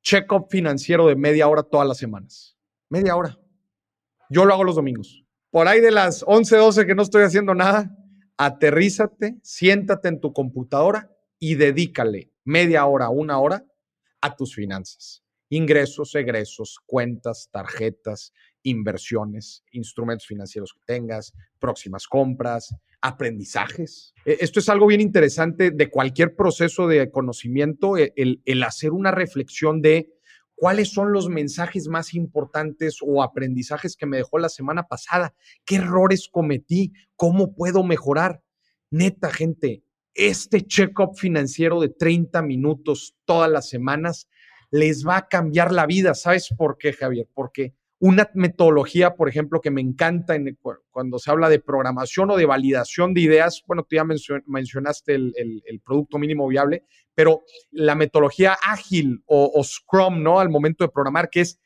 Check-up 0.03 0.47
financiero 0.51 1.07
de 1.07 1.17
media 1.17 1.49
hora 1.49 1.63
todas 1.63 1.89
las 1.89 1.99
semanas. 1.99 2.57
Media 2.89 3.17
hora. 3.17 3.39
Yo 4.31 4.45
lo 4.45 4.55
hago 4.55 4.65
los 4.65 4.77
domingos. 4.77 5.25
Por 5.51 5.69
ahí 5.69 5.81
de 5.81 5.91
las 5.91 6.25
11, 6.27 6.57
12 6.57 6.87
que 6.87 6.95
no 6.95 7.03
estoy 7.03 7.25
haciendo 7.25 7.55
nada, 7.55 7.97
aterrízate, 8.37 9.39
siéntate 9.43 10.09
en 10.09 10.21
tu 10.21 10.33
computadora 10.33 11.11
y 11.39 11.57
dedícale 11.57 12.33
media 12.45 12.87
hora, 12.87 13.11
una 13.11 13.39
hora 13.39 13.65
a 14.21 14.35
tus 14.35 14.55
finanzas 14.55 15.23
ingresos, 15.53 16.15
egresos, 16.15 16.79
cuentas, 16.87 17.51
tarjetas, 17.53 18.33
inversiones, 18.63 19.63
instrumentos 19.73 20.27
financieros 20.27 20.73
que 20.73 20.81
tengas, 20.87 21.35
próximas 21.59 22.07
compras, 22.07 22.75
aprendizajes. 23.03 24.15
E, 24.25 24.39
esto 24.41 24.61
es 24.61 24.71
algo 24.71 24.87
bien 24.87 25.03
interesante 25.03 25.71
de 25.71 25.91
cualquier 25.91 26.35
proceso 26.37 26.89
de 26.89 27.11
conocimiento, 27.11 27.99
e, 27.99 28.15
el, 28.17 28.63
hacer 28.63 28.93
una 28.93 29.11
reflexión 29.11 29.83
de 29.83 30.15
cuáles 30.55 30.91
son 30.91 31.13
los 31.13 31.29
mensajes 31.29 31.87
más 31.87 32.15
importantes 32.15 33.01
o 33.03 33.23
aprendizajes 33.23 33.95
que 33.95 34.07
me 34.07 34.17
dejó 34.17 34.39
la 34.39 34.49
semana 34.49 34.85
pasada, 34.85 35.35
qué 35.67 35.77
errores 35.77 36.31
cometí, 36.33 36.95
cómo 37.15 37.55
puedo 37.55 37.83
mejorar. 37.83 38.43
Neta, 38.91 39.31
gente, 39.31 39.83
este 40.15 40.63
check-up 40.63 41.15
financiero 41.15 41.79
de 41.79 41.91
30 41.91 42.41
minutos 42.41 43.15
todas 43.27 43.51
las 43.51 43.69
semanas 43.69 44.29
les 44.73 45.07
va 45.07 45.19
a 45.19 45.29
cambiar 45.29 45.71
la 45.71 45.87
vida. 45.87 46.15
¿Sabes 46.15 46.49
por 46.57 46.77
qué, 46.79 46.93
Javier? 46.93 47.29
Porque 47.33 47.75
una 48.01 48.29
metodología, 48.35 49.15
por 49.15 49.29
ejemplo, 49.29 49.61
que 49.61 49.71
me 49.71 49.81
encanta 49.81 50.35
cuando 50.91 51.21
se 51.21 51.31
habla 51.31 51.49
de 51.49 51.61
programación 51.61 52.31
o 52.33 52.37
de 52.37 52.47
validación 52.47 53.15
de 53.15 53.21
ideas, 53.21 53.63
bueno, 53.67 53.85
tú 53.85 53.95
ya 53.95 54.05
mencionaste 54.47 55.15
el, 55.15 55.83
producto 55.85 56.19
mínimo 56.19 56.49
viable, 56.49 56.85
pero 57.15 57.43
la 57.71 57.95
metodología 57.95 58.57
ágil 58.67 59.23
o, 59.27 59.63
Scrum, 59.63 60.21
¿no? 60.21 60.41
Al 60.41 60.49
momento 60.49 60.83
de 60.83 60.91
programar, 60.91 61.31
que 61.31 61.43
es 61.43 61.61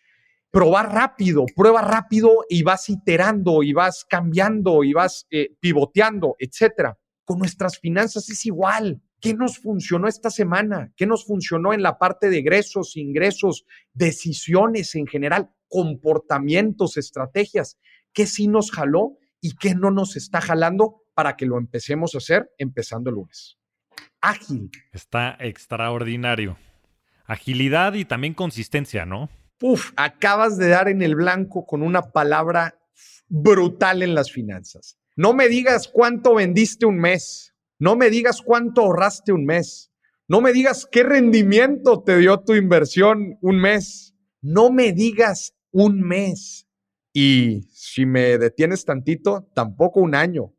probar 0.50 0.92
rápido, 0.92 1.46
prueba 1.54 1.80
rápido 1.80 2.44
y 2.50 2.62
vas 2.62 2.88
iterando 2.90 3.62
y 3.62 3.72
vas 3.72 4.04
cambiando 4.04 4.84
y 4.84 4.92
vas 4.92 5.26
eh, 5.30 5.54
pivoteando, 5.58 6.36
etcétera. 6.38 6.98
Con 7.24 7.38
nuestras 7.38 7.78
finanzas 7.78 8.28
es 8.28 8.44
igual. 8.44 9.00
¿Qué 9.20 9.34
nos 9.34 9.58
funcionó 9.58 10.08
esta 10.08 10.30
semana? 10.30 10.92
¿Qué 10.96 11.06
nos 11.06 11.24
funcionó 11.24 11.72
en 11.72 11.82
la 11.82 11.98
parte 11.98 12.28
de 12.28 12.38
egresos, 12.38 12.96
ingresos, 12.96 13.64
decisiones 13.94 14.94
en 14.94 15.06
general? 15.06 15.50
comportamientos, 15.68 16.96
estrategias, 16.96 17.78
qué 18.12 18.26
sí 18.26 18.48
nos 18.48 18.70
jaló 18.70 19.18
y 19.40 19.56
qué 19.56 19.74
no 19.74 19.90
nos 19.90 20.16
está 20.16 20.40
jalando 20.40 21.02
para 21.14 21.36
que 21.36 21.46
lo 21.46 21.58
empecemos 21.58 22.14
a 22.14 22.18
hacer 22.18 22.50
empezando 22.58 23.10
el 23.10 23.16
lunes. 23.16 23.58
Ágil. 24.20 24.70
Está 24.92 25.36
extraordinario. 25.40 26.58
Agilidad 27.26 27.94
y 27.94 28.04
también 28.04 28.34
consistencia, 28.34 29.04
¿no? 29.04 29.28
Uf, 29.60 29.92
acabas 29.96 30.58
de 30.58 30.68
dar 30.68 30.88
en 30.88 31.02
el 31.02 31.16
blanco 31.16 31.66
con 31.66 31.82
una 31.82 32.02
palabra 32.12 32.78
brutal 33.28 34.02
en 34.02 34.14
las 34.14 34.30
finanzas. 34.30 34.98
No 35.16 35.32
me 35.32 35.48
digas 35.48 35.88
cuánto 35.88 36.34
vendiste 36.34 36.86
un 36.86 36.98
mes. 36.98 37.54
No 37.78 37.96
me 37.96 38.10
digas 38.10 38.42
cuánto 38.42 38.82
ahorraste 38.82 39.32
un 39.32 39.44
mes. 39.44 39.92
No 40.28 40.40
me 40.40 40.52
digas 40.52 40.88
qué 40.90 41.02
rendimiento 41.02 42.02
te 42.02 42.18
dio 42.18 42.40
tu 42.40 42.54
inversión 42.54 43.38
un 43.42 43.60
mes. 43.60 44.14
No 44.40 44.70
me 44.70 44.92
digas 44.92 45.54
un 45.70 46.00
mes. 46.00 46.66
Y 47.12 47.62
si 47.72 48.06
me 48.06 48.36
detienes 48.38 48.84
tantito, 48.84 49.48
tampoco 49.54 50.00
un 50.00 50.14
año. 50.14 50.52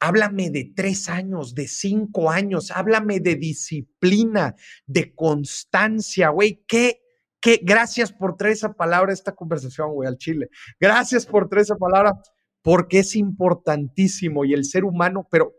Háblame 0.00 0.50
de 0.50 0.72
tres 0.74 1.08
años, 1.08 1.54
de 1.54 1.68
cinco 1.68 2.30
años, 2.30 2.70
háblame 2.70 3.20
de 3.20 3.36
disciplina, 3.36 4.54
de 4.86 5.14
constancia, 5.14 6.28
güey. 6.30 6.62
¿Qué, 6.66 7.00
qué? 7.40 7.60
Gracias 7.62 8.12
por 8.12 8.36
traer 8.36 8.54
esa 8.54 8.72
palabra 8.72 9.12
esta 9.12 9.34
conversación, 9.34 9.92
güey, 9.92 10.08
al 10.08 10.18
Chile. 10.18 10.48
Gracias 10.78 11.24
por 11.24 11.48
traer 11.48 11.62
esa 11.62 11.76
palabra, 11.76 12.20
porque 12.62 12.98
es 12.98 13.16
importantísimo 13.16 14.44
y 14.44 14.52
el 14.52 14.64
ser 14.64 14.84
humano, 14.84 15.26
pero, 15.30 15.54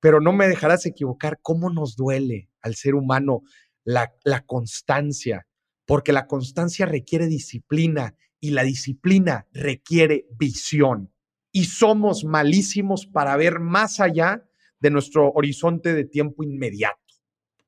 pero 0.00 0.20
no 0.20 0.32
me 0.32 0.48
dejarás 0.48 0.86
equivocar, 0.86 1.38
¿cómo 1.42 1.70
nos 1.70 1.96
duele 1.96 2.48
al 2.60 2.74
ser 2.74 2.94
humano 2.94 3.42
la, 3.84 4.12
constancia? 4.46 5.46
Porque 5.86 6.12
la 6.12 6.26
constancia 6.26 6.86
requiere 6.86 7.26
disciplina 7.26 8.14
y 8.40 8.50
la 8.50 8.62
disciplina 8.62 9.46
requiere 9.52 10.26
visión. 10.38 11.12
Y 11.50 11.64
somos 11.64 12.24
malísimos 12.24 13.06
para 13.06 13.36
ver 13.36 13.58
más 13.58 14.00
allá 14.00 14.44
de 14.80 14.90
nuestro 14.90 15.32
horizonte 15.32 15.94
de 15.94 16.04
tiempo 16.04 16.44
inmediato. 16.44 16.98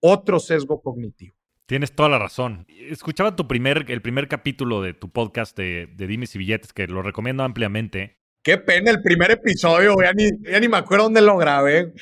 Otro 0.01 0.39
sesgo 0.39 0.81
cognitivo. 0.81 1.35
Tienes 1.67 1.95
toda 1.95 2.09
la 2.09 2.19
razón. 2.19 2.67
Escuchaba 2.69 3.37
tu 3.37 3.47
primer, 3.47 3.87
el 3.91 4.03
primer 4.03 4.29
capítulo 4.29 4.83
de 4.83 4.93
tu 4.93 5.11
podcast 5.11 5.57
de, 5.57 5.89
de 5.95 6.07
Dimes 6.07 6.35
y 6.35 6.39
Billetes, 6.39 6.73
que 6.73 6.87
lo 6.87 7.03
recomiendo 7.03 7.43
ampliamente. 7.43 8.20
Qué 8.43 8.57
pena 8.57 8.91
el 8.91 9.03
primer 9.03 9.31
episodio, 9.31 9.97
ya 10.03 10.13
ni, 10.13 10.31
ni 10.31 10.69
me 10.69 10.79
acuerdo 10.79 11.05
dónde 11.05 11.21
lo 11.21 11.37
grabé. 11.37 11.93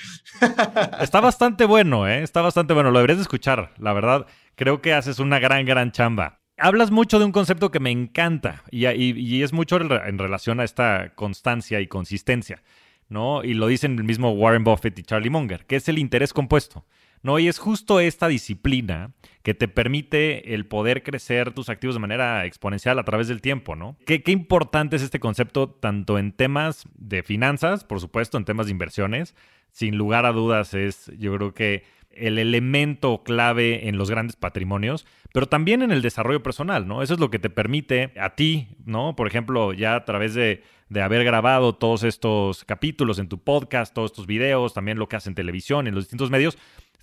Está 1.01 1.21
bastante 1.21 1.65
bueno, 1.65 2.07
¿eh? 2.07 2.23
Está 2.23 2.43
bastante 2.43 2.75
bueno. 2.75 2.91
Lo 2.91 2.99
deberías 2.99 3.19
de 3.19 3.23
escuchar, 3.23 3.73
la 3.79 3.93
verdad. 3.93 4.27
Creo 4.55 4.81
que 4.81 4.95
haces 4.95 5.19
una 5.19 5.39
gran, 5.41 5.67
gran 5.67 5.91
chamba 5.91 6.39
hablas 6.59 6.91
mucho 6.91 7.19
de 7.19 7.25
un 7.25 7.33
concepto 7.33 7.71
que 7.71 7.81
me 7.81 7.91
encanta 7.91 8.65
y, 8.71 9.43
es 9.43 9.53
mucho 9.53 9.77
en 9.77 10.19
relación 10.19 10.61
a 10.61 10.65
esta 10.65 11.15
constancia 11.15 11.81
y 11.81 11.87
consistencia, 11.87 12.63
¿no? 13.09 13.45
Y 13.45 13.55
lo 13.55 13.69
dicen 13.69 13.97
el 13.99 14.05
mismo 14.05 14.33
Warren 14.33 14.65
Buffett 14.65 14.99
y 14.99 15.03
Charlie 15.03 15.31
Munger, 15.31 15.65
que 15.67 15.77
es 15.77 15.89
el 15.89 15.99
interés 15.99 16.33
compuesto, 16.33 16.85
¿no? 17.23 17.39
Y 17.39 17.49
es 17.49 17.59
justo 17.59 18.01
esta 18.01 18.29
disciplina 18.29 19.13
que 19.43 19.55
te 19.55 19.69
permite 19.69 20.55
el 20.55 20.67
poder 20.67 21.03
crecer 21.03 21.53
tus 21.53 21.69
activos 21.69 21.97
de 21.97 22.01
manera 22.01 22.45
exponencial 22.45 22.99
a 22.99 23.05
través 23.05 23.29
del 23.29 23.41
tiempo, 23.41 23.77
¿no? 23.77 23.97
Qué, 24.07 24.23
qué 24.23 24.33
importante 24.33 24.97
es 24.97 25.03
este 25.03 25.21
concepto 25.21 25.71
tanto 25.71 26.19
en 26.19 26.33
temas 26.33 26.85
de 26.95 27.23
finanzas, 27.23 27.85
por 27.85 28.01
supuesto, 28.01 28.37
en 28.37 28.45
temas 28.45 28.67
de 28.67 28.73
inversiones, 28.73 29.35
sin 29.71 29.97
lugar 29.97 30.27
a 30.27 30.33
dudas 30.33 30.75
es, 30.75 31.11
yo 31.19 31.35
creo 31.37 31.55
que 31.55 31.85
el 32.11 32.39
elemento 32.39 33.23
clave 33.23 33.89
en 33.89 33.97
los 33.97 34.11
grandes 34.11 34.37
patrimonios, 34.37 35.07
pero 35.33 35.47
también 35.47 35.83
en 35.83 35.93
el 35.93 36.03
desarrollo 36.03 36.43
personal, 36.43 36.87
¿no? 36.87 37.03
Eso 37.03 37.15
es 37.15 37.21
lo 37.21 37.31
que 37.31 37.39
te 37.39 37.51
permite 37.51 38.13
a 38.19 38.35
ti, 38.35 38.69
¿no? 38.85 39.15
Por 39.15 39.27
ejemplo, 39.27 39.73
ya 39.73 39.95
a 39.95 40.05
través 40.05 40.35
de, 40.35 40.63
haber 41.01 41.25
grabado 41.25 41.75
todos 41.75 42.03
estos 42.03 42.65
capítulos 42.65 43.19
en 43.19 43.29
tu 43.29 43.39
podcast, 43.39 43.95
todos 43.95 44.11
estos 44.11 44.27
videos, 44.27 44.75
también 44.75 44.99
lo 44.99 45.09
que 45.09 45.17
haces 45.17 45.29
en 45.29 45.35
televisión, 45.35 45.87
en 45.87 45.95
los 45.95 46.05
distintos 46.05 46.31
medios, 46.31 46.59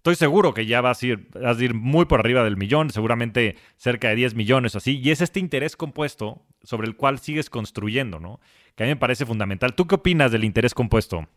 estoy 0.06 0.16
seguro 0.18 0.54
que 0.54 0.68
ya 0.68 0.82
vas 0.82 1.02
a, 1.02 1.08
ir, 1.08 1.74
muy 1.74 2.06
por 2.06 2.20
arriba 2.20 2.44
del 2.44 2.58
millón, 2.58 2.92
seguramente 2.92 3.56
cerca 3.76 4.10
de 4.10 4.16
10 4.16 4.36
millones 4.36 4.76
así, 4.76 5.00
y 5.00 5.10
es 5.10 5.20
este 5.20 5.40
interés 5.40 5.76
compuesto 5.76 6.46
sobre 6.62 6.86
el 6.86 6.96
cual 6.96 7.18
sigues 7.18 7.50
construyendo, 7.50 8.20
¿no? 8.20 8.40
Que 8.76 8.84
a 8.84 8.86
mí 8.86 8.92
me 8.92 8.98
parece 8.98 9.26
fundamental. 9.26 9.74
¿Tú 9.74 9.88
qué 9.88 9.96
opinas 9.96 10.32
del 10.32 10.44
interés 10.44 10.76
compuesto? 10.76 11.28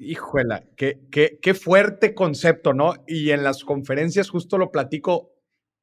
Híjola, 0.00 0.64
qué, 0.76 0.98
qué, 1.12 1.38
qué 1.40 1.54
fuerte 1.54 2.12
concepto, 2.12 2.72
¿no? 2.72 2.94
Y 3.06 3.30
en 3.30 3.44
las 3.44 3.62
conferencias 3.62 4.30
justo 4.30 4.58
lo 4.58 4.72
platico. 4.72 5.30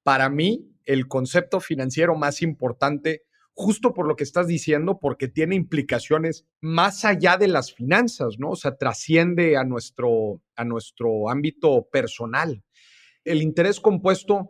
Para 0.04 0.30
mí, 0.30 0.76
el 0.84 1.08
concepto 1.08 1.62
financiero 1.62 2.16
más 2.16 2.42
importante, 2.42 3.24
justo 3.56 3.94
por 3.94 4.06
lo 4.06 4.16
que 4.18 4.26
estás 4.26 4.48
diciendo, 4.48 5.00
porque 5.00 5.30
tiene 5.30 5.56
implicaciones 5.56 6.46
más 6.60 7.06
allá 7.06 7.38
de 7.38 7.48
las 7.48 7.74
finanzas, 7.74 8.38
¿no? 8.38 8.52
O 8.52 8.56
sea, 8.56 8.76
trasciende 8.76 9.56
a 9.56 9.64
nuestro, 9.64 10.42
a 10.56 10.66
nuestro 10.66 11.30
ámbito 11.30 11.88
personal. 11.90 12.62
El 13.24 13.42
interés 13.42 13.80
compuesto, 13.80 14.50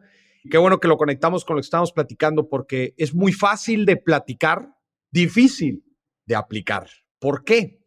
qué 0.49 0.57
bueno 0.57 0.79
que 0.79 0.87
lo 0.87 0.97
conectamos 0.97 1.45
con 1.45 1.55
lo 1.55 1.61
que 1.61 1.65
estamos 1.65 1.91
platicando, 1.91 2.49
porque 2.49 2.95
es 2.97 3.13
muy 3.13 3.31
fácil 3.31 3.85
de 3.85 3.95
platicar, 3.95 4.75
difícil 5.11 5.85
de 6.25 6.35
aplicar. 6.35 6.89
¿Por 7.19 7.43
qué? 7.43 7.79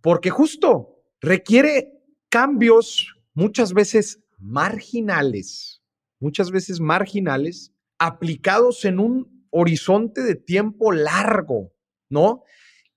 Porque 0.00 0.30
justo 0.30 1.04
requiere 1.20 1.92
cambios 2.28 3.14
muchas 3.34 3.72
veces 3.72 4.24
marginales, 4.38 5.80
muchas 6.18 6.50
veces 6.50 6.80
marginales, 6.80 7.72
aplicados 7.98 8.84
en 8.84 8.98
un 8.98 9.35
horizonte 9.50 10.22
de 10.22 10.34
tiempo 10.34 10.92
largo, 10.92 11.72
¿no? 12.08 12.42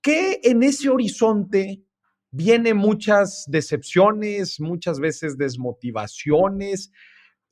Que 0.02 0.40
en 0.42 0.62
ese 0.62 0.88
horizonte 0.88 1.82
vienen 2.30 2.76
muchas 2.76 3.44
decepciones, 3.48 4.60
muchas 4.60 5.00
veces 5.00 5.36
desmotivaciones. 5.36 6.92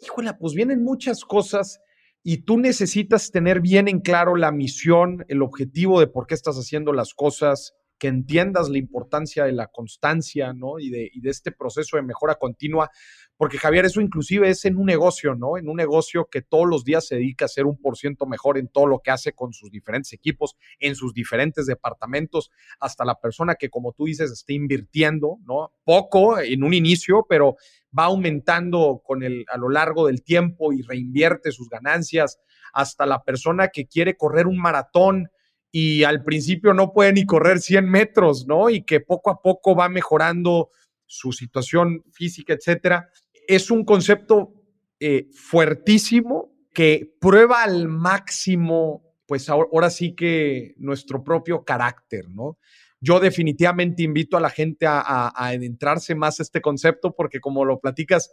Híjole, 0.00 0.32
pues 0.34 0.54
vienen 0.54 0.82
muchas 0.82 1.24
cosas 1.24 1.80
y 2.22 2.38
tú 2.42 2.58
necesitas 2.58 3.30
tener 3.30 3.60
bien 3.60 3.88
en 3.88 4.00
claro 4.00 4.36
la 4.36 4.52
misión, 4.52 5.24
el 5.28 5.42
objetivo 5.42 6.00
de 6.00 6.06
por 6.06 6.26
qué 6.26 6.34
estás 6.34 6.56
haciendo 6.56 6.92
las 6.92 7.14
cosas, 7.14 7.74
que 7.98 8.08
entiendas 8.08 8.68
la 8.68 8.78
importancia 8.78 9.44
de 9.44 9.52
la 9.52 9.66
constancia, 9.66 10.52
¿no? 10.52 10.78
Y 10.78 10.90
de, 10.90 11.10
este 11.24 11.52
proceso 11.52 11.96
de 11.96 12.02
mejora 12.02 12.36
continua, 12.36 12.90
porque 13.36 13.58
Javier, 13.58 13.84
eso 13.84 14.00
inclusive 14.00 14.48
es 14.48 14.64
en 14.64 14.76
un 14.76 14.86
negocio, 14.86 15.34
¿no? 15.34 15.58
En 15.58 15.68
un 15.68 15.76
negocio 15.76 16.28
que 16.30 16.40
todos 16.42 16.66
los 16.66 16.84
días 16.84 17.06
se 17.06 17.16
dedica 17.16 17.44
a 17.44 17.48
ser 17.48 17.66
un 17.66 17.76
por 17.76 17.96
ciento 17.96 18.26
mejor 18.26 18.56
en 18.56 18.68
todo 18.68 18.86
lo 18.86 19.00
que 19.00 19.10
hace 19.10 19.32
con 19.32 19.52
sus 19.52 19.70
diferentes 19.70 20.12
equipos, 20.12 20.56
en 20.78 20.94
sus 20.94 21.12
diferentes 21.12 21.66
departamentos, 21.66 22.50
hasta 22.80 23.04
la 23.04 23.20
persona 23.20 23.56
que, 23.56 23.68
como 23.68 23.92
tú 23.92 24.06
dices, 24.06 24.30
está 24.30 24.52
invirtiendo, 24.52 25.36
¿no? 25.44 25.72
Poco 25.84 26.38
en 26.38 26.62
un 26.62 26.74
inicio, 26.74 27.26
pero 27.28 27.56
va 27.96 28.04
aumentando 28.04 29.02
con 29.04 29.22
el, 29.22 29.44
a 29.48 29.56
lo 29.56 29.68
largo 29.68 30.06
del 30.06 30.22
tiempo 30.22 30.72
y 30.72 30.82
reinvierte 30.82 31.52
sus 31.52 31.68
ganancias, 31.68 32.38
hasta 32.72 33.06
la 33.06 33.24
persona 33.24 33.68
que 33.68 33.86
quiere 33.86 34.16
correr 34.16 34.46
un 34.46 34.58
maratón 34.58 35.30
y 35.70 36.04
al 36.04 36.22
principio 36.24 36.72
no 36.72 36.92
puede 36.92 37.12
ni 37.12 37.26
correr 37.26 37.60
100 37.60 37.88
metros, 37.88 38.46
¿no? 38.46 38.70
Y 38.70 38.84
que 38.84 39.00
poco 39.00 39.30
a 39.30 39.42
poco 39.42 39.74
va 39.74 39.88
mejorando 39.88 40.70
su 41.06 41.32
situación 41.32 42.04
física, 42.12 42.54
etcétera. 42.54 43.10
Es 43.46 43.70
un 43.70 43.84
concepto 43.84 44.54
eh, 45.00 45.28
fuertísimo 45.32 46.52
que 46.72 47.14
prueba 47.20 47.62
al 47.62 47.88
máximo, 47.88 49.02
pues 49.26 49.48
ahora, 49.48 49.90
sí 49.90 50.14
que 50.14 50.74
nuestro 50.78 51.22
propio 51.24 51.64
carácter, 51.64 52.28
¿no? 52.30 52.58
Yo 53.00 53.20
definitivamente 53.20 54.02
invito 54.02 54.36
a 54.36 54.40
la 54.40 54.50
gente 54.50 54.86
a, 54.86 55.00
a 55.00 55.46
adentrarse 55.48 56.14
más 56.14 56.40
a 56.40 56.42
este 56.42 56.60
concepto 56.60 57.14
porque 57.14 57.40
como 57.40 57.64
lo 57.64 57.78
platicas, 57.78 58.32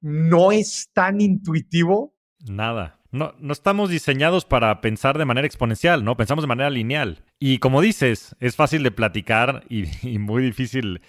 no 0.00 0.52
es 0.52 0.90
tan 0.92 1.20
intuitivo. 1.20 2.14
Nada. 2.46 2.97
No, 3.10 3.34
no 3.38 3.52
estamos 3.52 3.88
diseñados 3.88 4.44
para 4.44 4.80
pensar 4.80 5.16
de 5.16 5.24
manera 5.24 5.46
exponencial, 5.46 6.04
¿no? 6.04 6.16
Pensamos 6.16 6.42
de 6.42 6.48
manera 6.48 6.68
lineal. 6.68 7.24
Y 7.38 7.58
como 7.58 7.80
dices, 7.80 8.36
es 8.40 8.54
fácil 8.54 8.82
de 8.82 8.90
platicar 8.90 9.64
y, 9.68 10.18
muy 10.18 10.42
difícil 10.42 11.00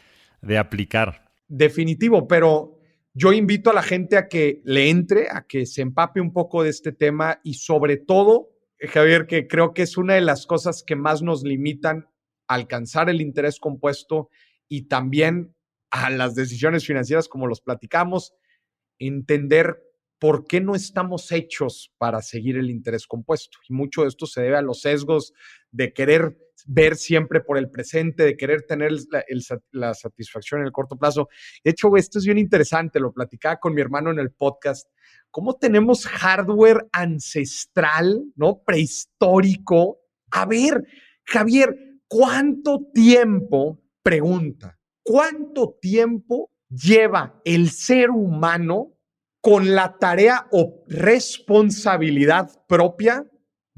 de 0.41 0.57
aplicar. 0.57 1.29
Definitivo, 1.47 2.27
pero 2.27 2.79
yo 3.13 3.33
invito 3.33 3.71
a 3.71 3.73
la 3.73 3.83
gente 3.83 4.17
a 4.17 4.29
que 4.29 4.61
le 4.63 4.89
entre, 4.89 5.27
a 5.29 5.45
que 5.45 5.65
se 5.65 5.81
empape 5.81 6.21
un 6.21 6.31
poco 6.31 6.63
de 6.63 6.69
este 6.69 6.91
tema 6.91 7.41
y 7.43 7.55
sobre 7.55 7.97
todo, 7.97 8.51
Javier, 8.79 9.27
que 9.27 9.47
creo 9.47 9.73
que 9.73 9.81
es 9.81 9.97
una 9.97 10.13
de 10.13 10.21
las 10.21 10.45
cosas 10.45 10.83
que 10.83 10.95
más 10.95 11.21
nos 11.21 11.43
limitan 11.43 12.07
a 12.47 12.55
alcanzar 12.55 13.09
el 13.09 13.19
interés 13.19 13.59
compuesto 13.59 14.29
y 14.69 14.83
también 14.83 15.53
a 15.91 16.09
las 16.11 16.35
decisiones 16.35 16.85
financieras 16.85 17.27
como 17.27 17.47
los 17.47 17.61
platicamos, 17.61 18.33
entender 18.99 19.81
por 20.19 20.45
qué 20.45 20.59
no 20.59 20.75
estamos 20.75 21.31
hechos 21.31 21.93
para 21.97 22.21
seguir 22.21 22.57
el 22.57 22.69
interés 22.69 23.07
compuesto. 23.07 23.57
Y 23.67 23.73
mucho 23.73 24.01
de 24.01 24.09
esto 24.09 24.25
se 24.25 24.41
debe 24.41 24.57
a 24.57 24.61
los 24.61 24.81
sesgos 24.81 25.33
de 25.71 25.93
querer 25.93 26.37
ver 26.65 26.97
siempre 26.97 27.39
por 27.39 27.57
el 27.57 27.69
presente, 27.69 28.23
de 28.23 28.35
querer 28.35 28.63
tener 28.63 28.91
la, 29.71 29.93
satisfacción 29.93 30.59
en 30.59 30.67
el 30.67 30.73
corto 30.73 30.97
plazo. 30.97 31.29
De 31.63 31.71
hecho, 31.71 31.95
esto 31.95 32.19
es 32.19 32.25
bien 32.25 32.37
interesante, 32.37 32.99
lo 32.99 33.13
platicaba 33.13 33.59
con 33.59 33.73
mi 33.73 33.81
hermano 33.81 34.11
en 34.11 34.19
el 34.19 34.31
podcast, 34.31 34.89
cómo 35.31 35.55
tenemos 35.55 36.05
hardware 36.05 36.87
ancestral, 36.91 38.23
¿no? 38.35 38.61
Prehistórico. 38.65 39.99
A 40.31 40.45
ver, 40.45 40.83
Javier, 41.23 41.75
¿cuánto 42.07 42.87
tiempo, 42.93 43.81
pregunta, 44.03 44.77
cuánto 45.01 45.77
tiempo 45.81 46.51
lleva 46.69 47.41
el 47.45 47.69
ser 47.69 48.09
humano 48.11 48.98
con 49.41 49.73
la 49.73 49.97
tarea 49.97 50.47
o 50.51 50.83
responsabilidad 50.87 52.49
propia 52.67 53.25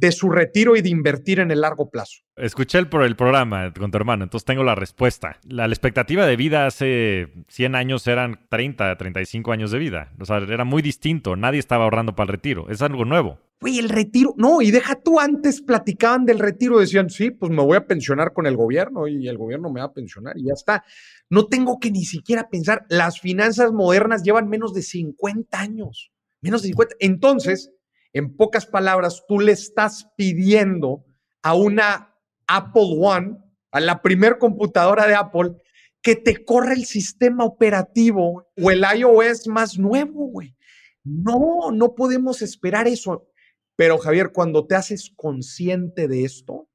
de 0.02 0.12
su 0.12 0.30
retiro 0.32 0.76
y 0.76 0.82
de 0.82 0.90
invertir 0.90 1.40
en 1.40 1.52
el 1.52 1.62
largo 1.62 1.90
plazo. 1.92 2.22
Escuché 2.36 2.80
el, 2.80 2.90
el 2.92 3.16
programa 3.16 3.72
con 3.72 3.92
tu 3.92 3.98
hermano, 3.98 4.24
entonces 4.24 4.46
tengo 4.46 4.64
la 4.64 4.74
respuesta. 4.74 5.38
La, 5.48 5.68
la, 5.68 5.74
expectativa 5.74 6.26
de 6.26 6.36
vida 6.36 6.66
hace 6.66 7.32
100 7.50 7.76
años 7.76 8.08
eran 8.08 8.40
30, 8.50 8.98
35 8.98 9.52
años 9.52 9.70
de 9.70 9.78
vida. 9.78 10.12
O 10.20 10.26
sea, 10.26 10.38
era 10.38 10.66
muy 10.66 10.82
distinto. 10.82 11.36
Nadie 11.36 11.60
estaba 11.60 11.84
ahorrando 11.84 12.16
para 12.16 12.32
el 12.32 12.32
retiro. 12.34 12.68
Es 12.70 12.82
algo 12.82 13.06
nuevo. 13.06 13.38
Güey, 13.62 13.78
el 13.78 13.90
retiro, 13.90 14.34
no, 14.38 14.64
y 14.64 14.72
deja 14.72 14.96
tú 14.96 15.20
antes 15.20 15.62
platicaban 15.62 16.26
del 16.26 16.40
retiro, 16.40 16.80
decían, 16.80 17.12
sí, 17.12 17.30
pues 17.30 17.52
me 17.52 17.62
voy 17.62 17.78
a 17.78 17.86
pensionar 17.86 18.34
con 18.34 18.48
el 18.48 18.58
gobierno 18.58 19.08
y 19.08 19.28
el 19.28 19.38
gobierno 19.38 19.70
me 19.70 19.82
va 19.82 19.86
a 19.86 19.94
pensionar 19.94 20.36
y 20.36 20.46
ya 20.46 20.54
está. 20.54 20.84
No 21.30 21.46
tengo 21.46 21.80
que 21.80 21.92
ni 21.92 22.06
siquiera 22.06 22.50
pensar, 22.50 22.88
las 22.90 23.20
finanzas 23.20 23.72
modernas 23.72 24.24
llevan 24.24 24.50
menos 24.50 24.74
de 24.74 24.82
50 24.82 25.60
años, 25.60 26.12
menos 26.42 26.64
de 26.64 26.70
50. 26.70 26.96
Entonces, 27.02 27.72
en 28.14 28.36
pocas 28.36 28.66
palabras, 28.66 29.24
tú 29.28 29.40
le 29.40 29.52
estás 29.52 30.08
pidiendo 30.18 31.06
a 31.42 31.56
una 31.56 32.16
Apple 32.48 32.98
One, 33.00 33.38
a 33.72 33.80
la 33.80 34.02
primer 34.02 34.38
computadora 34.38 35.08
de 35.08 35.16
Apple, 35.16 35.56
que 36.02 36.16
te 36.16 36.44
corra 36.44 36.74
el 36.74 36.86
sistema 36.86 37.46
operativo 37.46 38.48
o 38.62 38.72
el 38.72 38.84
iOS 38.98 39.48
más 39.48 39.78
nuevo, 39.78 40.28
güey. 40.28 40.56
No, 41.04 41.72
no 41.72 41.96
podemos 41.96 42.42
esperar 42.42 42.88
eso. 42.88 43.28
Pero 43.76 43.98
Javier, 43.98 44.32
cuando 44.34 44.68
te 44.68 44.76
haces 44.76 45.12
consciente 45.16 46.08
de 46.08 46.26
esto, 46.26 46.70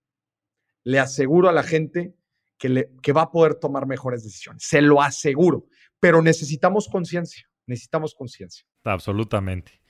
le 0.84 0.99
aseguro 0.99 1.49
a 1.49 1.53
la 1.53 1.62
gente 1.62 2.14
que, 2.59 2.68
le, 2.68 2.93
que 3.03 3.12
va 3.12 3.22
a 3.22 3.30
poder 3.30 3.57
tomar 3.57 3.87
mejores 3.87 4.24
decisiones. 4.24 4.62
Se 4.64 4.80
lo 4.80 5.03
aseguro. 5.03 5.66
Pero 6.01 6.22
necesitamos 6.22 6.89
conciencia. 6.89 7.49
Necesitamos 7.66 8.14
conciencia. 8.14 8.64
Absolutamente. 8.84 9.80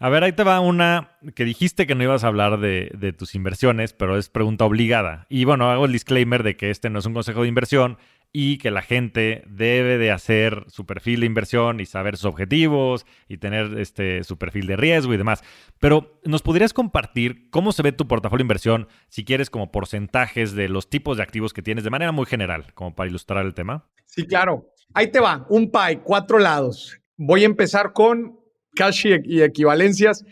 A 0.00 0.08
ver, 0.08 0.22
ahí 0.22 0.32
te 0.32 0.44
va 0.44 0.60
una 0.60 1.18
que 1.34 1.44
dijiste 1.44 1.86
que 1.86 1.94
no 1.94 2.04
ibas 2.04 2.22
a 2.22 2.28
hablar 2.28 2.60
de, 2.60 3.14
tus 3.18 3.34
inversiones, 3.34 3.92
pero 3.92 4.16
es 4.16 4.28
pregunta 4.28 4.64
obligada. 4.64 5.26
Y 5.28 5.44
bueno, 5.44 5.70
hago 5.70 5.86
el 5.86 5.92
disclaimer 5.92 6.42
de 6.42 6.56
que 6.56 6.70
este 6.70 6.88
no 6.88 7.00
es 7.00 7.06
un 7.06 7.14
consejo 7.14 7.42
de 7.42 7.48
inversión, 7.48 7.98
y 8.32 8.58
que 8.58 8.70
la 8.70 8.82
gente 8.82 9.42
debe 9.46 9.96
de 9.96 10.10
hacer 10.10 10.64
su 10.68 10.84
perfil 10.84 11.20
de 11.20 11.26
inversión 11.26 11.80
y 11.80 11.86
saber 11.86 12.16
sus 12.16 12.26
objetivos 12.26 13.06
y 13.26 13.38
tener 13.38 13.78
este, 13.78 14.22
su 14.22 14.36
perfil 14.36 14.66
de 14.66 14.76
riesgo 14.76 15.14
y 15.14 15.16
demás. 15.16 15.42
Pero 15.78 16.20
¿nos 16.24 16.42
podrías 16.42 16.72
compartir 16.74 17.48
cómo 17.50 17.72
se 17.72 17.82
ve 17.82 17.92
tu 17.92 18.06
portafolio 18.06 18.42
de 18.42 18.44
inversión 18.44 18.88
si 19.08 19.24
quieres 19.24 19.50
como 19.50 19.72
porcentajes 19.72 20.52
de 20.52 20.68
los 20.68 20.90
tipos 20.90 21.16
de 21.16 21.22
activos 21.22 21.52
que 21.52 21.62
tienes 21.62 21.84
de 21.84 21.90
manera 21.90 22.12
muy 22.12 22.26
general, 22.26 22.72
como 22.74 22.94
para 22.94 23.08
ilustrar 23.08 23.46
el 23.46 23.54
tema? 23.54 23.86
Sí, 24.04 24.26
claro. 24.26 24.66
Ahí 24.94 25.10
te 25.10 25.20
va, 25.20 25.46
un 25.48 25.70
pie, 25.70 26.00
cuatro 26.02 26.38
lados. 26.38 27.00
Voy 27.16 27.42
a 27.42 27.46
empezar 27.46 27.92
con 27.92 28.38
cash 28.78 29.06
y 29.24 29.42
equivalencias. 29.42 30.24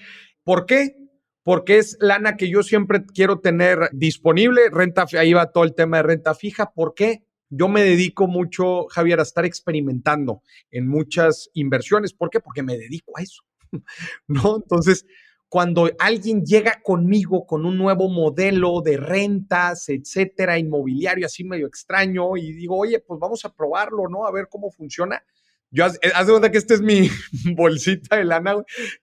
¿Por 0.44 0.64
qué? 0.66 0.96
Porque 1.42 1.78
es 1.78 1.96
lana 2.00 2.36
que 2.36 2.48
yo 2.48 2.62
siempre 2.62 3.04
quiero 3.04 3.40
tener 3.40 3.90
disponible. 3.92 4.70
Renta, 4.70 5.06
ahí 5.18 5.32
va 5.32 5.50
todo 5.50 5.64
el 5.64 5.74
tema 5.74 5.98
de 5.98 6.04
renta 6.04 6.34
fija. 6.34 6.72
¿Por 6.72 6.94
qué? 6.94 7.26
yo 7.48 7.68
me 7.68 7.82
dedico 7.82 8.26
mucho, 8.26 8.86
Javier, 8.88 9.20
a 9.20 9.22
estar 9.22 9.44
experimentando 9.44 10.42
en 10.70 10.88
muchas 10.88 11.50
inversiones. 11.54 12.12
¿Por 12.12 12.30
qué? 12.30 12.40
Porque 12.40 12.62
me 12.62 12.76
dedico 12.76 13.12
a 13.16 13.22
eso. 13.22 13.42
¿No? 14.26 14.56
Entonces, 14.56 15.06
cuando 15.48 15.88
alguien 15.98 16.44
llega 16.44 16.80
conmigo 16.82 17.46
con 17.46 17.64
un 17.64 17.78
nuevo 17.78 18.08
modelo 18.08 18.80
de 18.82 18.96
rentas, 18.96 19.88
etcétera, 19.88 20.58
inmobiliario, 20.58 21.26
así 21.26 21.44
medio 21.44 21.66
extraño, 21.66 22.36
y 22.36 22.52
digo, 22.52 22.76
oye, 22.76 22.98
pues 22.98 23.20
vamos 23.20 23.44
a 23.44 23.54
probarlo, 23.54 24.08
¿no? 24.08 24.26
A 24.26 24.32
ver 24.32 24.48
cómo 24.50 24.70
funciona. 24.70 25.22
Yo, 25.70 25.84
haz, 25.84 25.98
de 26.00 26.32
cuenta 26.32 26.50
que 26.50 26.58
esta 26.58 26.74
es 26.74 26.80
mi 26.80 27.08
bolsita 27.54 28.16
de 28.16 28.24
lana 28.24 28.56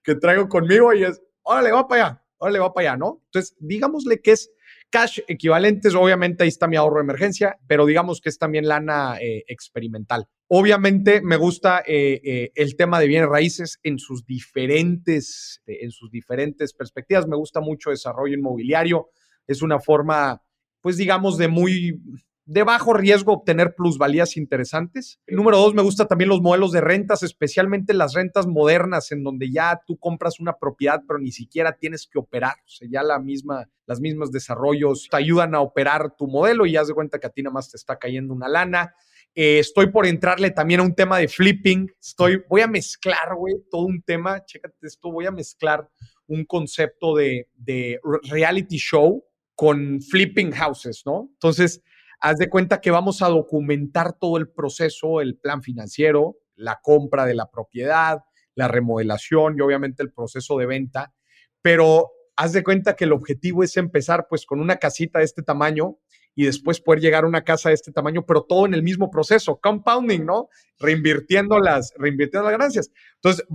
que 0.03 0.15
traigo 0.15 0.47
conmigo 0.47 0.93
y 0.93 1.03
es, 1.03 1.21
órale, 1.41 1.71
va 1.71 1.87
para 1.87 2.05
allá, 2.05 2.23
órale, 2.37 2.59
va 2.59 2.73
para 2.73 2.89
allá, 2.89 2.97
¿no? 2.97 3.21
Entonces, 3.25 3.55
digámosle 3.59 4.21
que 4.21 4.31
es 4.31 4.51
cash 4.93 5.19
equivalentes, 5.27 5.95
obviamente 5.95 6.43
ahí 6.43 6.49
está 6.49 6.67
mi 6.67 6.75
ahorro 6.75 6.97
de 6.97 7.03
emergencia, 7.05 7.57
pero 7.67 7.85
digamos 7.87 8.21
que 8.21 8.29
es 8.29 8.37
también 8.37 8.67
lana 8.67 9.17
eh, 9.19 9.43
experimental. 9.47 10.27
Obviamente 10.47 11.19
me 11.21 11.35
gusta 11.35 11.81
eh, 11.85 12.21
eh, 12.23 12.51
el 12.53 12.75
tema 12.75 12.99
de 12.99 13.07
bienes 13.07 13.27
raíces 13.27 13.79
en 13.81 13.97
sus 13.97 14.23
diferentes, 14.23 15.63
en 15.65 15.89
sus 15.89 16.11
diferentes 16.11 16.73
perspectivas. 16.73 17.27
Me 17.27 17.35
gusta 17.35 17.59
mucho 17.59 17.89
desarrollo 17.89 18.35
inmobiliario. 18.35 19.09
Es 19.47 19.63
una 19.63 19.79
forma, 19.79 20.43
pues 20.79 20.95
digamos, 20.95 21.39
de 21.39 21.47
muy 21.47 21.99
de 22.45 22.63
bajo 22.63 22.93
riesgo 22.93 23.33
obtener 23.33 23.73
plusvalías 23.75 24.35
interesantes. 24.35 25.19
Número 25.27 25.57
dos, 25.57 25.73
me 25.73 25.81
gusta 25.81 26.07
también 26.07 26.29
los 26.29 26.41
modelos 26.41 26.71
de 26.71 26.81
rentas, 26.81 27.23
especialmente 27.23 27.93
las 27.93 28.13
rentas 28.13 28.47
modernas, 28.47 29.11
en 29.11 29.23
donde 29.23 29.49
ya 29.51 29.81
tú 29.87 29.97
compras 29.97 30.39
una 30.39 30.57
propiedad, 30.57 31.01
pero 31.07 31.19
ni 31.19 31.31
siquiera 31.31 31.77
tienes 31.77 32.07
que 32.07 32.19
operar. 32.19 32.55
O 32.65 32.69
sea, 32.69 32.87
ya 32.91 33.01
la 33.01 33.19
misma, 33.19 33.69
las 33.85 34.01
mismas 34.01 34.31
desarrollos 34.31 35.07
te 35.09 35.17
ayudan 35.17 35.55
a 35.55 35.61
operar 35.61 36.15
tu 36.17 36.27
modelo 36.27 36.65
y 36.65 36.73
ya 36.73 36.83
de 36.83 36.93
cuenta 36.93 37.19
que 37.19 37.27
a 37.27 37.29
ti 37.29 37.41
nada 37.41 37.53
más 37.53 37.71
te 37.71 37.77
está 37.77 37.97
cayendo 37.97 38.33
una 38.33 38.49
lana. 38.49 38.93
Eh, 39.35 39.59
estoy 39.59 39.87
por 39.89 40.05
entrarle 40.05 40.51
también 40.51 40.81
a 40.81 40.83
un 40.83 40.93
tema 40.93 41.17
de 41.17 41.29
flipping. 41.29 41.89
Estoy, 41.99 42.43
voy 42.49 42.61
a 42.61 42.67
mezclar, 42.67 43.35
güey, 43.37 43.55
todo 43.71 43.85
un 43.85 44.01
tema. 44.01 44.43
Chécate 44.43 44.75
esto, 44.85 45.11
voy 45.11 45.25
a 45.25 45.31
mezclar 45.31 45.89
un 46.27 46.43
concepto 46.43 47.15
de, 47.15 47.47
de 47.55 47.99
reality 48.29 48.77
show 48.77 49.23
con 49.55 50.01
flipping 50.01 50.51
houses, 50.51 51.03
¿no? 51.05 51.29
Entonces, 51.33 51.81
haz 52.23 52.37
de 52.37 52.49
cuenta 52.49 52.79
que 52.79 52.89
vamos 52.89 53.21
a 53.21 53.27
documentar 53.27 54.13
todo 54.17 54.37
el 54.37 54.47
proceso, 54.47 55.19
el 55.19 55.35
plan 55.35 55.61
financiero, 55.61 56.37
la 56.55 56.79
compra 56.81 57.25
de 57.25 57.35
la 57.35 57.51
propiedad, 57.51 58.23
la 58.55 58.69
remodelación 58.69 59.57
y 59.57 59.61
obviamente 59.61 60.03
el 60.03 60.13
proceso 60.13 60.57
de 60.57 60.65
venta, 60.65 61.13
pero 61.61 62.11
haz 62.37 62.53
de 62.53 62.63
cuenta 62.63 62.95
que 62.95 63.03
el 63.03 63.11
objetivo 63.11 63.61
es 63.61 63.75
empezar 63.75 64.27
pues 64.29 64.45
con 64.45 64.61
una 64.61 64.77
casita 64.77 65.19
de 65.19 65.25
este 65.25 65.43
tamaño 65.43 65.97
y 66.33 66.45
después 66.45 66.79
poder 66.79 67.01
llegar 67.01 67.25
a 67.25 67.27
una 67.27 67.43
casa 67.43 67.69
de 67.69 67.75
este 67.75 67.91
tamaño, 67.91 68.25
pero 68.25 68.43
todo 68.43 68.65
en 68.65 68.73
el 68.73 68.83
mismo 68.83 69.11
proceso, 69.11 69.59
compounding, 69.61 70.25
¿no? 70.25 70.47
Reinvirtiendo 70.79 71.59
las, 71.59 71.93
reinvirtiendo 71.97 72.49
las 72.49 72.57
ganancias. 72.57 72.89
Entonces, 73.15 73.45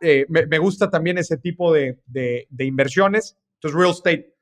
eh, 0.00 0.26
me, 0.28 0.58
gusta 0.58 0.90
también 0.90 1.16
ese 1.16 1.36
tipo 1.36 1.72
de, 1.72 2.00
de, 2.06 2.48
de 2.50 2.64
inversiones. 2.64 3.38
Entonces, 3.54 3.80
real 3.80 3.92
estate 3.92 4.35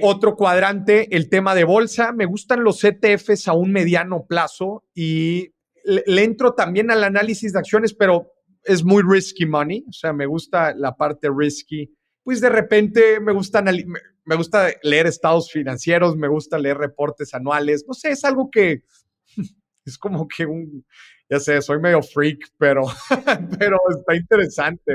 otro 0.00 0.36
cuadrante, 0.36 1.14
el 1.14 1.28
tema 1.28 1.54
de 1.54 1.64
bolsa. 1.64 2.12
Me 2.12 2.26
gustan 2.26 2.64
los 2.64 2.82
ETFs 2.82 3.48
a 3.48 3.52
un 3.52 3.72
mediano 3.72 4.24
plazo 4.26 4.84
y 4.94 5.52
le, 5.84 6.24
entro 6.24 6.54
también 6.54 6.90
al 6.90 7.04
análisis 7.04 7.52
de 7.52 7.58
acciones, 7.58 7.92
pero 7.94 8.32
es 8.64 8.84
muy 8.84 9.02
risky 9.06 9.46
money. 9.46 9.84
O 9.88 9.92
sea, 9.92 10.12
me 10.12 10.26
gusta 10.26 10.74
la 10.74 10.96
parte 10.96 11.28
risky. 11.34 11.92
Pues 12.22 12.40
de 12.40 12.48
repente 12.48 13.20
me 13.20 13.32
gusta, 13.32 13.62
me 13.62 14.36
gusta 14.36 14.68
leer 14.82 15.06
estados 15.06 15.50
financieros, 15.50 16.16
me 16.16 16.28
gusta 16.28 16.58
leer 16.58 16.78
reportes 16.78 17.34
anuales. 17.34 17.84
No 17.86 17.94
sé, 17.94 18.10
es 18.10 18.24
algo 18.24 18.50
que 18.50 18.82
es 19.84 19.98
como 19.98 20.28
que 20.28 20.46
un, 20.46 20.86
ya 21.28 21.40
sé, 21.40 21.60
soy 21.60 21.80
medio 21.80 22.02
freak, 22.02 22.50
pero, 22.56 22.82
pero 23.58 23.78
está 23.98 24.14
interesante. 24.14 24.94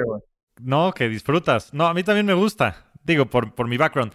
No, 0.62 0.92
que 0.94 1.10
disfrutas. 1.10 1.74
No, 1.74 1.86
a 1.86 1.94
mí 1.94 2.04
también 2.04 2.26
me 2.26 2.34
gusta. 2.34 2.92
Digo, 3.04 3.26
por, 3.30 3.56
por 3.56 3.68
mi 3.68 3.78
background. 3.78 4.14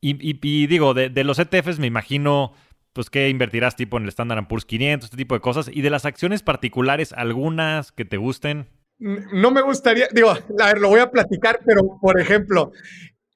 Y, 0.00 0.66
digo, 0.66 0.94
de, 0.94 1.24
los 1.24 1.38
ETFs 1.38 1.78
me 1.78 1.86
imagino, 1.86 2.52
pues, 2.92 3.10
que 3.10 3.28
invertirás 3.28 3.76
tipo 3.76 3.96
en 3.96 4.04
el 4.04 4.10
Standard 4.10 4.46
Poor's 4.46 4.64
500, 4.64 5.06
este 5.06 5.16
tipo 5.16 5.34
de 5.34 5.40
cosas. 5.40 5.68
Y 5.72 5.82
de 5.82 5.90
las 5.90 6.04
acciones 6.04 6.42
particulares, 6.42 7.12
algunas 7.12 7.92
que 7.92 8.04
te 8.04 8.16
gusten. 8.16 8.68
No 8.98 9.50
me 9.50 9.62
gustaría, 9.62 10.08
digo, 10.12 10.30
a 10.30 10.66
ver, 10.66 10.78
lo 10.78 10.88
voy 10.88 11.00
a 11.00 11.10
platicar, 11.10 11.60
pero 11.64 11.98
por 12.00 12.20
ejemplo, 12.20 12.72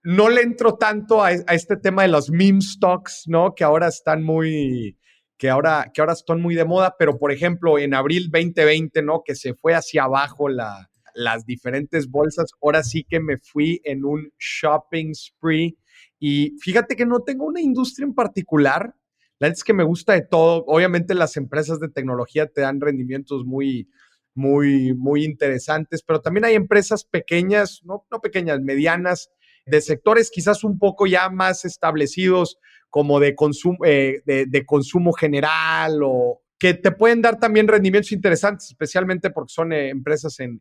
no 0.03 0.29
le 0.29 0.43
entro 0.43 0.75
tanto 0.75 1.23
a, 1.23 1.29
a 1.29 1.55
este 1.55 1.77
tema 1.77 2.03
de 2.03 2.09
los 2.09 2.31
meme 2.31 2.61
stocks, 2.61 3.25
¿no? 3.27 3.55
Que 3.55 3.63
ahora 3.63 3.87
están 3.87 4.25
muy, 4.25 4.99
que 5.39 5.51
ahora, 5.51 5.91
que 5.93 6.01
ahora 6.01 6.13
están 6.13 6.41
muy 6.41 6.55
de 6.55 6.65
moda, 6.65 6.95
pero 6.99 7.19
por 7.19 7.33
ejemplo, 7.33 7.79
en 7.79 7.95
abril 7.95 8.31
2020, 8.31 9.03
¿no? 9.03 9.23
Que 9.25 9.35
se 9.35 9.55
fue 9.55 9.75
hacia 9.75 10.05
abajo 10.05 10.49
la, 10.49 10.89
las 11.15 11.45
diferentes 11.45 12.09
bolsas, 12.09 12.53
ahora 12.63 12.83
sí 12.83 13.05
que 13.05 13.21
me 13.21 13.39
fui 13.39 13.81
en 13.85 14.05
un 14.05 14.33
shopping 14.39 15.13
spree 15.15 15.77
y 16.25 16.57
fíjate 16.61 16.95
que 16.95 17.05
no 17.05 17.25
tengo 17.25 17.47
una 17.47 17.61
industria 17.61 18.07
en 18.07 18.15
particular, 18.15 18.95
la 19.41 19.49
verdad 19.49 19.59
es 19.59 19.65
que 19.65 19.73
me 19.73 19.83
gusta 19.83 20.13
de 20.13 20.23
todo, 20.23 20.63
obviamente 20.69 21.15
las 21.15 21.37
empresas 21.37 21.81
de 21.81 21.89
tecnología 21.89 22.47
te 22.47 22.61
dan 22.61 22.81
rendimientos 22.81 23.45
muy, 23.45 23.89
muy, 24.33 24.95
muy 24.95 25.25
interesantes, 25.25 26.05
pero 26.07 26.21
también 26.21 26.45
hay 26.45 26.55
empresas 26.55 27.03
pequeñas, 27.05 27.81
no, 27.83 28.07
no 28.09 28.21
pequeñas, 28.21 28.61
medianas, 28.61 29.33
de 29.67 29.81
sectores 29.81 30.31
quizás 30.31 30.63
un 30.63 30.79
poco 30.79 31.09
ya 31.09 31.29
más 31.29 31.65
establecidos, 31.65 32.57
como 32.89 33.19
de 33.19 33.35
consumo, 33.35 33.79
eh, 33.85 34.23
de, 34.25 34.65
consumo 34.65 35.13
general 35.13 36.03
o 36.05 36.41
que 36.57 36.75
te 36.75 36.93
pueden 36.93 37.21
dar 37.21 37.41
también 37.41 37.67
rendimientos 37.67 38.13
interesantes, 38.13 38.69
especialmente 38.69 39.31
porque 39.31 39.53
son 39.53 39.73
eh, 39.73 39.89
empresas 39.89 40.39
en, 40.39 40.61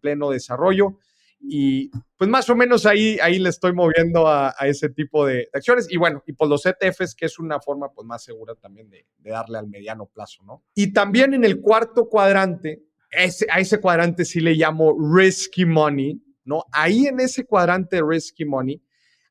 pleno 0.00 0.30
desarrollo. 0.30 0.98
Y 1.40 1.90
pues 2.16 2.28
más 2.28 2.48
o 2.50 2.54
menos 2.54 2.84
ahí, 2.84 3.18
ahí 3.22 3.38
le 3.38 3.48
estoy 3.48 3.72
moviendo 3.72 4.28
a, 4.28 4.54
ese 4.60 4.90
tipo 4.90 5.26
de, 5.26 5.48
acciones. 5.52 5.86
Y 5.90 5.96
bueno, 5.96 6.22
y 6.26 6.32
por 6.32 6.48
los 6.48 6.66
ETFs, 6.66 7.14
que 7.14 7.26
es 7.26 7.38
una 7.38 7.60
forma 7.60 7.92
pues 7.92 8.06
más 8.06 8.22
segura 8.22 8.54
también 8.54 8.90
de, 8.90 9.06
darle 9.18 9.58
al 9.58 9.68
mediano 9.68 10.06
plazo, 10.06 10.42
¿no? 10.44 10.62
Y 10.74 10.92
también 10.92 11.34
en 11.34 11.44
el 11.44 11.60
cuarto 11.60 12.08
cuadrante, 12.08 12.82
ese, 13.10 13.46
a 13.50 13.60
ese 13.60 13.80
cuadrante 13.80 14.24
sí 14.24 14.40
le 14.40 14.54
llamo 14.54 14.94
risky 15.14 15.64
money, 15.64 16.22
¿no? 16.44 16.64
Ahí 16.72 17.06
en 17.06 17.20
ese 17.20 17.44
cuadrante 17.46 18.00
risky 18.02 18.44
money, 18.44 18.82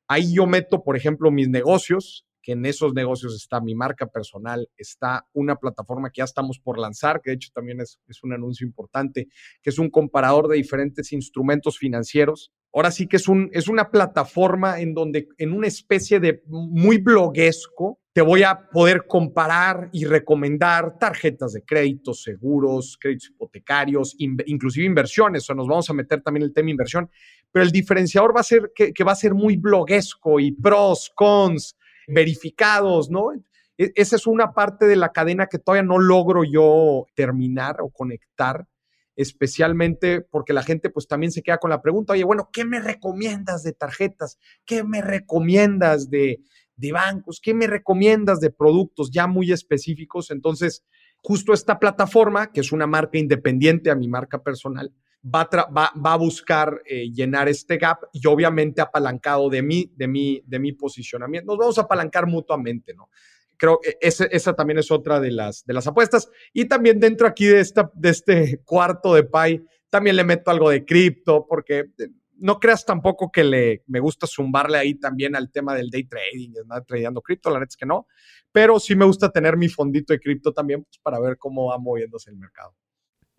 ahí 0.08 0.34
yo 0.34 0.48
meto, 0.48 0.84
por 0.84 0.98
ejemplo, 0.98 1.32
mis 1.32 1.48
negocios, 1.48 2.26
en 2.52 2.66
esos 2.66 2.94
negocios 2.94 3.36
está 3.36 3.62
mi 3.62 3.76
marca 3.76 4.08
personal, 4.08 4.70
está 4.78 5.26
una 5.34 5.56
plataforma 5.56 6.10
que 6.10 6.20
ya 6.20 6.26
estamos 6.26 6.60
por 6.60 6.78
lanzar, 6.78 7.22
que 7.22 7.32
de 7.32 7.36
hecho 7.36 7.50
también 7.54 7.82
es, 7.82 8.00
es 8.08 8.24
un 8.24 8.34
anuncio 8.34 8.66
importante, 8.66 9.28
que 9.62 9.70
es 9.70 9.80
un 9.80 9.90
comparador 9.90 10.48
de 10.48 10.58
diferentes 10.58 11.12
instrumentos 11.12 11.78
financieros. 11.78 12.52
Ahora 12.74 12.92
sí 12.92 13.08
que 13.08 13.18
es, 13.18 13.28
un, 13.28 13.50
es 13.52 13.68
una 13.68 13.90
plataforma 13.90 14.80
en 14.80 14.94
donde 14.94 15.28
en 15.38 15.54
una 15.54 15.68
especie 15.68 16.20
de 16.20 16.44
muy 16.48 16.98
bloguesco 16.98 18.00
te 18.14 18.22
voy 18.22 18.44
a 18.44 18.70
poder 18.70 19.06
comparar 19.08 19.90
y 19.92 20.06
recomendar 20.06 20.98
tarjetas 21.00 21.54
de 21.54 21.64
crédito, 21.64 22.14
seguros, 22.14 22.98
créditos 23.00 23.30
hipotecarios, 23.30 24.16
inclusive 24.18 24.86
inversiones, 24.86 25.50
o 25.50 25.56
nos 25.56 25.68
vamos 25.68 25.90
a 25.90 25.94
meter 25.94 26.22
también 26.22 26.44
el 26.44 26.54
tema 26.54 26.70
inversión, 26.70 27.10
pero 27.52 27.64
el 27.64 27.72
diferenciador 27.72 28.36
va 28.36 28.42
a 28.42 28.44
ser 28.44 28.72
que 28.76 29.04
va 29.04 29.14
a 29.14 29.16
ser 29.16 29.34
muy 29.34 29.58
bloguesco 29.58 30.40
y 30.40 30.52
pros, 30.52 31.12
cons, 31.16 31.76
verificados, 32.10 33.10
¿no? 33.10 33.32
E, 33.78 33.92
esa 33.96 34.16
es 34.16 34.28
una 34.28 34.54
parte 34.54 34.86
de 34.86 34.96
la 34.96 35.12
cadena 35.12 35.48
que 35.48 35.60
todavía 35.60 35.84
no 35.88 36.00
logro 36.00 36.44
yo 36.44 37.06
terminar 37.16 37.78
o 37.82 37.90
conectar, 37.90 38.68
especialmente 39.16 40.22
porque 40.22 40.54
la 40.54 40.64
gente 40.64 40.90
pues 40.90 41.08
también 41.08 41.32
se 41.32 41.42
queda 41.42 41.58
con 41.58 41.70
la 41.70 41.82
pregunta, 41.82 42.14
oye, 42.14 42.24
bueno, 42.24 42.50
¿qué 42.52 42.66
me 42.66 42.80
recomiendas 42.80 43.64
de 43.64 43.74
tarjetas? 43.74 44.38
¿Qué 44.66 44.84
me 44.84 45.02
recomiendas 45.02 46.10
de, 46.10 46.42
de 46.76 46.92
bancos? 46.92 47.40
¿Qué 47.42 47.54
me 47.54 47.68
recomiendas 47.68 48.40
de 48.40 48.50
productos 48.50 49.12
ya 49.12 49.28
muy 49.28 49.52
específicos? 49.52 50.32
Entonces, 50.32 50.84
justo 51.18 51.54
esta 51.54 51.80
plataforma, 51.80 52.52
que 52.52 52.62
es 52.62 52.72
una 52.72 52.88
marca 52.88 53.18
independiente 53.18 53.92
a 53.92 53.96
mi 53.96 54.08
marca 54.08 54.42
personal, 54.42 54.94
va 55.24 56.12
a, 56.14 56.18
buscar 56.18 56.82
eh, 56.86 57.12
llenar 57.12 57.50
este 57.50 57.78
gap 57.78 58.00
y 58.14 58.26
obviamente 58.28 58.82
apalancado 58.82 59.50
de 59.50 59.62
mí, 59.62 59.92
de 59.96 60.08
mí, 60.08 60.42
de 60.46 60.60
mi 60.60 60.72
posicionamiento. 60.72 61.52
Nos 61.52 61.58
vamos 61.58 61.78
a 61.78 61.82
apalancar 61.82 62.26
mutuamente, 62.26 62.94
¿no? 62.94 63.10
Creo 63.58 63.80
que 63.82 63.98
esa 64.00 64.54
también 64.54 64.80
es 64.80 64.90
otra 64.90 65.20
de 65.20 65.32
las, 65.32 65.66
de 65.66 65.74
las 65.74 65.86
apuestas. 65.86 66.30
Y 66.54 66.66
también 66.66 67.00
dentro 67.00 67.28
aquí 67.28 67.46
de, 67.46 67.60
esta, 67.60 67.92
de 67.94 68.10
este 68.10 68.62
cuarto 68.64 69.14
de 69.14 69.24
Pi, 69.24 69.62
también 69.90 70.16
le 70.16 70.24
meto 70.24 70.52
algo 70.52 70.70
de 70.70 70.86
cripto, 70.86 71.46
porque 71.46 71.80
eh, 71.98 72.10
no 72.38 72.58
creas 72.60 72.86
tampoco 72.86 73.32
que 73.32 73.44
le, 73.44 73.84
me 73.88 74.00
gusta 74.00 74.28
zumbarle 74.28 74.78
ahí 74.78 74.96
también 74.96 75.36
al 75.36 75.52
tema 75.52 75.76
del 75.76 75.90
day 75.90 76.06
trading, 76.06 76.52
nada 76.66 76.82
tradeando 76.84 77.22
cripto, 77.22 77.50
la 77.50 77.60
neta 77.60 77.70
es 77.70 77.78
que 77.78 77.86
no, 77.86 78.08
pero 78.52 78.80
sí 78.80 78.96
me 78.96 79.06
gusta 79.06 79.30
tener 79.30 79.58
mi 79.58 79.68
fondito 79.68 80.14
de 80.14 80.20
cripto 80.20 80.54
también 80.54 80.84
pues, 80.84 80.98
para 81.00 81.20
ver 81.20 81.38
cómo 81.38 81.66
va 81.68 81.78
moviéndose 81.78 82.30
el 82.30 82.38
mercado. 82.38 82.74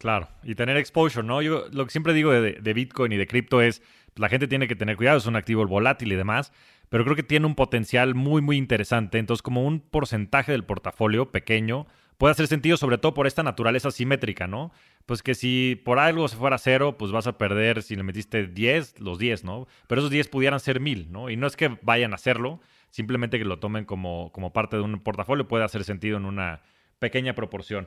Claro, 0.01 0.28
y 0.42 0.55
tener 0.55 0.78
exposure, 0.78 1.26
¿no? 1.26 1.42
Yo 1.42 1.66
lo 1.72 1.84
que 1.84 1.90
siempre 1.90 2.14
digo 2.14 2.32
de, 2.32 2.72
Bitcoin 2.72 3.12
y 3.12 3.18
de 3.18 3.26
cripto 3.26 3.61
es, 3.61 3.82
la 4.16 4.30
gente 4.30 4.48
tiene 4.48 4.66
que 4.66 4.74
tener 4.74 4.96
cuidado, 4.96 5.18
es 5.18 5.26
un 5.26 5.36
activo 5.36 5.66
volátil 5.66 6.11
y 6.11 6.16
demás, 6.16 6.55
pero 6.88 7.05
creo 7.05 7.14
que 7.14 7.22
tiene 7.22 7.44
un 7.44 7.55
potencial 7.55 8.14
muy, 8.14 8.40
muy 8.40 8.57
interesante. 8.57 9.18
Entonces, 9.18 9.42
como 9.42 9.62
un 9.62 9.80
porcentaje 9.80 10.53
del 10.53 10.64
portafolio 10.64 11.30
pequeño, 11.30 11.86
puede 12.16 12.32
hacer 12.32 12.46
sentido, 12.46 12.78
sobre 12.78 12.96
todo 12.96 13.12
por 13.12 13.26
esta 13.26 13.42
naturaleza 13.42 13.90
simétrica, 13.90 14.46
¿no? 14.46 14.72
Pues 15.05 15.22
que 15.22 15.34
si 15.34 15.78
por 15.84 15.98
algo 15.98 16.28
se 16.28 16.36
fuera 16.36 16.57
cero, 16.57 16.96
pues 16.96 17.12
vas 17.12 17.26
a 17.26 17.36
perder, 17.36 17.82
si 17.82 17.94
le 17.94 18.03
metiste 18.03 18.46
10, 18.46 19.01
los 19.01 19.18
10, 19.18 19.44
¿no? 19.44 19.66
Pero 19.86 20.01
esos 20.01 20.11
10 20.11 20.28
pudieran 20.28 20.61
ser 20.61 20.80
1000, 20.80 21.12
¿no? 21.12 21.28
Y 21.28 21.36
no 21.36 21.46
es 21.46 21.57
que 21.57 21.76
vayan 21.82 22.12
a 22.12 22.14
hacerlo, 22.14 22.62
simplemente 22.88 23.38
que 23.38 23.44
lo 23.44 23.59
tomen 23.59 23.84
como, 23.84 24.32
como 24.32 24.55
parte 24.55 24.76
de 24.76 24.82
un 24.82 24.98
portafolio, 25.01 25.46
puede 25.46 25.64
hacer 25.64 25.84
sentido 25.84 26.16
en 26.16 26.24
una 26.24 26.62
pequeña 27.01 27.34
proporción. 27.34 27.86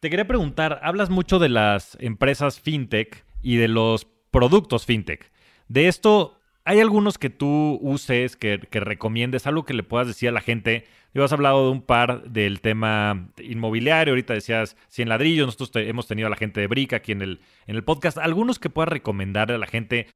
Te 0.00 0.08
quería 0.08 0.26
preguntar, 0.26 0.80
hablas 0.82 1.10
mucho 1.10 1.38
de 1.38 1.50
las 1.50 1.98
empresas 2.00 2.58
fintech 2.58 3.22
y 3.42 3.56
de 3.56 3.68
los 3.68 4.06
productos 4.30 4.86
fintech. 4.86 5.30
De 5.68 5.88
esto, 5.88 6.40
¿hay 6.64 6.80
algunos 6.80 7.18
que 7.18 7.28
tú 7.28 7.78
uses, 7.82 8.34
que, 8.34 8.56
recomiendes, 8.72 9.46
algo 9.46 9.66
que 9.66 9.74
le 9.74 9.82
puedas 9.82 10.06
decir 10.06 10.30
a 10.30 10.32
la 10.32 10.40
gente? 10.40 10.86
Yo 11.12 11.22
has 11.22 11.34
hablado 11.34 11.66
de 11.66 11.72
un 11.72 11.82
par 11.82 12.22
del 12.30 12.62
tema 12.62 13.28
inmobiliario, 13.42 14.12
ahorita 14.12 14.32
decías 14.32 14.74
100 14.88 15.10
ladrillos, 15.10 15.46
nosotros 15.46 15.84
hemos 15.86 16.06
tenido 16.06 16.28
a 16.28 16.30
la 16.30 16.36
gente 16.36 16.62
de 16.62 16.66
Brick 16.66 16.94
aquí 16.94 17.12
en 17.12 17.20
el, 17.20 17.40
en 17.66 17.76
el 17.76 17.84
podcast. 17.84 18.16
¿Algunos 18.16 18.58
que 18.58 18.70
puedas 18.70 18.88
recomendarle 18.88 19.56
a 19.56 19.58
la 19.58 19.66
gente? 19.66 20.08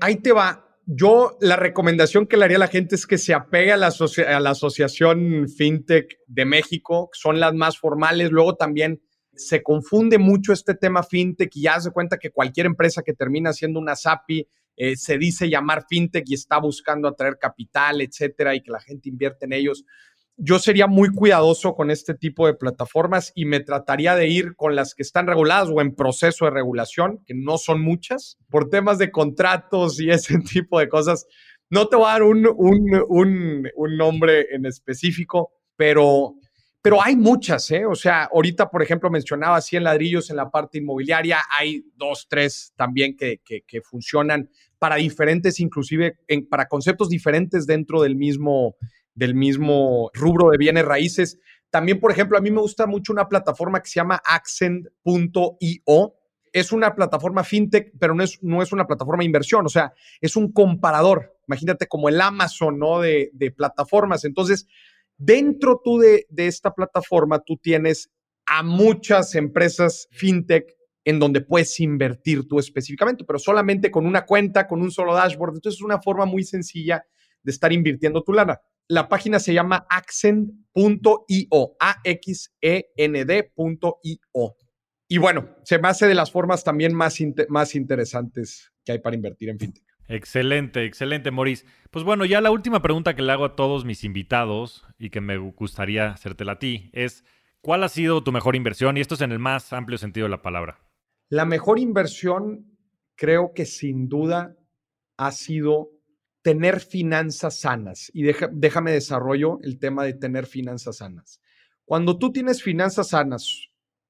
Ahí 0.00 0.16
te 0.16 0.32
va 0.32 0.71
yo 0.86 1.36
la 1.40 1.56
recomendación 1.56 2.26
que 2.26 2.36
le 2.36 2.44
haría 2.44 2.56
a 2.56 2.60
la 2.60 2.68
gente 2.68 2.94
es 2.96 3.06
que 3.06 3.18
se 3.18 3.34
apegue 3.34 3.72
a 3.72 3.76
la, 3.76 3.88
Asociación 4.50 5.48
FinTech 5.48 6.18
de 6.26 6.44
México, 6.44 7.10
son 7.12 7.38
las 7.38 7.54
más 7.54 7.78
formales. 7.78 8.30
Luego 8.30 8.56
también 8.56 9.00
se 9.34 9.62
confunde 9.62 10.18
mucho 10.18 10.52
este 10.52 10.74
tema 10.74 11.02
FinTech 11.02 11.54
y 11.56 11.62
ya 11.62 11.80
se 11.80 11.90
cuenta 11.90 12.18
que 12.18 12.30
cualquier 12.30 12.66
empresa 12.66 13.02
que 13.02 13.14
termina 13.14 13.52
siendo 13.52 13.78
una 13.80 13.96
SAPI 13.96 14.46
eh, 14.76 14.96
se 14.96 15.18
dice 15.18 15.48
llamar 15.48 15.84
FinTech 15.88 16.24
y 16.26 16.34
está 16.34 16.58
buscando 16.58 17.08
atraer 17.08 17.38
capital, 17.38 18.00
etcétera, 18.00 18.54
y 18.54 18.62
que 18.62 18.72
la 18.72 18.80
gente 18.80 19.08
invierte 19.08 19.44
en 19.44 19.52
ellos 19.52 19.84
yo 20.44 20.58
sería 20.58 20.88
muy 20.88 21.08
cuidadoso 21.10 21.76
con 21.76 21.92
este 21.92 22.14
tipo 22.14 22.48
de 22.48 22.54
plataformas 22.54 23.30
y 23.36 23.44
me 23.44 23.60
trataría 23.60 24.16
de 24.16 24.26
ir 24.26 24.56
con 24.56 24.74
las 24.74 24.92
que 24.96 25.04
están 25.04 25.28
reguladas 25.28 25.68
o 25.68 25.80
en 25.80 25.94
proceso 25.94 26.46
de 26.46 26.50
regulación, 26.50 27.22
que 27.24 27.32
no 27.32 27.58
son 27.58 27.80
muchas, 27.80 28.38
por 28.50 28.68
temas 28.68 28.98
de 28.98 29.12
contratos 29.12 30.00
y 30.00 30.10
ese 30.10 30.38
tipo 30.40 30.80
de 30.80 30.88
cosas. 30.88 31.26
No 31.70 31.86
te 31.86 31.94
voy 31.94 32.06
a 32.06 32.12
dar 32.14 32.24
un, 32.24 32.42
nombre 33.96 34.46
en 34.50 34.66
específico, 34.66 35.52
pero, 35.76 36.34
pero 36.82 37.00
hay 37.00 37.14
muchas, 37.14 37.70
¿eh? 37.70 37.86
O 37.86 37.94
sea, 37.94 38.24
ahorita, 38.24 38.68
por 38.68 38.82
ejemplo, 38.82 39.10
mencionaba 39.10 39.60
100 39.60 39.84
ladrillos 39.84 40.28
en 40.28 40.36
la 40.36 40.50
parte 40.50 40.78
inmobiliaria, 40.78 41.38
hay 41.56 41.84
dos, 41.94 42.26
tres 42.28 42.72
también 42.74 43.16
que, 43.16 43.40
funcionan 43.88 44.50
para 44.80 44.96
diferentes, 44.96 45.60
inclusive 45.60 46.18
para 46.50 46.66
conceptos 46.66 47.08
diferentes 47.08 47.64
dentro 47.64 48.02
del 48.02 48.16
mismo, 48.16 48.74
del 49.14 49.34
mismo 49.34 50.10
rubro 50.14 50.50
de 50.50 50.58
bienes 50.58 50.84
raíces. 50.84 51.38
También, 51.70 52.00
por 52.00 52.12
ejemplo, 52.12 52.36
a 52.36 52.40
mí 52.40 52.50
me 52.50 52.60
gusta 52.60 52.86
mucho 52.86 53.12
una 53.12 53.28
plataforma 53.28 53.80
que 53.80 53.88
se 53.88 53.96
llama 53.96 54.20
accent.io. 54.24 56.14
Es 56.52 56.70
una 56.70 56.94
plataforma 56.94 57.44
fintech, 57.44 57.92
pero 57.98 58.14
no 58.14 58.22
es, 58.22 58.38
no 58.42 58.62
es 58.62 58.72
una 58.72 58.86
plataforma 58.86 59.22
de 59.22 59.26
inversión, 59.26 59.64
o 59.64 59.70
sea, 59.70 59.94
es 60.20 60.36
un 60.36 60.52
comparador. 60.52 61.38
Imagínate 61.48 61.86
como 61.86 62.10
el 62.10 62.20
Amazon, 62.20 62.78
¿no? 62.78 63.00
De, 63.00 63.30
de 63.32 63.50
plataformas. 63.50 64.24
Entonces, 64.24 64.66
dentro 65.16 65.80
tú 65.82 65.98
de, 65.98 66.26
de 66.28 66.46
esta 66.46 66.74
plataforma, 66.74 67.38
tú 67.38 67.56
tienes 67.56 68.10
a 68.46 68.62
muchas 68.62 69.34
empresas 69.34 70.08
fintech 70.10 70.76
en 71.04 71.18
donde 71.18 71.40
puedes 71.40 71.78
invertir 71.80 72.46
tú 72.46 72.58
específicamente, 72.58 73.24
pero 73.24 73.38
solamente 73.38 73.90
con 73.90 74.06
una 74.06 74.24
cuenta, 74.24 74.68
con 74.68 74.82
un 74.82 74.90
solo 74.90 75.14
dashboard. 75.14 75.54
Entonces 75.54 75.78
es 75.78 75.84
una 75.84 76.00
forma 76.00 76.26
muy 76.26 76.44
sencilla 76.44 77.04
de 77.42 77.50
estar 77.50 77.72
invirtiendo 77.72 78.22
tu 78.22 78.32
lana. 78.32 78.60
La 78.92 79.08
página 79.08 79.38
se 79.38 79.54
llama 79.54 79.86
accent.io, 79.88 81.76
A-X-E-N-D.io. 81.80 82.56
Y 85.08 85.16
bueno, 85.16 85.48
se 85.64 85.78
me 85.78 85.88
hace 85.88 86.06
de 86.06 86.14
las 86.14 86.30
formas 86.30 86.62
también 86.62 86.92
más, 86.92 87.16
más 87.48 87.74
interesantes 87.74 88.70
que 88.84 88.92
hay 88.92 88.98
para 88.98 89.16
invertir 89.16 89.48
en 89.48 89.58
fintech. 89.58 89.82
Excelente, 90.08 90.84
excelente, 90.84 91.30
Maurice. 91.30 91.64
Pues 91.90 92.04
bueno, 92.04 92.26
ya 92.26 92.42
la 92.42 92.50
última 92.50 92.82
pregunta 92.82 93.16
que 93.16 93.22
le 93.22 93.32
hago 93.32 93.46
a 93.46 93.56
todos 93.56 93.86
mis 93.86 94.04
invitados 94.04 94.84
y 94.98 95.08
que 95.08 95.22
me 95.22 95.38
gustaría 95.38 96.10
hacértela 96.10 96.52
a 96.52 96.58
ti 96.58 96.90
es, 96.92 97.24
¿cuál 97.62 97.84
ha 97.84 97.88
sido 97.88 98.22
tu 98.22 98.30
mejor 98.30 98.56
inversión? 98.56 98.98
Y 98.98 99.00
esto 99.00 99.14
es 99.14 99.22
en 99.22 99.32
el 99.32 99.38
más 99.38 99.72
amplio 99.72 99.96
sentido 99.96 100.26
de 100.26 100.32
la 100.32 100.42
palabra. 100.42 100.82
La 101.30 101.46
mejor 101.46 101.78
inversión 101.78 102.76
creo 103.14 103.54
que 103.54 103.64
sin 103.64 104.10
duda 104.10 104.54
ha 105.16 105.32
sido 105.32 105.92
tener 106.42 106.80
finanzas 106.80 107.60
sanas. 107.60 108.10
Y 108.12 108.24
déjame 108.52 108.92
desarrollo 108.92 109.58
el 109.62 109.78
tema 109.78 110.04
de 110.04 110.14
tener 110.14 110.46
finanzas 110.46 110.98
sanas. 110.98 111.40
Cuando 111.84 112.18
tú 112.18 112.32
tienes 112.32 112.62
finanzas 112.62 113.08
sanas, 113.10 113.68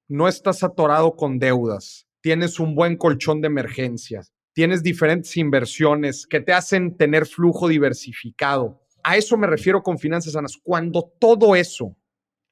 no 0.09 0.29
estás 0.29 0.63
atorado 0.63 1.17
con 1.17 1.39
deudas, 1.39 2.07
tienes 2.21 2.59
un 2.61 2.75
buen 2.75 2.97
colchón 2.97 3.41
de 3.41 3.47
emergencias, 3.47 4.33
tienes 4.53 4.83
diferentes 4.83 5.37
inversiones 5.37 6.27
que 6.27 6.41
te 6.41 6.53
hacen 6.53 6.97
tener 6.97 7.27
flujo 7.27 7.69
diversificado. 7.69 8.83
A 9.05 9.17
eso 9.17 9.37
me 9.37 9.47
refiero 9.47 9.83
con 9.83 9.99
finanzas 9.99 10.35
sanas. 10.35 10.59
Cuando 10.63 11.13
todo 11.19 11.57
eso 11.57 11.97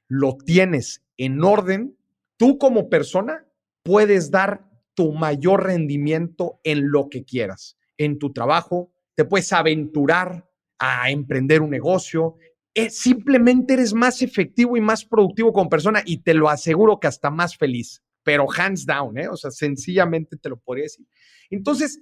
lo 0.08 0.36
tienes 0.36 1.02
en 1.16 1.42
orden, 1.44 1.96
tú 2.36 2.58
como 2.58 2.88
persona 2.88 3.46
puedes 3.82 4.30
dar 4.30 4.68
tu 4.94 5.12
mayor 5.12 5.64
rendimiento 5.64 6.60
en 6.64 6.90
lo 6.90 7.08
que 7.08 7.24
quieras, 7.24 7.78
en 7.96 8.18
tu 8.18 8.32
trabajo, 8.32 8.92
te 9.14 9.24
puedes 9.24 9.52
aventurar 9.52 10.48
a 10.78 11.10
emprender 11.10 11.60
un 11.60 11.70
negocio, 11.70 12.36
eh, 12.74 12.90
simplemente 12.90 13.74
eres 13.74 13.92
más 13.92 14.22
efectivo 14.22 14.76
y 14.76 14.80
más 14.80 15.04
productivo 15.04 15.52
como 15.52 15.68
persona 15.68 16.02
y 16.04 16.18
te 16.22 16.34
lo 16.34 16.48
aseguro 16.48 17.00
que 17.00 17.08
hasta 17.08 17.30
más 17.30 17.56
feliz, 17.56 18.02
pero 18.22 18.46
hands 18.50 18.86
down, 18.86 19.18
¿eh? 19.18 19.28
o 19.28 19.36
sea, 19.36 19.50
sencillamente 19.50 20.36
te 20.36 20.48
lo 20.48 20.58
podría 20.58 20.84
decir. 20.84 21.06
Entonces, 21.50 22.00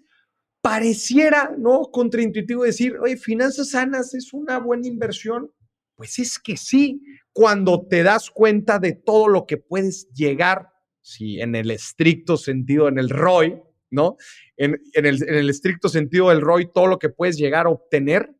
pareciera, 0.61 1.55
¿no? 1.57 1.85
Contraintuitivo 1.91 2.65
decir, 2.65 2.99
oye, 2.99 3.17
finanzas 3.17 3.71
sanas 3.71 4.15
es 4.15 4.33
una 4.33 4.59
buena 4.59 4.87
inversión. 4.87 5.51
Pues 5.95 6.19
es 6.19 6.39
que 6.39 6.57
sí, 6.57 7.03
cuando 7.33 7.87
te 7.87 8.03
das 8.03 8.31
cuenta 8.31 8.79
de 8.79 8.93
todo 8.93 9.29
lo 9.29 9.47
que 9.47 9.57
puedes 9.57 10.09
llegar, 10.13 10.69
si 11.01 11.41
en 11.41 11.55
el 11.55 11.71
estricto 11.71 12.37
sentido, 12.37 12.87
en 12.87 12.99
el 12.99 13.09
ROI, 13.09 13.61
¿no? 13.91 14.16
En, 14.57 14.80
el, 14.95 15.51
estricto 15.51 15.89
sentido 15.89 16.30
del 16.30 16.41
ROI, 16.41 16.70
todo 16.72 16.86
lo 16.86 16.99
que 16.99 17.09
puedes 17.09 17.36
llegar 17.36 17.66
a 17.66 17.70
obtener 17.70 18.34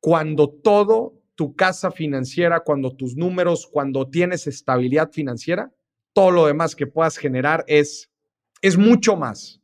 cuando 0.00 0.48
todo 0.48 1.14
tu 1.34 1.54
casa 1.54 1.90
financiera, 1.90 2.60
cuando 2.60 2.94
tus 2.94 3.16
números, 3.16 3.68
cuando 3.70 4.08
tienes 4.08 4.46
estabilidad 4.46 5.10
financiera, 5.12 5.72
todo 6.12 6.30
lo 6.30 6.46
demás 6.46 6.74
que 6.74 6.86
puedas 6.86 7.16
generar 7.16 7.64
es, 7.66 8.10
es 8.62 8.76
mucho 8.76 9.16
más 9.16 9.60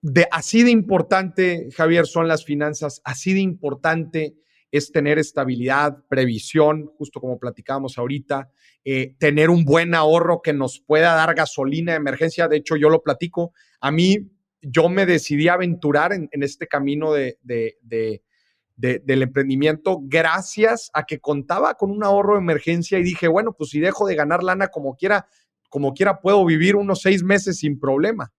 de 0.00 0.26
así 0.30 0.62
de 0.62 0.70
importante, 0.70 1.68
Javier, 1.74 2.06
son 2.06 2.28
las 2.28 2.44
finanzas, 2.44 3.00
así 3.04 3.34
de 3.34 3.40
importante 3.40 4.36
es 4.70 4.92
tener 4.92 5.18
estabilidad, 5.18 6.04
previsión, 6.08 6.86
justo 6.98 7.20
como 7.20 7.38
platicábamos 7.38 7.98
ahorita, 7.98 8.50
eh, 8.84 9.14
tener 9.18 9.50
un 9.50 9.64
buen 9.64 9.94
ahorro 9.94 10.42
que 10.42 10.52
nos 10.52 10.80
pueda 10.80 11.14
dar 11.14 11.34
gasolina 11.34 11.92
de 11.92 11.98
emergencia. 11.98 12.48
De 12.48 12.58
hecho, 12.58 12.76
yo 12.76 12.90
lo 12.90 13.02
platico. 13.02 13.52
A 13.80 13.90
mí, 13.90 14.18
yo 14.62 14.88
me 14.88 15.06
decidí 15.06 15.48
a 15.48 15.54
aventurar 15.54 16.12
en, 16.12 16.28
este 16.32 16.66
camino 16.66 17.12
de, 17.12 17.38
del 18.76 19.22
emprendimiento 19.22 20.00
gracias 20.02 20.90
a 20.92 21.04
que 21.04 21.20
contaba 21.20 21.74
con 21.74 21.90
un 21.90 22.04
ahorro 22.04 22.34
de 22.34 22.40
emergencia 22.40 22.98
y 22.98 23.02
dije, 23.02 23.28
bueno, 23.28 23.52
pues 23.52 23.70
si 23.70 23.80
dejo 23.80 24.06
de 24.06 24.14
ganar 24.14 24.42
lana 24.42 24.68
como 24.68 24.96
quiera, 24.96 25.26
como 25.68 25.94
quiera 25.94 26.20
puedo 26.20 26.44
vivir 26.44 26.76
unos 26.76 27.02
seis 27.02 27.22
meses 27.22 27.58
sin 27.58 27.78
problema. 27.78 28.32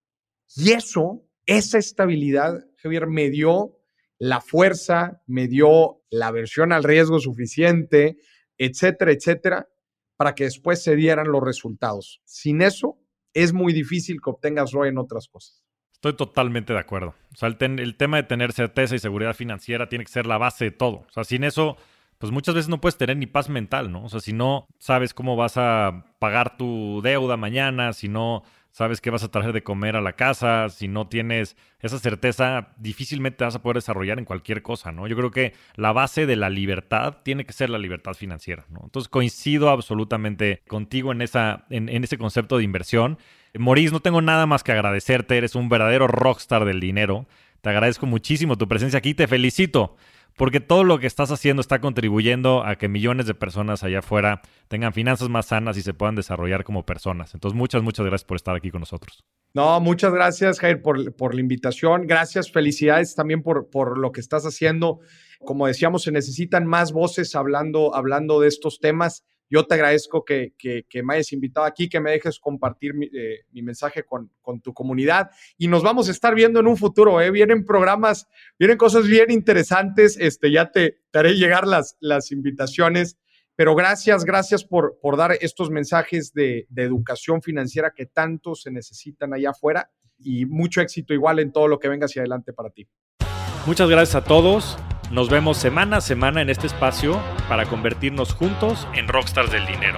Y 0.56 0.72
eso 0.72 1.24
esa 1.50 1.80
estabilidad, 1.80 2.64
Javier, 2.78 3.08
me 3.08 3.32
dio 3.32 3.76
la 4.20 4.40
fuerza, 4.40 5.24
me 5.26 5.48
dio 5.48 6.04
la 6.12 6.28
aversión 6.28 6.72
al 6.72 6.84
riesgo 6.84 7.20
suficiente, 7.20 8.18
etcétera, 8.56 9.12
etcétera, 9.12 9.70
para 10.16 10.36
que 10.36 10.44
después 10.44 10.84
se 10.84 10.96
dieran 10.96 11.32
los 11.32 11.42
resultados. 11.42 12.22
Sin 12.24 12.62
eso, 12.62 13.00
es 13.34 13.52
muy 13.52 13.74
difícil 13.74 14.22
que 14.22 14.30
obtengas 14.30 14.74
ROI 14.74 14.90
en 14.90 15.00
otras 15.00 15.28
cosas. 15.28 15.64
Estoy 16.00 16.14
totalmente 16.14 16.72
de 16.72 16.80
acuerdo. 16.80 17.14
O 17.34 17.36
sea, 17.36 17.50
el, 17.50 17.58
el, 17.78 17.96
tema 17.96 18.16
de 18.16 18.24
tener 18.24 18.54
certeza 18.54 18.96
y 18.96 19.00
seguridad 19.00 19.34
financiera 19.34 19.90
tiene 19.90 20.06
que 20.06 20.12
ser 20.12 20.26
la 20.28 20.38
base 20.38 20.64
de 20.64 20.72
todo. 20.72 21.06
O 21.10 21.12
sea, 21.12 21.26
sin 21.26 21.44
eso, 21.44 21.76
pues 22.20 22.32
muchas 22.32 22.56
veces 22.56 22.70
no 22.70 22.80
puedes 22.80 22.98
tener 22.98 23.18
ni 23.18 23.26
paz 23.26 23.50
mental, 23.50 23.92
¿no? 23.92 24.06
O 24.06 24.10
sea, 24.10 24.22
si 24.22 24.32
no 24.32 24.66
sabes 24.78 25.14
cómo 25.14 25.36
vas 25.36 25.58
a 25.58 26.06
pagar 26.20 26.56
tu 26.56 27.02
deuda 27.04 27.36
mañana, 27.36 27.92
si 27.92 28.08
no 28.08 28.44
sabes 28.72 29.02
qué 29.02 29.10
vas 29.10 29.26
a 29.26 29.28
traer 29.28 29.52
de 29.52 29.62
comer 29.62 29.98
a 29.98 30.02
la 30.02 30.14
casa, 30.14 30.70
si 30.70 30.88
no 30.88 31.10
tienes 31.10 31.58
esa 31.82 32.00
certeza, 32.00 32.70
difícilmente 32.78 33.40
te 33.40 33.44
vas 33.44 33.56
a 33.56 33.62
poder 33.62 33.76
desarrollar 33.76 34.20
en 34.20 34.26
cualquier 34.26 34.62
cosa, 34.62 34.94
¿no? 34.94 35.06
Yo 35.06 35.18
creo 35.18 35.32
que 35.32 35.54
la 35.76 35.92
base 35.92 36.26
de 36.26 36.38
la 36.38 36.50
libertad 36.50 37.18
tiene 37.24 37.46
que 37.46 37.52
ser 37.52 37.70
la 37.70 37.78
libertad 37.78 38.14
financiera, 38.14 38.66
¿no? 38.70 38.80
Entonces 38.86 39.10
coincido 39.10 39.70
absolutamente 39.70 40.62
contigo 40.66 41.12
en, 41.12 41.22
esa, 41.22 41.66
en 41.70 41.90
ese 41.90 42.18
concepto 42.18 42.58
de 42.58 42.64
inversión. 42.64 43.18
Maurice, 43.58 43.92
no 43.92 44.00
tengo 44.00 44.22
nada 44.22 44.46
más 44.46 44.64
que 44.64 44.72
agradecerte, 44.72 45.38
eres 45.38 45.56
un 45.56 45.70
verdadero 45.70 46.08
rockstar 46.08 46.66
del 46.66 46.80
dinero. 46.80 47.28
Te 47.62 47.70
agradezco 47.70 48.06
muchísimo 48.06 48.58
tu 48.58 48.68
presencia 48.68 49.00
aquí, 49.00 49.14
te 49.14 49.28
felicito 49.28 49.96
porque 50.40 50.62
todo 50.62 50.86
lo 50.86 51.00
que 51.00 51.08
estás 51.08 51.32
haciendo 51.32 51.60
está 51.60 51.82
contribuyendo 51.82 52.64
a 52.64 52.78
que 52.78 52.88
millones 52.88 53.26
de 53.26 53.34
personas 53.34 53.84
allá 53.84 54.00
afuera 54.00 54.42
tengan 54.70 54.94
finanzas 54.94 55.28
más 55.28 55.48
sanas 55.48 55.76
y 55.76 55.82
se 55.82 55.94
puedan 55.94 56.16
desarrollar 56.16 56.64
como 56.64 56.86
personas. 56.86 57.34
Entonces, 57.34 57.58
muchas, 57.58 57.84
muchas 57.84 58.06
gracias 58.06 58.26
por 58.26 58.38
estar 58.38 58.56
aquí 58.56 58.72
con 58.72 58.80
nosotros. 58.80 59.26
No, 59.54 59.82
muchas 59.82 60.14
gracias, 60.14 60.60
Jair, 60.62 60.82
por, 60.82 61.36
la 61.36 61.42
invitación. 61.42 62.08
Gracias, 62.08 62.54
felicidades 62.54 63.16
también 63.16 63.44
por, 63.44 63.70
por 63.70 63.98
lo 63.98 64.14
que 64.14 64.22
estás 64.22 64.46
haciendo. 64.46 65.02
Como 65.40 65.68
decíamos, 65.68 66.04
se 66.04 66.14
necesitan 66.14 66.66
más 66.66 66.94
voces 66.94 67.36
hablando, 67.36 67.94
hablando 67.94 68.40
de 68.40 68.48
estos 68.48 68.80
temas. 68.80 69.26
Yo 69.50 69.66
te 69.66 69.74
agradezco 69.74 70.24
que, 70.24 70.54
me 71.04 71.14
hayas 71.16 71.32
invitado 71.34 71.66
aquí, 71.66 71.90
que 71.90 72.00
me 72.00 72.12
dejes 72.12 72.40
compartir 72.40 72.94
mi, 72.94 73.08
eh, 73.08 73.46
mensaje 73.54 74.04
con, 74.04 74.30
tu 74.62 74.74
comunidad 74.74 75.32
y 75.58 75.68
nos 75.68 75.84
vamos 75.84 76.08
a 76.08 76.12
estar 76.12 76.36
viendo 76.36 76.60
en 76.60 76.68
un 76.68 76.78
futuro. 76.78 77.20
¿eh? 77.22 77.32
Vienen 77.32 77.66
programas, 77.66 78.28
vienen 78.58 78.78
cosas 78.78 79.08
bien 79.08 79.32
interesantes. 79.32 80.18
Este, 80.20 80.52
ya 80.52 80.72
te, 80.72 81.02
haré 81.14 81.34
llegar 81.34 81.66
las, 81.68 82.32
invitaciones. 82.32 83.18
Pero 83.56 83.76
gracias, 83.76 84.24
gracias 84.24 84.64
por, 84.64 85.00
por 85.02 85.18
dar 85.18 85.34
estos 85.42 85.70
mensajes 85.70 86.34
de, 86.34 86.66
de 86.70 86.84
educación 86.84 87.42
financiera 87.42 87.92
que 87.94 88.06
tanto 88.06 88.56
se 88.56 88.72
necesitan 88.72 89.34
allá 89.34 89.50
afuera 89.50 89.92
y 90.18 90.46
mucho 90.46 90.80
éxito 90.80 91.14
igual 91.14 91.40
en 91.40 91.52
todo 91.52 91.68
lo 91.68 91.80
que 91.80 91.90
venga 91.90 92.06
hacia 92.06 92.22
adelante 92.22 92.54
para 92.54 92.70
ti. 92.70 92.88
Muchas 93.66 93.90
gracias 93.90 94.16
a 94.16 94.24
todos. 94.24 94.78
Nos 95.12 95.28
vemos 95.28 95.58
semana 95.58 95.98
a 95.98 96.02
semana 96.02 96.42
en 96.42 96.52
este 96.52 96.68
espacio 96.68 97.20
para 97.48 97.66
convertirnos 97.66 98.34
juntos 98.36 98.88
en 98.94 99.08
rockstars 99.08 99.52
del 99.52 99.66
dinero. 99.66 99.98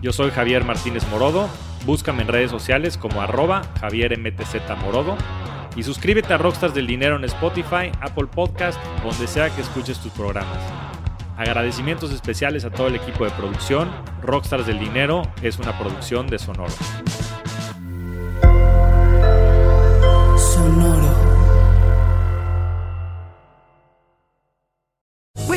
Yo 0.00 0.12
soy 0.12 0.30
Javier 0.30 0.64
Martínez 0.64 1.04
Morodo, 1.10 1.48
búscame 1.84 2.22
en 2.22 2.28
redes 2.28 2.52
sociales 2.52 2.96
como 2.96 3.20
arroba 3.20 3.62
Javier 3.80 4.16
Morodo 4.80 5.16
y 5.74 5.82
suscríbete 5.82 6.32
a 6.32 6.38
Rockstars 6.38 6.72
del 6.72 6.86
Dinero 6.86 7.16
en 7.16 7.24
Spotify, 7.24 7.90
Apple 8.00 8.26
Podcast, 8.26 8.78
donde 9.02 9.26
sea 9.26 9.50
que 9.50 9.60
escuches 9.60 9.98
tus 9.98 10.12
programas. 10.12 10.58
Agradecimientos 11.36 12.12
especiales 12.12 12.64
a 12.64 12.70
todo 12.70 12.86
el 12.86 12.94
equipo 12.94 13.24
de 13.24 13.32
producción. 13.32 13.90
Rockstars 14.22 14.68
del 14.68 14.78
Dinero 14.78 15.22
es 15.42 15.58
una 15.58 15.76
producción 15.76 16.28
de 16.28 16.38
Sonoro. 16.38 16.72